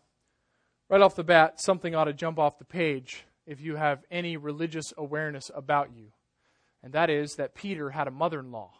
right 0.90 1.00
off 1.00 1.14
the 1.14 1.24
bat, 1.24 1.60
something 1.60 1.94
ought 1.94 2.04
to 2.04 2.12
jump 2.12 2.38
off 2.38 2.58
the 2.58 2.64
page 2.64 3.24
if 3.46 3.60
you 3.60 3.76
have 3.76 4.02
any 4.10 4.36
religious 4.36 4.92
awareness 4.98 5.48
about 5.54 5.90
you, 5.94 6.08
and 6.82 6.92
that 6.92 7.08
is 7.08 7.36
that 7.36 7.54
Peter 7.54 7.90
had 7.90 8.08
a 8.08 8.10
mother 8.10 8.40
in 8.40 8.50
law. 8.50 8.72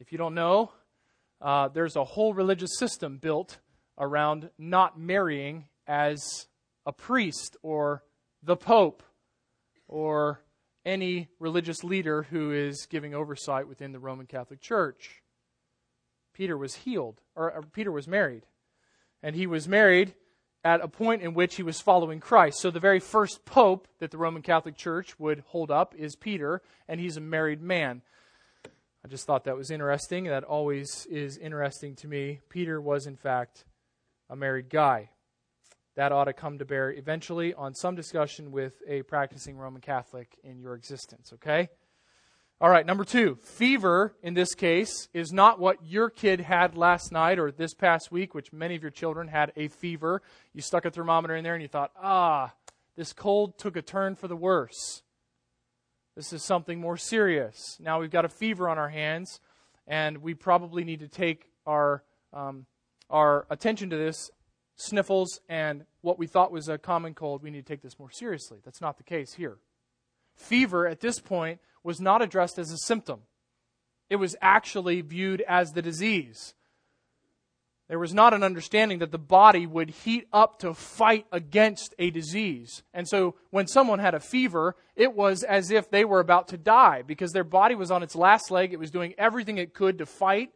If 0.00 0.10
you 0.12 0.18
don't 0.18 0.34
know, 0.34 0.72
uh, 1.40 1.68
there's 1.68 1.96
a 1.96 2.04
whole 2.04 2.34
religious 2.34 2.76
system 2.76 3.18
built 3.18 3.58
around 3.98 4.50
not 4.58 4.98
marrying 4.98 5.66
as 5.86 6.48
a 6.84 6.92
priest 6.92 7.56
or 7.62 8.02
the 8.42 8.56
pope 8.56 9.02
or 9.86 10.40
any 10.84 11.28
religious 11.38 11.84
leader 11.84 12.24
who 12.24 12.52
is 12.52 12.86
giving 12.90 13.14
oversight 13.14 13.68
within 13.68 13.92
the 13.92 13.98
Roman 13.98 14.26
Catholic 14.26 14.60
Church. 14.60 15.22
Peter 16.36 16.56
was 16.56 16.74
healed, 16.74 17.22
or, 17.34 17.50
or 17.50 17.62
Peter 17.62 17.90
was 17.90 18.06
married. 18.06 18.42
And 19.22 19.34
he 19.34 19.46
was 19.46 19.66
married 19.66 20.14
at 20.62 20.82
a 20.82 20.88
point 20.88 21.22
in 21.22 21.32
which 21.32 21.56
he 21.56 21.62
was 21.62 21.80
following 21.80 22.20
Christ. 22.20 22.60
So 22.60 22.70
the 22.70 22.78
very 22.78 23.00
first 23.00 23.46
pope 23.46 23.88
that 24.00 24.10
the 24.10 24.18
Roman 24.18 24.42
Catholic 24.42 24.76
Church 24.76 25.18
would 25.18 25.44
hold 25.46 25.70
up 25.70 25.94
is 25.96 26.14
Peter, 26.14 26.60
and 26.88 27.00
he's 27.00 27.16
a 27.16 27.22
married 27.22 27.62
man. 27.62 28.02
I 29.02 29.08
just 29.08 29.26
thought 29.26 29.44
that 29.44 29.56
was 29.56 29.70
interesting. 29.70 30.24
That 30.24 30.44
always 30.44 31.06
is 31.06 31.38
interesting 31.38 31.94
to 31.96 32.08
me. 32.08 32.40
Peter 32.50 32.82
was, 32.82 33.06
in 33.06 33.16
fact, 33.16 33.64
a 34.28 34.36
married 34.36 34.68
guy. 34.68 35.08
That 35.94 36.12
ought 36.12 36.24
to 36.24 36.34
come 36.34 36.58
to 36.58 36.66
bear 36.66 36.92
eventually 36.92 37.54
on 37.54 37.74
some 37.74 37.94
discussion 37.94 38.52
with 38.52 38.74
a 38.86 39.02
practicing 39.02 39.56
Roman 39.56 39.80
Catholic 39.80 40.36
in 40.44 40.58
your 40.58 40.74
existence, 40.74 41.32
okay? 41.32 41.70
All 42.58 42.70
right, 42.70 42.86
number 42.86 43.04
two, 43.04 43.36
fever 43.42 44.16
in 44.22 44.32
this 44.32 44.54
case 44.54 45.08
is 45.12 45.30
not 45.30 45.60
what 45.60 45.76
your 45.84 46.08
kid 46.08 46.40
had 46.40 46.74
last 46.74 47.12
night 47.12 47.38
or 47.38 47.52
this 47.52 47.74
past 47.74 48.10
week, 48.10 48.32
which 48.34 48.50
many 48.50 48.74
of 48.74 48.80
your 48.80 48.90
children 48.90 49.28
had 49.28 49.52
a 49.56 49.68
fever. 49.68 50.22
You 50.54 50.62
stuck 50.62 50.86
a 50.86 50.90
thermometer 50.90 51.36
in 51.36 51.44
there 51.44 51.52
and 51.52 51.60
you 51.60 51.68
thought, 51.68 51.90
ah, 52.02 52.54
this 52.96 53.12
cold 53.12 53.58
took 53.58 53.76
a 53.76 53.82
turn 53.82 54.14
for 54.14 54.26
the 54.26 54.36
worse. 54.36 55.02
This 56.16 56.32
is 56.32 56.42
something 56.42 56.80
more 56.80 56.96
serious. 56.96 57.76
Now 57.78 58.00
we've 58.00 58.10
got 58.10 58.24
a 58.24 58.30
fever 58.30 58.70
on 58.70 58.78
our 58.78 58.88
hands, 58.88 59.38
and 59.86 60.22
we 60.22 60.32
probably 60.32 60.82
need 60.82 61.00
to 61.00 61.08
take 61.08 61.50
our, 61.66 62.04
um, 62.32 62.64
our 63.10 63.46
attention 63.50 63.90
to 63.90 63.98
this 63.98 64.30
sniffles 64.76 65.40
and 65.50 65.84
what 66.00 66.18
we 66.18 66.26
thought 66.26 66.50
was 66.50 66.70
a 66.70 66.78
common 66.78 67.12
cold. 67.12 67.42
We 67.42 67.50
need 67.50 67.66
to 67.66 67.70
take 67.70 67.82
this 67.82 67.98
more 67.98 68.10
seriously. 68.10 68.60
That's 68.64 68.80
not 68.80 68.96
the 68.96 69.04
case 69.04 69.34
here. 69.34 69.58
Fever 70.36 70.86
at 70.86 71.00
this 71.00 71.20
point 71.20 71.60
was 71.86 72.00
not 72.00 72.20
addressed 72.20 72.58
as 72.58 72.70
a 72.72 72.78
symptom, 72.78 73.20
it 74.10 74.16
was 74.16 74.36
actually 74.42 75.00
viewed 75.00 75.40
as 75.48 75.72
the 75.72 75.82
disease. 75.82 76.54
There 77.88 77.98
was 78.00 78.12
not 78.12 78.34
an 78.34 78.42
understanding 78.42 78.98
that 78.98 79.12
the 79.12 79.18
body 79.18 79.64
would 79.64 79.90
heat 79.90 80.26
up 80.32 80.58
to 80.58 80.74
fight 80.74 81.26
against 81.30 81.94
a 82.00 82.10
disease. 82.10 82.82
And 82.92 83.06
so 83.06 83.36
when 83.50 83.68
someone 83.68 84.00
had 84.00 84.14
a 84.14 84.20
fever, 84.20 84.74
it 84.96 85.14
was 85.14 85.44
as 85.44 85.70
if 85.70 85.88
they 85.88 86.04
were 86.04 86.18
about 86.18 86.48
to 86.48 86.56
die 86.56 87.02
because 87.02 87.30
their 87.30 87.44
body 87.44 87.76
was 87.76 87.92
on 87.92 88.02
its 88.02 88.16
last 88.16 88.50
leg. 88.50 88.72
It 88.72 88.80
was 88.80 88.90
doing 88.90 89.14
everything 89.16 89.58
it 89.58 89.72
could 89.72 89.98
to 89.98 90.06
fight. 90.06 90.50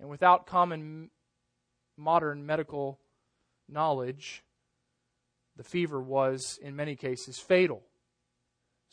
And 0.00 0.08
without 0.10 0.48
common 0.48 1.10
modern 1.96 2.44
medical 2.46 2.98
knowledge, 3.68 4.42
the 5.56 5.62
fever 5.62 6.00
was, 6.00 6.58
in 6.60 6.74
many 6.74 6.96
cases, 6.96 7.38
fatal. 7.38 7.84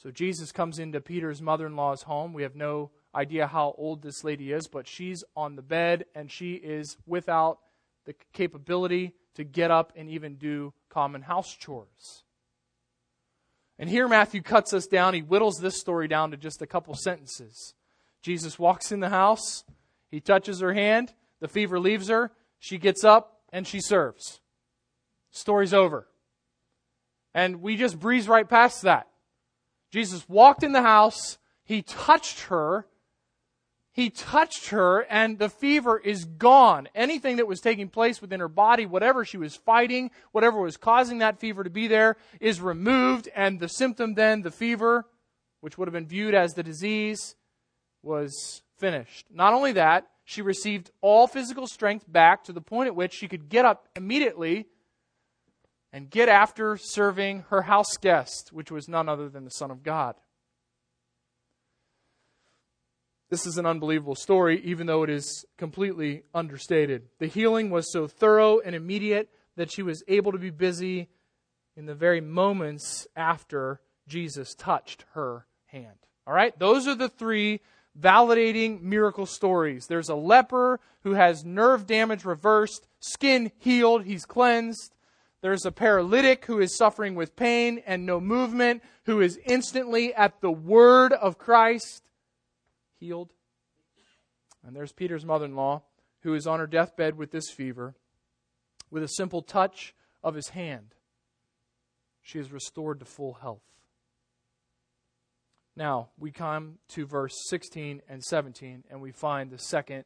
So 0.02 0.12
Jesus 0.12 0.54
comes 0.54 0.80
into 0.80 1.02
Peter's 1.02 1.42
mother 1.42 1.68
in 1.68 1.76
law's 1.76 2.04
home. 2.04 2.32
We 2.32 2.44
have 2.44 2.56
no 2.56 2.90
idea 3.14 3.48
how 3.48 3.76
old 3.78 4.02
this 4.02 4.24
lady 4.24 4.54
is, 4.54 4.66
but 4.66 4.88
she's 4.88 5.26
on 5.36 5.58
the 5.58 5.62
bed 5.62 6.06
and 6.16 6.32
she 6.32 6.54
is 6.54 6.96
without 7.06 7.60
the 8.06 8.16
capability 8.32 9.14
to 9.36 9.44
get 9.44 9.72
up 9.72 9.92
and 9.98 10.10
even 10.10 10.36
do 10.36 10.74
common 10.88 11.24
house 11.24 11.54
chores. 11.54 12.24
And 13.78 13.90
here 13.90 14.08
Matthew 14.08 14.42
cuts 14.42 14.74
us 14.74 14.88
down. 14.88 15.16
He 15.16 15.20
whittles 15.20 15.58
this 15.60 15.78
story 15.78 16.08
down 16.08 16.32
to 16.32 16.38
just 16.38 16.62
a 16.62 16.68
couple 16.68 16.96
sentences. 16.96 17.74
Jesus 18.22 18.58
walks 18.58 18.94
in 18.94 19.02
the 19.02 19.10
house. 19.10 19.66
He 20.10 20.22
touches 20.22 20.62
her 20.62 20.74
hand. 20.74 21.14
The 21.42 21.50
fever 21.50 21.78
leaves 21.78 22.08
her. 22.08 22.32
She 22.58 22.78
gets 22.78 23.04
up 23.04 23.42
and 23.52 23.68
she 23.68 23.82
serves. 23.82 24.40
Story's 25.32 25.74
over. 25.74 26.08
And 27.34 27.62
we 27.62 27.76
just 27.76 28.00
breeze 28.00 28.30
right 28.30 28.48
past 28.48 28.84
that. 28.84 29.09
Jesus 29.92 30.28
walked 30.30 30.64
in 30.64 30.72
the 30.72 30.82
house. 30.82 31.38
He 31.64 31.82
touched 31.82 32.42
her 32.42 32.86
he 34.00 34.10
touched 34.10 34.70
her 34.70 35.02
and 35.10 35.40
the 35.40 35.50
fever 35.50 35.98
is 35.98 36.24
gone. 36.24 36.88
Anything 36.96 37.36
that 37.36 37.48
was 37.48 37.60
taking 37.60 37.90
place 37.90 38.22
within 38.22 38.40
her 38.40 38.48
body, 38.48 38.86
whatever 38.86 39.26
she 39.26 39.36
was 39.36 39.58
fighting, 39.58 40.12
whatever 40.32 40.62
was 40.62 40.78
causing 40.78 41.18
that 41.18 41.40
fever 41.40 41.66
to 41.66 41.70
be 41.70 41.88
there, 41.88 42.16
is 42.40 42.62
removed. 42.62 43.28
And 43.36 43.60
the 43.60 43.68
symptom 43.68 44.14
then, 44.14 44.42
the 44.42 44.52
fever, 44.52 45.06
which 45.60 45.78
would 45.78 45.90
have 45.90 45.94
been 45.94 46.08
viewed 46.08 46.34
as 46.34 46.54
the 46.54 46.64
disease, 46.64 47.36
was 48.02 48.62
finished. 48.78 49.26
Not 49.32 49.54
only 49.54 49.74
that, 49.74 50.08
she 50.24 50.42
received 50.42 50.92
all 51.02 51.28
physical 51.28 51.68
strength 51.68 52.06
back 52.10 52.46
to 52.46 52.54
the 52.54 52.62
point 52.62 52.88
at 52.88 52.96
which 52.96 53.14
she 53.14 53.28
could 53.28 53.50
get 53.50 53.66
up 53.66 53.90
immediately 53.98 54.68
and 55.92 56.10
get 56.10 56.30
after 56.30 56.78
serving 56.78 57.46
her 57.50 57.64
house 57.64 57.98
guest, 57.98 58.52
which 58.52 58.72
was 58.72 58.88
none 58.88 59.10
other 59.10 59.30
than 59.30 59.44
the 59.44 59.52
Son 59.52 59.72
of 59.72 59.84
God. 59.84 60.16
This 63.30 63.46
is 63.46 63.58
an 63.58 63.66
unbelievable 63.66 64.16
story, 64.16 64.60
even 64.64 64.88
though 64.88 65.04
it 65.04 65.10
is 65.10 65.46
completely 65.58 66.24
understated. 66.34 67.04
The 67.20 67.28
healing 67.28 67.70
was 67.70 67.92
so 67.92 68.08
thorough 68.08 68.60
and 68.60 68.76
immediate 68.76 69.30
that 69.56 69.72
she 69.72 69.84
was 69.84 70.04
able 70.08 70.32
to 70.32 70.40
be 70.40 70.50
busy 70.50 71.10
in 71.76 71.86
the 71.86 71.94
very 71.94 72.22
moments 72.22 73.08
after 73.16 73.82
Jesus 74.08 74.56
touched 74.56 75.06
her 75.14 75.46
hand. 75.68 75.98
All 76.26 76.34
right? 76.34 76.58
Those 76.58 76.88
are 76.88 76.96
the 76.96 77.10
three 77.10 77.62
validating 78.00 78.82
miracle 78.82 79.26
stories. 79.26 79.86
There's 79.88 80.10
a 80.10 80.16
leper 80.16 80.80
who 81.04 81.14
has 81.14 81.46
nerve 81.46 81.86
damage 81.86 82.26
reversed, 82.26 82.88
skin 83.00 83.52
healed, 83.60 84.06
he's 84.06 84.26
cleansed. 84.26 84.94
There's 85.42 85.66
a 85.66 85.72
paralytic 85.72 86.46
who 86.46 86.60
is 86.60 86.76
suffering 86.76 87.16
with 87.16 87.36
pain 87.36 87.82
and 87.86 88.06
no 88.06 88.20
movement, 88.20 88.84
who 89.06 89.22
is 89.22 89.40
instantly 89.46 90.14
at 90.14 90.42
the 90.42 90.52
word 90.52 91.14
of 91.14 91.38
Christ 91.38 92.04
healed. 93.00 93.32
And 94.66 94.76
there's 94.76 94.92
Peter's 94.92 95.26
mother 95.26 95.46
in 95.46 95.56
law, 95.56 95.84
who 96.22 96.34
is 96.34 96.46
on 96.46 96.60
her 96.60 96.68
deathbed 96.68 97.16
with 97.16 97.32
this 97.32 97.50
fever. 97.50 97.96
With 98.92 99.04
a 99.04 99.08
simple 99.08 99.42
touch 99.42 99.94
of 100.24 100.36
his 100.36 100.50
hand, 100.50 100.96
she 102.22 102.40
is 102.40 102.52
restored 102.52 103.00
to 103.00 103.06
full 103.06 103.36
health. 103.36 103.64
Now, 105.76 106.10
we 106.18 106.32
come 106.32 106.80
to 106.90 107.06
verse 107.06 107.36
16 107.48 108.02
and 108.10 108.22
17, 108.22 108.84
and 108.90 109.02
we 109.02 109.12
find 109.12 109.50
the 109.50 109.58
second 109.58 110.04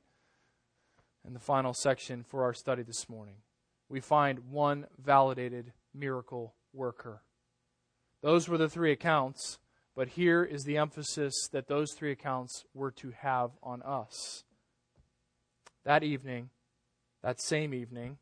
and 1.26 1.36
the 1.36 1.40
final 1.40 1.74
section 1.74 2.24
for 2.24 2.44
our 2.44 2.54
study 2.54 2.84
this 2.84 3.10
morning. 3.10 3.38
We 3.90 4.00
find 4.00 4.52
one 4.52 4.88
validated 4.98 5.74
miracle 5.94 6.56
worker. 6.74 7.22
Those 8.22 8.48
were 8.48 8.58
the 8.58 8.70
three 8.70 8.92
accounts 8.92 9.60
but 9.96 10.10
here 10.10 10.44
is 10.44 10.64
the 10.64 10.78
emphasis 10.78 11.48
that 11.52 11.68
those 11.68 11.94
three 11.94 12.12
accounts 12.12 12.66
were 12.74 12.92
to 12.92 13.12
have 13.12 13.52
on 13.62 13.82
us. 13.84 14.44
That 15.86 16.04
evening, 16.04 16.50
that 17.22 17.42
same 17.42 17.74
evening, 17.74 18.18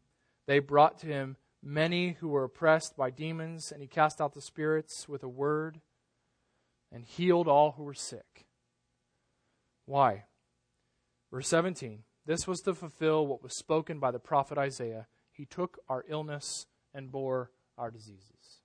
they 0.48 0.60
brought 0.60 1.00
to 1.00 1.08
him 1.08 1.38
many 1.64 2.14
who 2.20 2.28
were 2.28 2.44
oppressed 2.44 2.98
by 2.98 3.10
demons, 3.10 3.72
and 3.72 3.82
he 3.82 3.88
cast 3.88 4.20
out 4.20 4.34
the 4.34 4.42
spirits 4.42 5.08
with 5.08 5.24
a 5.24 5.30
word 5.30 5.80
and 6.92 7.06
healed 7.06 7.48
all 7.48 7.74
who 7.74 7.84
were 7.84 7.94
sick. 7.94 8.48
Why? 9.86 10.26
Verse 11.32 11.48
17 11.48 12.04
This 12.26 12.48
was 12.48 12.60
to 12.62 12.74
fulfill 12.74 13.26
what 13.26 13.44
was 13.44 13.56
spoken 13.56 14.00
by 14.00 14.12
the 14.12 14.20
prophet 14.20 14.58
Isaiah. 14.58 15.08
He 15.32 15.46
took 15.46 15.80
our 15.90 16.04
illness 16.08 16.66
and 16.94 17.12
bore 17.12 17.52
our 17.78 17.92
diseases. 17.92 18.62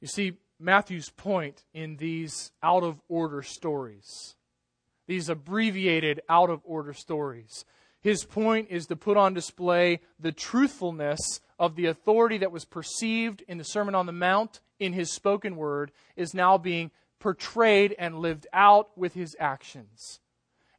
You 0.00 0.08
see, 0.08 0.34
Matthew's 0.58 1.10
point 1.10 1.64
in 1.72 1.96
these 1.96 2.52
out 2.62 2.82
of 2.82 3.00
order 3.08 3.42
stories, 3.42 4.36
these 5.06 5.28
abbreviated 5.28 6.20
out 6.28 6.50
of 6.50 6.60
order 6.64 6.92
stories. 6.92 7.64
His 8.00 8.24
point 8.24 8.68
is 8.70 8.86
to 8.86 8.96
put 8.96 9.16
on 9.16 9.32
display 9.32 10.00
the 10.20 10.32
truthfulness 10.32 11.40
of 11.58 11.74
the 11.74 11.86
authority 11.86 12.38
that 12.38 12.52
was 12.52 12.64
perceived 12.64 13.42
in 13.48 13.58
the 13.58 13.64
Sermon 13.64 13.94
on 13.94 14.06
the 14.06 14.12
Mount 14.12 14.60
in 14.78 14.92
his 14.92 15.12
spoken 15.12 15.56
word 15.56 15.90
is 16.16 16.34
now 16.34 16.58
being 16.58 16.90
portrayed 17.18 17.94
and 17.98 18.18
lived 18.18 18.46
out 18.52 18.96
with 18.96 19.14
his 19.14 19.34
actions. 19.40 20.20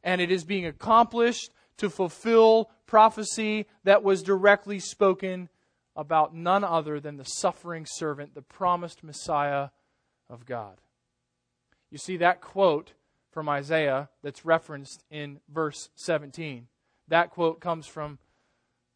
And 0.04 0.20
it 0.20 0.30
is 0.30 0.44
being 0.44 0.66
accomplished 0.66 1.50
to 1.78 1.90
fulfill 1.90 2.70
prophecy 2.86 3.66
that 3.84 4.02
was 4.02 4.22
directly 4.22 4.78
spoken 4.78 5.48
about 5.94 6.34
none 6.34 6.64
other 6.64 7.00
than 7.00 7.16
the 7.16 7.24
suffering 7.24 7.86
servant, 7.86 8.34
the 8.34 8.42
promised 8.42 9.02
Messiah 9.02 9.68
of 10.28 10.44
God. 10.44 10.76
You 11.90 11.98
see 11.98 12.18
that 12.18 12.40
quote 12.40 12.92
from 13.30 13.48
Isaiah 13.48 14.08
that's 14.22 14.44
referenced 14.44 15.04
in 15.10 15.40
verse 15.52 15.90
17. 15.94 16.68
That 17.08 17.30
quote 17.30 17.60
comes 17.60 17.86
from 17.86 18.18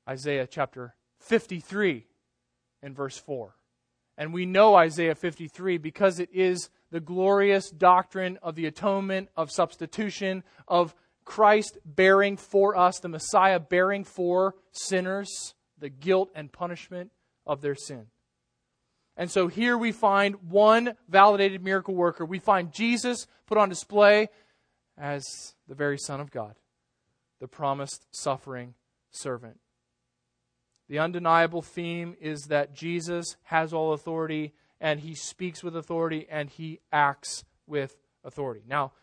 Isaiah 0.08 0.46
chapter 0.46 0.94
53 1.20 2.06
in 2.82 2.94
verse 2.94 3.16
4. 3.18 3.54
And 4.18 4.34
we 4.34 4.44
know 4.44 4.74
Isaiah 4.74 5.14
53 5.14 5.78
because 5.78 6.18
it 6.18 6.28
is 6.32 6.68
the 6.90 7.00
glorious 7.00 7.70
doctrine 7.70 8.38
of 8.42 8.54
the 8.54 8.66
atonement, 8.66 9.28
of 9.36 9.50
substitution, 9.50 10.42
of 10.66 10.94
Christ 11.30 11.78
bearing 11.84 12.36
for 12.36 12.76
us, 12.76 12.98
the 12.98 13.08
Messiah 13.08 13.60
bearing 13.60 14.02
for 14.02 14.56
sinners 14.72 15.54
the 15.78 15.88
guilt 15.88 16.28
and 16.34 16.50
punishment 16.50 17.12
of 17.46 17.60
their 17.60 17.76
sin. 17.76 18.06
And 19.16 19.30
so 19.30 19.46
here 19.46 19.78
we 19.78 19.92
find 19.92 20.50
one 20.50 20.96
validated 21.08 21.62
miracle 21.62 21.94
worker. 21.94 22.24
We 22.24 22.40
find 22.40 22.72
Jesus 22.72 23.28
put 23.46 23.58
on 23.58 23.68
display 23.68 24.28
as 24.98 25.54
the 25.68 25.76
very 25.76 25.98
Son 25.98 26.18
of 26.18 26.32
God, 26.32 26.56
the 27.38 27.46
promised 27.46 28.08
suffering 28.10 28.74
servant. 29.12 29.60
The 30.88 30.98
undeniable 30.98 31.62
theme 31.62 32.16
is 32.20 32.46
that 32.46 32.74
Jesus 32.74 33.36
has 33.44 33.72
all 33.72 33.92
authority 33.92 34.52
and 34.80 34.98
he 34.98 35.14
speaks 35.14 35.62
with 35.62 35.76
authority 35.76 36.26
and 36.28 36.50
he 36.50 36.80
acts 36.90 37.44
with 37.68 37.96
authority. 38.24 38.62
Now, 38.66 38.94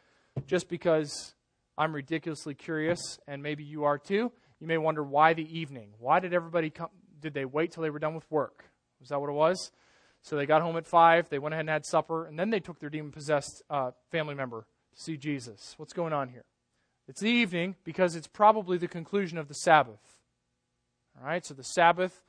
just 0.45 0.67
because 0.67 1.33
I'm 1.77 1.93
ridiculously 1.93 2.55
curious, 2.55 3.19
and 3.27 3.43
maybe 3.43 3.63
you 3.63 3.83
are 3.83 3.97
too, 3.97 4.31
you 4.59 4.67
may 4.67 4.77
wonder 4.77 5.03
why 5.03 5.33
the 5.33 5.59
evening? 5.59 5.89
Why 5.99 6.19
did 6.19 6.33
everybody 6.33 6.69
come? 6.69 6.89
Did 7.19 7.33
they 7.33 7.45
wait 7.45 7.71
till 7.71 7.83
they 7.83 7.89
were 7.89 7.99
done 7.99 8.15
with 8.15 8.29
work? 8.31 8.65
Was 8.99 9.09
that 9.09 9.19
what 9.19 9.29
it 9.29 9.33
was? 9.33 9.71
So 10.21 10.35
they 10.35 10.45
got 10.45 10.61
home 10.61 10.77
at 10.77 10.87
5, 10.87 11.29
they 11.29 11.39
went 11.39 11.53
ahead 11.53 11.61
and 11.61 11.69
had 11.69 11.85
supper, 11.85 12.25
and 12.25 12.37
then 12.37 12.49
they 12.49 12.59
took 12.59 12.79
their 12.79 12.89
demon 12.89 13.11
possessed 13.11 13.61
uh, 13.69 13.91
family 14.11 14.35
member 14.35 14.65
to 14.95 15.01
see 15.01 15.17
Jesus. 15.17 15.75
What's 15.77 15.93
going 15.93 16.13
on 16.13 16.29
here? 16.29 16.45
It's 17.07 17.21
the 17.21 17.29
evening 17.29 17.75
because 17.83 18.15
it's 18.15 18.27
probably 18.27 18.77
the 18.77 18.87
conclusion 18.87 19.37
of 19.37 19.47
the 19.47 19.53
Sabbath. 19.53 20.01
All 21.19 21.25
right, 21.25 21.45
so 21.45 21.53
the 21.53 21.63
Sabbath 21.63 22.23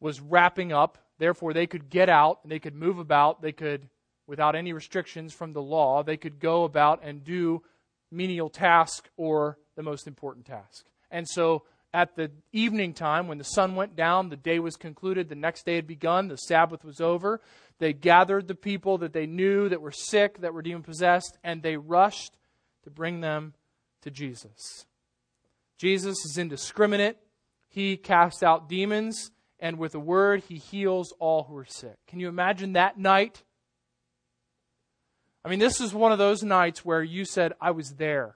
was 0.00 0.20
wrapping 0.20 0.72
up. 0.72 0.98
Therefore, 1.18 1.52
they 1.52 1.66
could 1.66 1.88
get 1.88 2.08
out 2.08 2.40
and 2.42 2.50
they 2.50 2.58
could 2.58 2.74
move 2.74 2.98
about. 2.98 3.40
They 3.40 3.52
could, 3.52 3.88
without 4.26 4.56
any 4.56 4.72
restrictions 4.72 5.32
from 5.32 5.52
the 5.52 5.62
law, 5.62 6.02
they 6.02 6.16
could 6.16 6.40
go 6.40 6.64
about 6.64 7.00
and 7.02 7.22
do 7.22 7.62
menial 8.10 8.48
task 8.48 9.08
or 9.16 9.58
the 9.74 9.82
most 9.82 10.06
important 10.06 10.46
task. 10.46 10.84
And 11.10 11.26
so 11.28 11.64
at 11.92 12.16
the 12.16 12.30
evening 12.52 12.92
time, 12.92 13.28
when 13.28 13.38
the 13.38 13.44
sun 13.44 13.74
went 13.74 13.96
down, 13.96 14.28
the 14.28 14.36
day 14.36 14.58
was 14.58 14.76
concluded, 14.76 15.28
the 15.28 15.34
next 15.34 15.64
day 15.64 15.76
had 15.76 15.86
begun, 15.86 16.28
the 16.28 16.36
Sabbath 16.36 16.84
was 16.84 17.00
over. 17.00 17.40
They 17.78 17.92
gathered 17.92 18.48
the 18.48 18.54
people 18.54 18.98
that 18.98 19.12
they 19.12 19.26
knew 19.26 19.68
that 19.68 19.80
were 19.80 19.92
sick, 19.92 20.40
that 20.40 20.52
were 20.52 20.62
demon 20.62 20.82
possessed, 20.82 21.38
and 21.42 21.62
they 21.62 21.76
rushed 21.76 22.36
to 22.84 22.90
bring 22.90 23.20
them 23.20 23.54
to 24.02 24.10
Jesus. 24.10 24.86
Jesus 25.78 26.16
is 26.24 26.38
indiscriminate. 26.38 27.18
He 27.68 27.96
casts 27.96 28.42
out 28.42 28.68
demons, 28.68 29.30
and 29.58 29.78
with 29.78 29.94
a 29.94 30.00
word, 30.00 30.44
he 30.48 30.56
heals 30.56 31.12
all 31.18 31.44
who 31.44 31.56
are 31.56 31.64
sick. 31.64 31.96
Can 32.06 32.20
you 32.20 32.28
imagine 32.28 32.74
that 32.74 32.98
night? 32.98 33.42
I 35.46 35.48
mean, 35.48 35.60
this 35.60 35.80
is 35.80 35.94
one 35.94 36.10
of 36.10 36.18
those 36.18 36.42
nights 36.42 36.84
where 36.84 37.04
you 37.04 37.24
said, 37.24 37.52
I 37.60 37.70
was 37.70 37.94
there. 37.98 38.34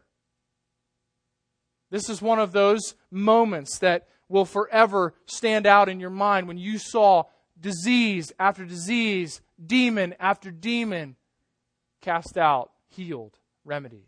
This 1.90 2.08
is 2.08 2.22
one 2.22 2.38
of 2.38 2.52
those 2.52 2.94
moments 3.10 3.80
that 3.80 4.06
will 4.28 4.44
forever 4.44 5.14
stand 5.26 5.66
out 5.66 5.88
in 5.88 5.98
your 5.98 6.10
mind 6.10 6.46
when 6.46 6.56
you 6.56 6.78
saw 6.78 7.24
disease 7.60 8.32
after 8.38 8.64
disease, 8.64 9.40
demon 9.60 10.14
after 10.20 10.52
demon 10.52 11.16
cast 12.00 12.38
out, 12.38 12.70
healed, 12.86 13.36
remedied. 13.64 14.06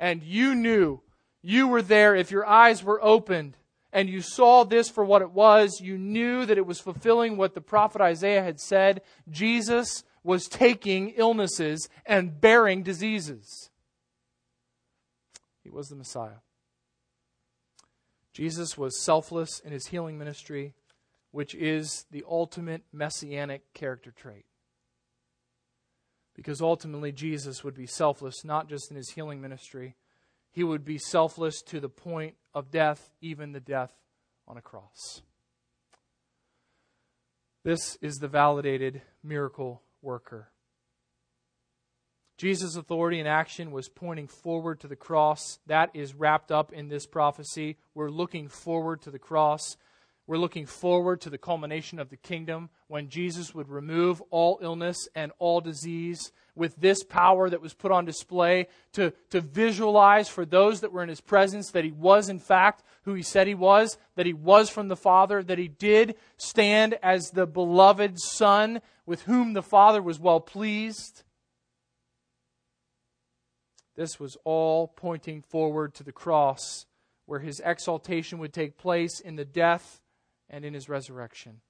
And 0.00 0.20
you 0.24 0.56
knew 0.56 1.02
you 1.40 1.68
were 1.68 1.82
there 1.82 2.16
if 2.16 2.32
your 2.32 2.44
eyes 2.44 2.82
were 2.82 3.02
opened 3.02 3.56
and 3.92 4.08
you 4.08 4.20
saw 4.20 4.64
this 4.64 4.88
for 4.88 5.04
what 5.04 5.22
it 5.22 5.30
was. 5.30 5.80
You 5.80 5.96
knew 5.96 6.44
that 6.46 6.58
it 6.58 6.66
was 6.66 6.80
fulfilling 6.80 7.36
what 7.36 7.54
the 7.54 7.60
prophet 7.60 8.00
Isaiah 8.00 8.42
had 8.42 8.58
said. 8.58 9.02
Jesus 9.30 10.02
was 10.24 10.48
taking 10.48 11.10
illnesses 11.10 11.88
and 12.06 12.40
bearing 12.40 12.82
diseases. 12.82 13.70
He 15.62 15.70
was 15.70 15.88
the 15.88 15.96
Messiah. 15.96 16.40
Jesus 18.32 18.76
was 18.76 19.00
selfless 19.00 19.60
in 19.60 19.72
his 19.72 19.86
healing 19.86 20.18
ministry, 20.18 20.74
which 21.30 21.54
is 21.54 22.06
the 22.10 22.24
ultimate 22.28 22.82
messianic 22.92 23.72
character 23.74 24.10
trait. 24.10 24.46
Because 26.34 26.60
ultimately, 26.60 27.12
Jesus 27.12 27.62
would 27.62 27.74
be 27.74 27.86
selfless 27.86 28.44
not 28.44 28.68
just 28.68 28.90
in 28.90 28.96
his 28.96 29.10
healing 29.10 29.40
ministry, 29.40 29.94
he 30.50 30.64
would 30.64 30.84
be 30.84 30.98
selfless 30.98 31.62
to 31.62 31.78
the 31.78 31.88
point 31.88 32.34
of 32.52 32.70
death, 32.70 33.10
even 33.20 33.52
the 33.52 33.60
death 33.60 33.92
on 34.48 34.56
a 34.56 34.62
cross. 34.62 35.22
This 37.62 37.96
is 38.02 38.16
the 38.16 38.28
validated 38.28 39.02
miracle 39.22 39.83
worker. 40.04 40.50
Jesus' 42.36 42.76
authority 42.76 43.20
and 43.20 43.28
action 43.28 43.70
was 43.70 43.88
pointing 43.88 44.26
forward 44.26 44.80
to 44.80 44.88
the 44.88 44.96
cross. 44.96 45.60
That 45.66 45.90
is 45.94 46.14
wrapped 46.14 46.52
up 46.52 46.72
in 46.72 46.88
this 46.88 47.06
prophecy. 47.06 47.78
We're 47.94 48.10
looking 48.10 48.48
forward 48.48 49.02
to 49.02 49.10
the 49.10 49.18
cross. 49.18 49.76
We're 50.26 50.38
looking 50.38 50.64
forward 50.64 51.20
to 51.22 51.30
the 51.30 51.36
culmination 51.36 51.98
of 51.98 52.08
the 52.08 52.16
kingdom 52.16 52.70
when 52.88 53.10
Jesus 53.10 53.54
would 53.54 53.68
remove 53.68 54.22
all 54.30 54.58
illness 54.62 55.06
and 55.14 55.32
all 55.38 55.60
disease 55.60 56.32
with 56.54 56.76
this 56.76 57.02
power 57.02 57.50
that 57.50 57.60
was 57.60 57.74
put 57.74 57.92
on 57.92 58.06
display 58.06 58.68
to, 58.92 59.12
to 59.30 59.42
visualize 59.42 60.30
for 60.30 60.46
those 60.46 60.80
that 60.80 60.92
were 60.92 61.02
in 61.02 61.10
his 61.10 61.20
presence 61.20 61.72
that 61.72 61.84
he 61.84 61.90
was, 61.90 62.30
in 62.30 62.38
fact, 62.38 62.82
who 63.02 63.12
he 63.12 63.22
said 63.22 63.46
he 63.46 63.54
was, 63.54 63.98
that 64.16 64.24
he 64.24 64.32
was 64.32 64.70
from 64.70 64.88
the 64.88 64.96
Father, 64.96 65.42
that 65.42 65.58
he 65.58 65.68
did 65.68 66.14
stand 66.38 66.96
as 67.02 67.30
the 67.30 67.46
beloved 67.46 68.18
Son 68.18 68.80
with 69.04 69.22
whom 69.22 69.52
the 69.52 69.62
Father 69.62 70.00
was 70.00 70.18
well 70.18 70.40
pleased. 70.40 71.22
This 73.94 74.18
was 74.18 74.38
all 74.44 74.88
pointing 74.88 75.42
forward 75.42 75.94
to 75.94 76.02
the 76.02 76.12
cross, 76.12 76.86
where 77.26 77.40
his 77.40 77.60
exaltation 77.62 78.38
would 78.38 78.54
take 78.54 78.78
place 78.78 79.20
in 79.20 79.36
the 79.36 79.44
death 79.44 80.00
and 80.48 80.64
in 80.64 80.74
his 80.74 80.88
resurrection. 80.88 81.60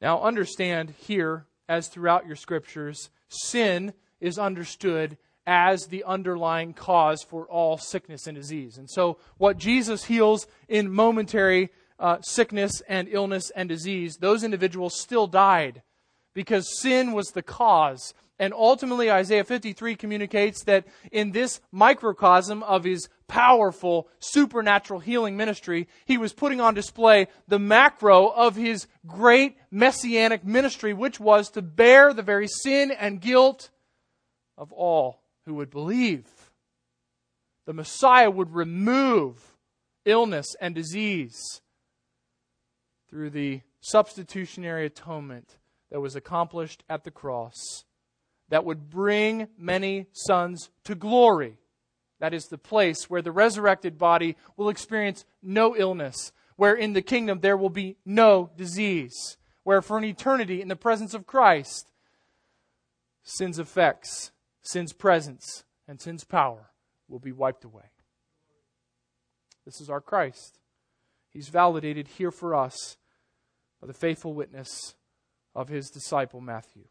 Now, 0.00 0.20
understand 0.22 0.94
here, 0.98 1.46
as 1.68 1.88
throughout 1.88 2.26
your 2.26 2.36
scriptures, 2.36 3.10
sin 3.28 3.94
is 4.20 4.38
understood 4.38 5.16
as 5.46 5.86
the 5.86 6.04
underlying 6.04 6.72
cause 6.72 7.22
for 7.22 7.46
all 7.46 7.76
sickness 7.76 8.26
and 8.26 8.36
disease. 8.36 8.78
And 8.78 8.90
so, 8.90 9.18
what 9.36 9.58
Jesus 9.58 10.04
heals 10.04 10.46
in 10.68 10.90
momentary 10.90 11.70
uh, 11.98 12.20
sickness 12.22 12.82
and 12.88 13.08
illness 13.10 13.50
and 13.50 13.68
disease, 13.68 14.16
those 14.16 14.42
individuals 14.42 15.00
still 15.00 15.26
died 15.26 15.82
because 16.34 16.80
sin 16.80 17.12
was 17.12 17.28
the 17.28 17.42
cause. 17.42 18.14
And 18.38 18.52
ultimately, 18.52 19.10
Isaiah 19.10 19.44
53 19.44 19.94
communicates 19.94 20.64
that 20.64 20.86
in 21.12 21.30
this 21.30 21.60
microcosm 21.70 22.62
of 22.64 22.84
his 22.84 23.08
powerful 23.28 24.08
supernatural 24.18 25.00
healing 25.00 25.36
ministry, 25.36 25.88
he 26.04 26.18
was 26.18 26.32
putting 26.32 26.60
on 26.60 26.74
display 26.74 27.28
the 27.48 27.58
macro 27.58 28.28
of 28.28 28.56
his 28.56 28.86
great 29.06 29.56
messianic 29.70 30.44
ministry, 30.44 30.92
which 30.92 31.18
was 31.18 31.50
to 31.50 31.62
bear 31.62 32.12
the 32.12 32.22
very 32.22 32.48
sin 32.48 32.90
and 32.90 33.20
guilt 33.20 33.70
of 34.56 34.72
all 34.72 35.22
who 35.46 35.54
would 35.54 35.70
believe. 35.70 36.26
The 37.66 37.72
Messiah 37.72 38.30
would 38.30 38.54
remove 38.54 39.56
illness 40.04 40.46
and 40.60 40.74
disease 40.74 41.60
through 43.08 43.30
the 43.30 43.62
substitutionary 43.80 44.86
atonement 44.86 45.56
that 45.90 46.00
was 46.00 46.16
accomplished 46.16 46.82
at 46.88 47.04
the 47.04 47.10
cross 47.10 47.84
that 48.48 48.64
would 48.64 48.90
bring 48.90 49.48
many 49.58 50.06
sons 50.12 50.70
to 50.84 50.94
glory. 50.94 51.58
That 52.20 52.34
is 52.34 52.46
the 52.46 52.58
place 52.58 53.10
where 53.10 53.22
the 53.22 53.32
resurrected 53.32 53.98
body 53.98 54.36
will 54.56 54.68
experience 54.68 55.24
no 55.42 55.76
illness, 55.76 56.32
where 56.56 56.74
in 56.74 56.92
the 56.92 57.02
kingdom 57.02 57.40
there 57.40 57.56
will 57.56 57.70
be 57.70 57.96
no 58.04 58.50
disease, 58.56 59.36
where 59.62 59.82
for 59.82 59.98
an 59.98 60.04
eternity 60.04 60.62
in 60.62 60.68
the 60.68 60.76
presence 60.76 61.14
of 61.14 61.26
Christ, 61.26 61.90
sin's 63.22 63.58
effects, 63.58 64.30
sin's 64.62 64.92
presence, 64.92 65.64
and 65.88 66.00
sin's 66.00 66.24
power 66.24 66.70
will 67.08 67.18
be 67.18 67.32
wiped 67.32 67.64
away. 67.64 67.90
This 69.64 69.80
is 69.80 69.90
our 69.90 70.00
Christ. 70.00 70.58
He's 71.30 71.48
validated 71.48 72.06
here 72.06 72.30
for 72.30 72.54
us 72.54 72.96
by 73.80 73.86
the 73.86 73.92
faithful 73.92 74.34
witness 74.34 74.94
of 75.54 75.68
his 75.68 75.90
disciple 75.90 76.40
Matthew. 76.40 76.84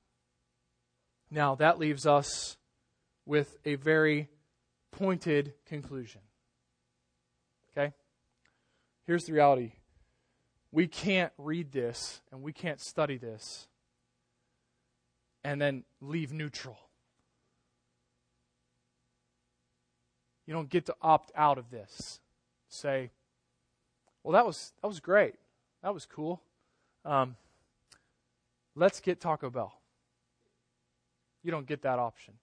Now, 1.31 1.55
that 1.55 1.79
leaves 1.79 2.05
us 2.05 2.57
with 3.25 3.57
a 3.65 3.75
very 3.75 4.29
pointed 4.93 5.53
conclusion. 5.65 6.21
Okay? 7.71 7.93
Here's 9.05 9.25
the 9.25 9.33
reality 9.33 9.73
we 10.71 10.87
can't 10.87 11.31
read 11.37 11.71
this 11.71 12.21
and 12.31 12.41
we 12.41 12.51
can't 12.51 12.81
study 12.81 13.17
this 13.17 13.67
and 15.43 15.61
then 15.61 15.83
leave 16.01 16.31
neutral. 16.31 16.77
You 20.47 20.53
don't 20.53 20.69
get 20.69 20.87
to 20.87 20.95
opt 21.01 21.31
out 21.35 21.57
of 21.57 21.69
this. 21.69 22.19
Say, 22.69 23.11
well, 24.23 24.33
that 24.33 24.45
was 24.45 24.73
that 24.81 24.87
was 24.87 24.99
great. 24.99 25.35
That 25.83 25.93
was 25.93 26.05
cool. 26.05 26.41
Um, 27.05 27.35
let's 28.75 28.99
get 28.99 29.19
Taco 29.19 29.49
Bell. 29.49 29.73
You 31.43 31.51
don't 31.51 31.67
get 31.67 31.81
that 31.83 31.99
option. 31.99 32.35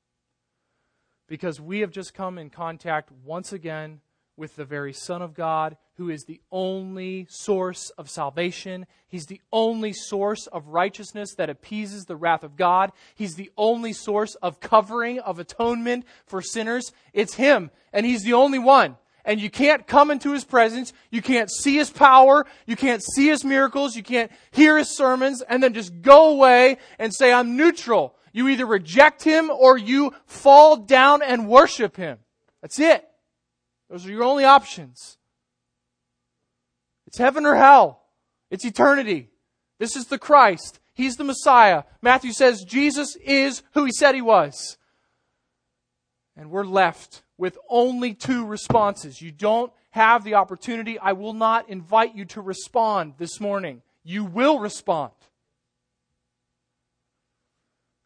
Because 1.30 1.60
we 1.60 1.78
have 1.80 1.92
just 1.92 2.12
come 2.12 2.38
in 2.38 2.50
contact 2.50 3.12
once 3.24 3.52
again 3.52 4.00
with 4.36 4.56
the 4.56 4.64
very 4.64 4.92
Son 4.92 5.22
of 5.22 5.32
God, 5.32 5.76
who 5.94 6.10
is 6.10 6.24
the 6.24 6.40
only 6.50 7.28
source 7.30 7.90
of 7.90 8.10
salvation. 8.10 8.84
He's 9.06 9.26
the 9.26 9.40
only 9.52 9.92
source 9.92 10.48
of 10.48 10.66
righteousness 10.66 11.36
that 11.36 11.48
appeases 11.48 12.06
the 12.06 12.16
wrath 12.16 12.42
of 12.42 12.56
God. 12.56 12.90
He's 13.14 13.36
the 13.36 13.52
only 13.56 13.92
source 13.92 14.34
of 14.42 14.58
covering, 14.58 15.20
of 15.20 15.38
atonement 15.38 16.04
for 16.26 16.42
sinners. 16.42 16.90
It's 17.12 17.34
Him, 17.34 17.70
and 17.92 18.04
He's 18.04 18.24
the 18.24 18.32
only 18.32 18.58
one. 18.58 18.96
And 19.24 19.40
you 19.40 19.50
can't 19.50 19.86
come 19.86 20.10
into 20.10 20.32
His 20.32 20.44
presence. 20.44 20.92
You 21.10 21.22
can't 21.22 21.48
see 21.48 21.76
His 21.76 21.90
power. 21.90 22.44
You 22.66 22.74
can't 22.74 23.04
see 23.04 23.28
His 23.28 23.44
miracles. 23.44 23.94
You 23.94 24.02
can't 24.02 24.32
hear 24.50 24.78
His 24.78 24.96
sermons 24.96 25.42
and 25.42 25.62
then 25.62 25.74
just 25.74 26.02
go 26.02 26.30
away 26.32 26.78
and 26.98 27.14
say, 27.14 27.32
I'm 27.32 27.56
neutral. 27.56 28.16
You 28.32 28.48
either 28.48 28.66
reject 28.66 29.22
Him 29.24 29.50
or 29.50 29.76
you 29.76 30.14
fall 30.26 30.76
down 30.76 31.22
and 31.22 31.48
worship 31.48 31.96
Him. 31.96 32.18
That's 32.62 32.78
it. 32.78 33.06
Those 33.88 34.06
are 34.06 34.10
your 34.10 34.24
only 34.24 34.44
options. 34.44 35.18
It's 37.06 37.18
heaven 37.18 37.44
or 37.44 37.56
hell. 37.56 38.02
It's 38.50 38.64
eternity. 38.64 39.30
This 39.78 39.96
is 39.96 40.06
the 40.06 40.18
Christ. 40.18 40.78
He's 40.92 41.16
the 41.16 41.24
Messiah. 41.24 41.84
Matthew 42.02 42.32
says 42.32 42.64
Jesus 42.64 43.16
is 43.16 43.62
who 43.72 43.84
he 43.84 43.92
said 43.92 44.14
he 44.14 44.22
was. 44.22 44.76
And 46.36 46.50
we're 46.50 46.64
left 46.64 47.22
with 47.38 47.58
only 47.68 48.14
two 48.14 48.46
responses. 48.46 49.22
You 49.22 49.32
don't 49.32 49.72
have 49.90 50.22
the 50.22 50.34
opportunity. 50.34 50.98
I 50.98 51.12
will 51.12 51.32
not 51.32 51.68
invite 51.68 52.14
you 52.14 52.26
to 52.26 52.40
respond 52.40 53.14
this 53.18 53.40
morning. 53.40 53.82
You 54.04 54.24
will 54.24 54.58
respond. 54.58 55.12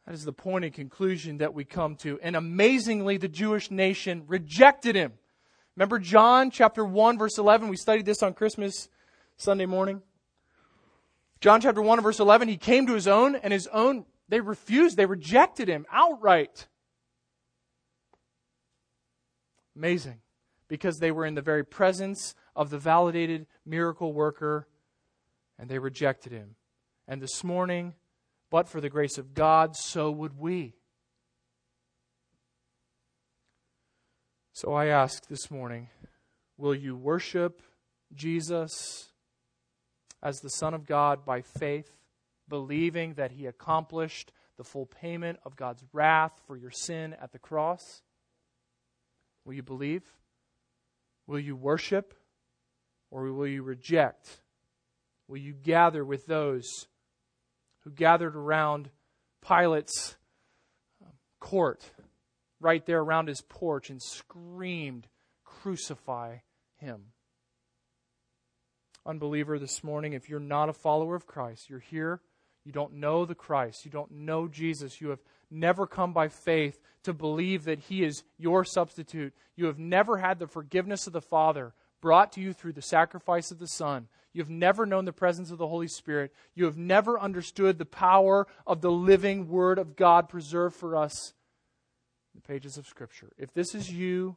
That 0.06 0.14
is 0.14 0.24
the 0.24 0.32
point 0.32 0.64
and 0.64 0.74
conclusion 0.74 1.38
that 1.38 1.54
we 1.54 1.64
come 1.64 1.96
to. 1.96 2.18
And 2.22 2.36
amazingly, 2.36 3.16
the 3.16 3.28
Jewish 3.28 3.70
nation 3.70 4.24
rejected 4.26 4.94
him. 4.94 5.14
Remember 5.76 5.98
John 5.98 6.50
chapter 6.50 6.84
1 6.84 7.18
verse 7.18 7.38
11? 7.38 7.68
We 7.68 7.76
studied 7.76 8.04
this 8.04 8.22
on 8.22 8.34
Christmas 8.34 8.88
Sunday 9.36 9.66
morning. 9.66 10.02
John 11.40 11.60
chapter 11.60 11.82
1 11.82 12.00
verse 12.00 12.20
11, 12.20 12.48
he 12.48 12.56
came 12.56 12.86
to 12.86 12.94
his 12.94 13.08
own 13.08 13.34
and 13.34 13.52
his 13.52 13.66
own, 13.68 14.04
they 14.28 14.40
refused, 14.40 14.96
they 14.96 15.06
rejected 15.06 15.68
him 15.68 15.86
outright. 15.90 16.68
Amazing. 19.76 20.20
Because 20.68 20.98
they 20.98 21.10
were 21.10 21.26
in 21.26 21.34
the 21.34 21.42
very 21.42 21.64
presence 21.64 22.34
of 22.54 22.70
the 22.70 22.78
validated 22.78 23.46
miracle 23.66 24.12
worker 24.12 24.68
and 25.58 25.68
they 25.68 25.78
rejected 25.78 26.32
him. 26.32 26.56
And 27.08 27.20
this 27.20 27.42
morning, 27.42 27.94
but 28.54 28.68
for 28.68 28.80
the 28.80 28.88
grace 28.88 29.18
of 29.18 29.34
God, 29.34 29.74
so 29.74 30.12
would 30.12 30.38
we. 30.38 30.76
So 34.52 34.72
I 34.72 34.86
ask 34.86 35.26
this 35.26 35.50
morning 35.50 35.88
will 36.56 36.72
you 36.72 36.94
worship 36.94 37.62
Jesus 38.14 39.08
as 40.22 40.38
the 40.38 40.50
Son 40.50 40.72
of 40.72 40.86
God 40.86 41.24
by 41.24 41.42
faith, 41.42 41.90
believing 42.48 43.14
that 43.14 43.32
he 43.32 43.46
accomplished 43.46 44.30
the 44.56 44.62
full 44.62 44.86
payment 44.86 45.40
of 45.44 45.56
God's 45.56 45.82
wrath 45.92 46.40
for 46.46 46.56
your 46.56 46.70
sin 46.70 47.16
at 47.20 47.32
the 47.32 47.40
cross? 47.40 48.02
Will 49.44 49.54
you 49.54 49.64
believe? 49.64 50.04
Will 51.26 51.40
you 51.40 51.56
worship? 51.56 52.14
Or 53.10 53.24
will 53.32 53.48
you 53.48 53.64
reject? 53.64 54.42
Will 55.26 55.38
you 55.38 55.54
gather 55.54 56.04
with 56.04 56.26
those 56.26 56.86
who 57.84 57.90
gathered 57.90 58.34
around 58.34 58.90
Pilate's 59.46 60.16
um, 61.02 61.12
court 61.40 61.82
right 62.60 62.84
there 62.86 63.00
around 63.00 63.28
his 63.28 63.42
porch 63.42 63.90
and 63.90 64.02
screamed, 64.02 65.06
Crucify 65.44 66.38
him. 66.76 67.12
Unbeliever, 69.06 69.58
this 69.58 69.84
morning, 69.84 70.14
if 70.14 70.30
you're 70.30 70.40
not 70.40 70.70
a 70.70 70.72
follower 70.72 71.14
of 71.14 71.26
Christ, 71.26 71.68
you're 71.68 71.78
here, 71.78 72.20
you 72.64 72.72
don't 72.72 72.94
know 72.94 73.26
the 73.26 73.34
Christ, 73.34 73.84
you 73.84 73.90
don't 73.90 74.10
know 74.10 74.48
Jesus, 74.48 75.00
you 75.00 75.10
have 75.10 75.20
never 75.50 75.86
come 75.86 76.14
by 76.14 76.28
faith 76.28 76.80
to 77.02 77.12
believe 77.12 77.64
that 77.64 77.80
he 77.80 78.02
is 78.02 78.24
your 78.38 78.64
substitute, 78.64 79.34
you 79.56 79.66
have 79.66 79.78
never 79.78 80.16
had 80.16 80.38
the 80.38 80.46
forgiveness 80.46 81.06
of 81.06 81.12
the 81.12 81.20
Father 81.20 81.74
brought 82.00 82.32
to 82.32 82.40
you 82.40 82.54
through 82.54 82.72
the 82.72 82.82
sacrifice 82.82 83.50
of 83.50 83.58
the 83.58 83.68
Son. 83.68 84.08
You 84.34 84.42
have 84.42 84.50
never 84.50 84.84
known 84.84 85.04
the 85.04 85.12
presence 85.12 85.52
of 85.52 85.58
the 85.58 85.68
Holy 85.68 85.86
Spirit. 85.86 86.34
You 86.54 86.64
have 86.64 86.76
never 86.76 87.18
understood 87.18 87.78
the 87.78 87.84
power 87.86 88.48
of 88.66 88.80
the 88.80 88.90
living 88.90 89.48
Word 89.48 89.78
of 89.78 89.94
God 89.94 90.28
preserved 90.28 90.74
for 90.74 90.96
us 90.96 91.32
in 92.34 92.40
the 92.42 92.46
pages 92.46 92.76
of 92.76 92.86
Scripture. 92.86 93.30
If 93.38 93.54
this 93.54 93.76
is 93.76 93.90
you, 93.90 94.36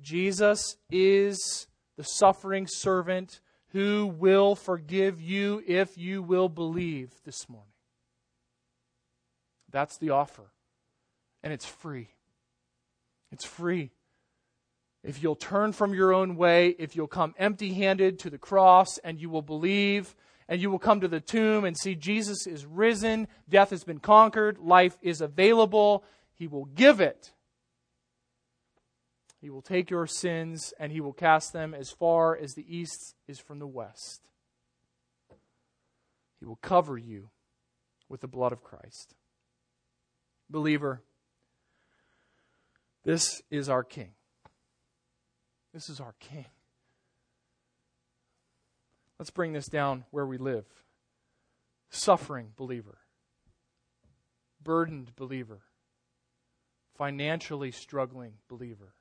Jesus 0.00 0.76
is 0.90 1.66
the 1.96 2.04
suffering 2.04 2.68
servant 2.68 3.40
who 3.72 4.06
will 4.06 4.54
forgive 4.54 5.20
you 5.20 5.60
if 5.66 5.98
you 5.98 6.22
will 6.22 6.48
believe 6.48 7.10
this 7.24 7.48
morning. 7.48 7.72
That's 9.72 9.98
the 9.98 10.10
offer. 10.10 10.52
And 11.42 11.52
it's 11.52 11.66
free. 11.66 12.08
It's 13.32 13.44
free. 13.44 13.90
If 15.04 15.22
you'll 15.22 15.36
turn 15.36 15.72
from 15.72 15.92
your 15.92 16.14
own 16.14 16.34
way, 16.34 16.74
if 16.78 16.96
you'll 16.96 17.06
come 17.06 17.34
empty 17.38 17.74
handed 17.74 18.18
to 18.20 18.30
the 18.30 18.38
cross 18.38 18.96
and 18.98 19.20
you 19.20 19.28
will 19.28 19.42
believe, 19.42 20.16
and 20.48 20.60
you 20.60 20.70
will 20.70 20.78
come 20.78 21.00
to 21.00 21.08
the 21.08 21.20
tomb 21.20 21.64
and 21.64 21.76
see 21.76 21.94
Jesus 21.94 22.46
is 22.46 22.64
risen, 22.64 23.28
death 23.48 23.70
has 23.70 23.84
been 23.84 24.00
conquered, 24.00 24.58
life 24.58 24.96
is 25.02 25.20
available, 25.20 26.04
he 26.34 26.46
will 26.46 26.64
give 26.64 27.00
it. 27.00 27.32
He 29.42 29.50
will 29.50 29.62
take 29.62 29.90
your 29.90 30.06
sins 30.06 30.72
and 30.80 30.90
he 30.90 31.02
will 31.02 31.12
cast 31.12 31.52
them 31.52 31.74
as 31.74 31.90
far 31.90 32.34
as 32.36 32.54
the 32.54 32.64
east 32.66 33.14
is 33.28 33.38
from 33.38 33.58
the 33.58 33.66
west. 33.66 34.22
He 36.40 36.46
will 36.46 36.56
cover 36.56 36.96
you 36.96 37.28
with 38.08 38.22
the 38.22 38.26
blood 38.26 38.52
of 38.52 38.62
Christ. 38.62 39.14
Believer, 40.48 41.02
this 43.04 43.42
is 43.50 43.68
our 43.68 43.84
King. 43.84 44.12
This 45.74 45.90
is 45.90 46.00
our 46.00 46.14
King. 46.20 46.46
Let's 49.18 49.30
bring 49.30 49.52
this 49.52 49.66
down 49.66 50.04
where 50.12 50.24
we 50.24 50.38
live. 50.38 50.64
Suffering 51.90 52.52
believer, 52.56 52.98
burdened 54.62 55.14
believer 55.16 55.62
financially 56.96 57.72
struggling 57.72 58.34
believer, 58.48 58.94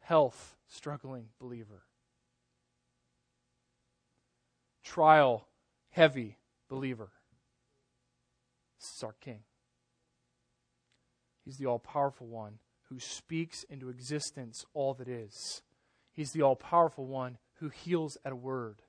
health 0.00 0.56
struggling 0.66 1.28
believer, 1.40 1.82
trial 4.84 5.48
heavy 5.90 6.36
believer. 6.68 7.10
This 8.78 8.96
is 8.96 9.02
our 9.02 9.14
King. 9.14 9.40
He's 11.44 11.56
the 11.56 11.66
all 11.66 11.78
powerful 11.78 12.26
one 12.26 12.58
who 12.88 12.98
speaks 12.98 13.64
into 13.64 13.88
existence 13.88 14.64
all 14.74 14.94
that 14.94 15.08
is. 15.08 15.62
He's 16.12 16.32
the 16.32 16.42
all 16.42 16.56
powerful 16.56 17.06
one 17.06 17.38
who 17.60 17.68
heals 17.68 18.16
at 18.24 18.32
a 18.32 18.36
word. 18.36 18.82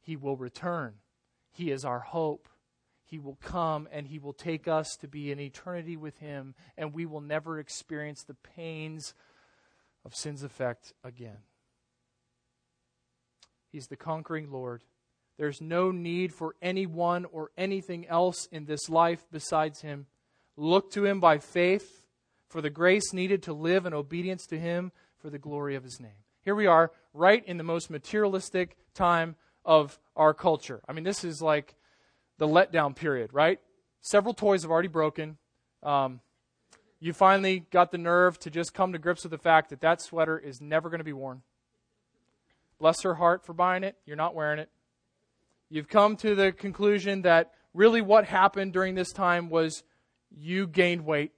He 0.00 0.16
will 0.16 0.36
return. 0.36 0.94
He 1.50 1.70
is 1.70 1.84
our 1.84 2.00
hope. 2.00 2.48
He 3.04 3.18
will 3.18 3.38
come 3.42 3.88
and 3.90 4.06
He 4.06 4.18
will 4.18 4.32
take 4.32 4.68
us 4.68 4.96
to 5.00 5.08
be 5.08 5.32
in 5.32 5.40
eternity 5.40 5.96
with 5.96 6.18
Him, 6.18 6.54
and 6.76 6.92
we 6.92 7.06
will 7.06 7.20
never 7.20 7.58
experience 7.58 8.22
the 8.22 8.34
pains 8.34 9.14
of 10.04 10.14
sin's 10.14 10.42
effect 10.42 10.92
again. 11.02 11.38
He's 13.70 13.86
the 13.88 13.96
conquering 13.96 14.50
Lord, 14.50 14.84
There's 15.38 15.60
no 15.60 15.90
need 15.90 16.34
for 16.34 16.54
anyone 16.60 17.24
or 17.26 17.50
anything 17.56 18.06
else 18.08 18.46
in 18.50 18.64
this 18.64 18.88
life 18.88 19.26
besides 19.30 19.80
Him. 19.80 20.06
Look 20.56 20.90
to 20.92 21.04
Him 21.04 21.20
by 21.20 21.38
faith 21.38 22.02
for 22.48 22.60
the 22.60 22.70
grace 22.70 23.12
needed 23.12 23.42
to 23.44 23.52
live 23.52 23.86
in 23.86 23.94
obedience 23.94 24.46
to 24.46 24.58
Him 24.58 24.92
for 25.18 25.30
the 25.30 25.38
glory 25.38 25.74
of 25.74 25.84
His 25.84 26.00
name. 26.00 26.10
Here 26.42 26.54
we 26.54 26.66
are, 26.66 26.90
right 27.12 27.44
in 27.44 27.58
the 27.58 27.64
most 27.64 27.90
materialistic 27.90 28.76
time 28.94 29.36
of 29.64 29.98
our 30.16 30.32
culture. 30.32 30.80
I 30.88 30.92
mean, 30.92 31.04
this 31.04 31.24
is 31.24 31.42
like 31.42 31.74
the 32.38 32.48
letdown 32.48 32.96
period, 32.96 33.30
right? 33.32 33.60
Several 34.00 34.32
toys 34.32 34.62
have 34.62 34.70
already 34.70 34.88
broken. 34.88 35.36
Um, 35.82 36.20
you 37.00 37.12
finally 37.12 37.66
got 37.70 37.92
the 37.92 37.98
nerve 37.98 38.38
to 38.40 38.50
just 38.50 38.74
come 38.74 38.92
to 38.92 38.98
grips 38.98 39.22
with 39.24 39.30
the 39.30 39.38
fact 39.38 39.70
that 39.70 39.80
that 39.82 40.00
sweater 40.00 40.38
is 40.38 40.60
never 40.60 40.88
going 40.88 40.98
to 40.98 41.04
be 41.04 41.12
worn. 41.12 41.42
Bless 42.80 43.02
her 43.02 43.14
heart 43.14 43.44
for 43.44 43.52
buying 43.52 43.84
it. 43.84 43.96
You're 44.06 44.16
not 44.16 44.34
wearing 44.34 44.58
it. 44.58 44.70
You've 45.68 45.88
come 45.88 46.16
to 46.16 46.34
the 46.34 46.52
conclusion 46.52 47.22
that 47.22 47.52
really 47.74 48.00
what 48.00 48.24
happened 48.24 48.72
during 48.72 48.94
this 48.94 49.12
time 49.12 49.50
was 49.50 49.82
you 50.30 50.66
gained 50.66 51.04
weight. 51.04 51.32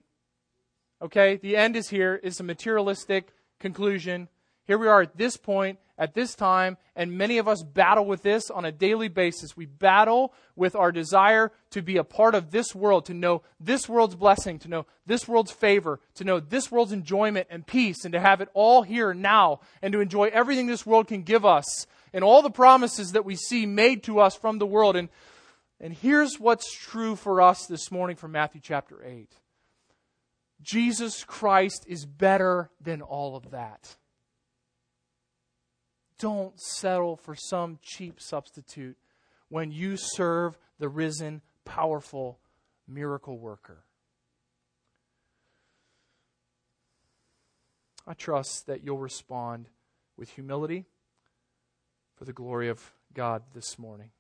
Okay? 1.03 1.37
The 1.37 1.57
end 1.57 1.77
is 1.77 1.89
here. 1.89 2.21
It's 2.23 2.41
a 2.41 2.45
materialistic 2.45 3.33
conclusion. 3.59 4.29
Here 4.67 4.79
we 4.79 4.89
are 4.89 5.03
at 5.03 5.17
this 5.17 5.37
point, 5.37 5.79
at 5.99 6.15
this 6.15 6.35
time, 6.35 6.77
and 6.97 7.19
many 7.19 7.39
of 7.39 7.49
us 7.49 7.63
battle 7.63 8.07
with 8.07 8.23
this 8.23 8.51
on 8.51 8.65
a 8.65 8.73
daily 8.73 9.09
basis. 9.09 9.57
We 9.57 9.67
battle 9.67 10.33
with 10.57 10.75
our 10.75 10.93
desire 10.93 11.53
to 11.71 11.83
be 11.83 11.97
a 11.97 12.05
part 12.05 12.35
of 12.35 12.51
this 12.51 12.75
world, 12.75 13.07
to 13.07 13.15
know 13.15 13.43
this 13.59 13.89
world's 13.89 14.15
blessing, 14.15 14.59
to 14.61 14.69
know 14.69 14.87
this 15.07 15.29
world's 15.29 15.51
favor, 15.51 16.01
to 16.15 16.25
know 16.25 16.41
this 16.41 16.71
world's 16.71 16.93
enjoyment 16.93 17.49
and 17.51 17.67
peace, 17.67 18.05
and 18.05 18.13
to 18.13 18.21
have 18.21 18.41
it 18.41 18.49
all 18.55 18.83
here 18.83 19.13
now, 19.13 19.61
and 19.83 19.93
to 19.93 20.01
enjoy 20.01 20.29
everything 20.29 20.67
this 20.67 20.87
world 20.87 21.09
can 21.09 21.23
give 21.23 21.45
us, 21.45 21.87
and 22.13 22.25
all 22.25 22.41
the 22.41 22.51
promises 22.51 23.13
that 23.13 23.25
we 23.25 23.37
see 23.37 23.67
made 23.67 24.03
to 24.05 24.21
us 24.21 24.35
from 24.37 24.59
the 24.59 24.67
world. 24.67 24.97
And, 24.97 25.09
and 25.81 25.93
here's 25.93 26.39
what's 26.39 26.73
true 26.73 27.17
for 27.17 27.43
us 27.43 27.67
this 27.67 27.91
morning 27.91 28.17
from 28.17 28.33
Matthew 28.33 28.61
chapter 28.63 29.05
8 29.05 29.29
Jesus 30.63 31.25
Christ 31.25 31.85
is 31.89 32.05
better 32.05 32.71
than 32.81 33.01
all 33.03 33.37
of 33.37 33.51
that. 33.51 33.97
Don't 36.19 36.61
settle 36.61 37.17
for 37.17 37.35
some 37.35 37.79
cheap 37.83 38.21
substitute 38.21 38.99
when 39.49 39.73
you 39.73 39.97
serve 39.97 40.59
the 40.79 40.89
risen, 40.89 41.41
powerful 41.65 42.39
miracle 42.87 43.39
worker. 43.39 43.85
I 48.07 48.15
trust 48.15 48.67
that 48.67 48.85
you'll 48.85 48.99
respond 48.99 49.69
with 50.17 50.31
humility 50.31 50.87
for 52.17 52.25
the 52.25 52.33
glory 52.33 52.69
of 52.69 52.93
God 53.15 53.43
this 53.55 53.79
morning. 53.79 54.11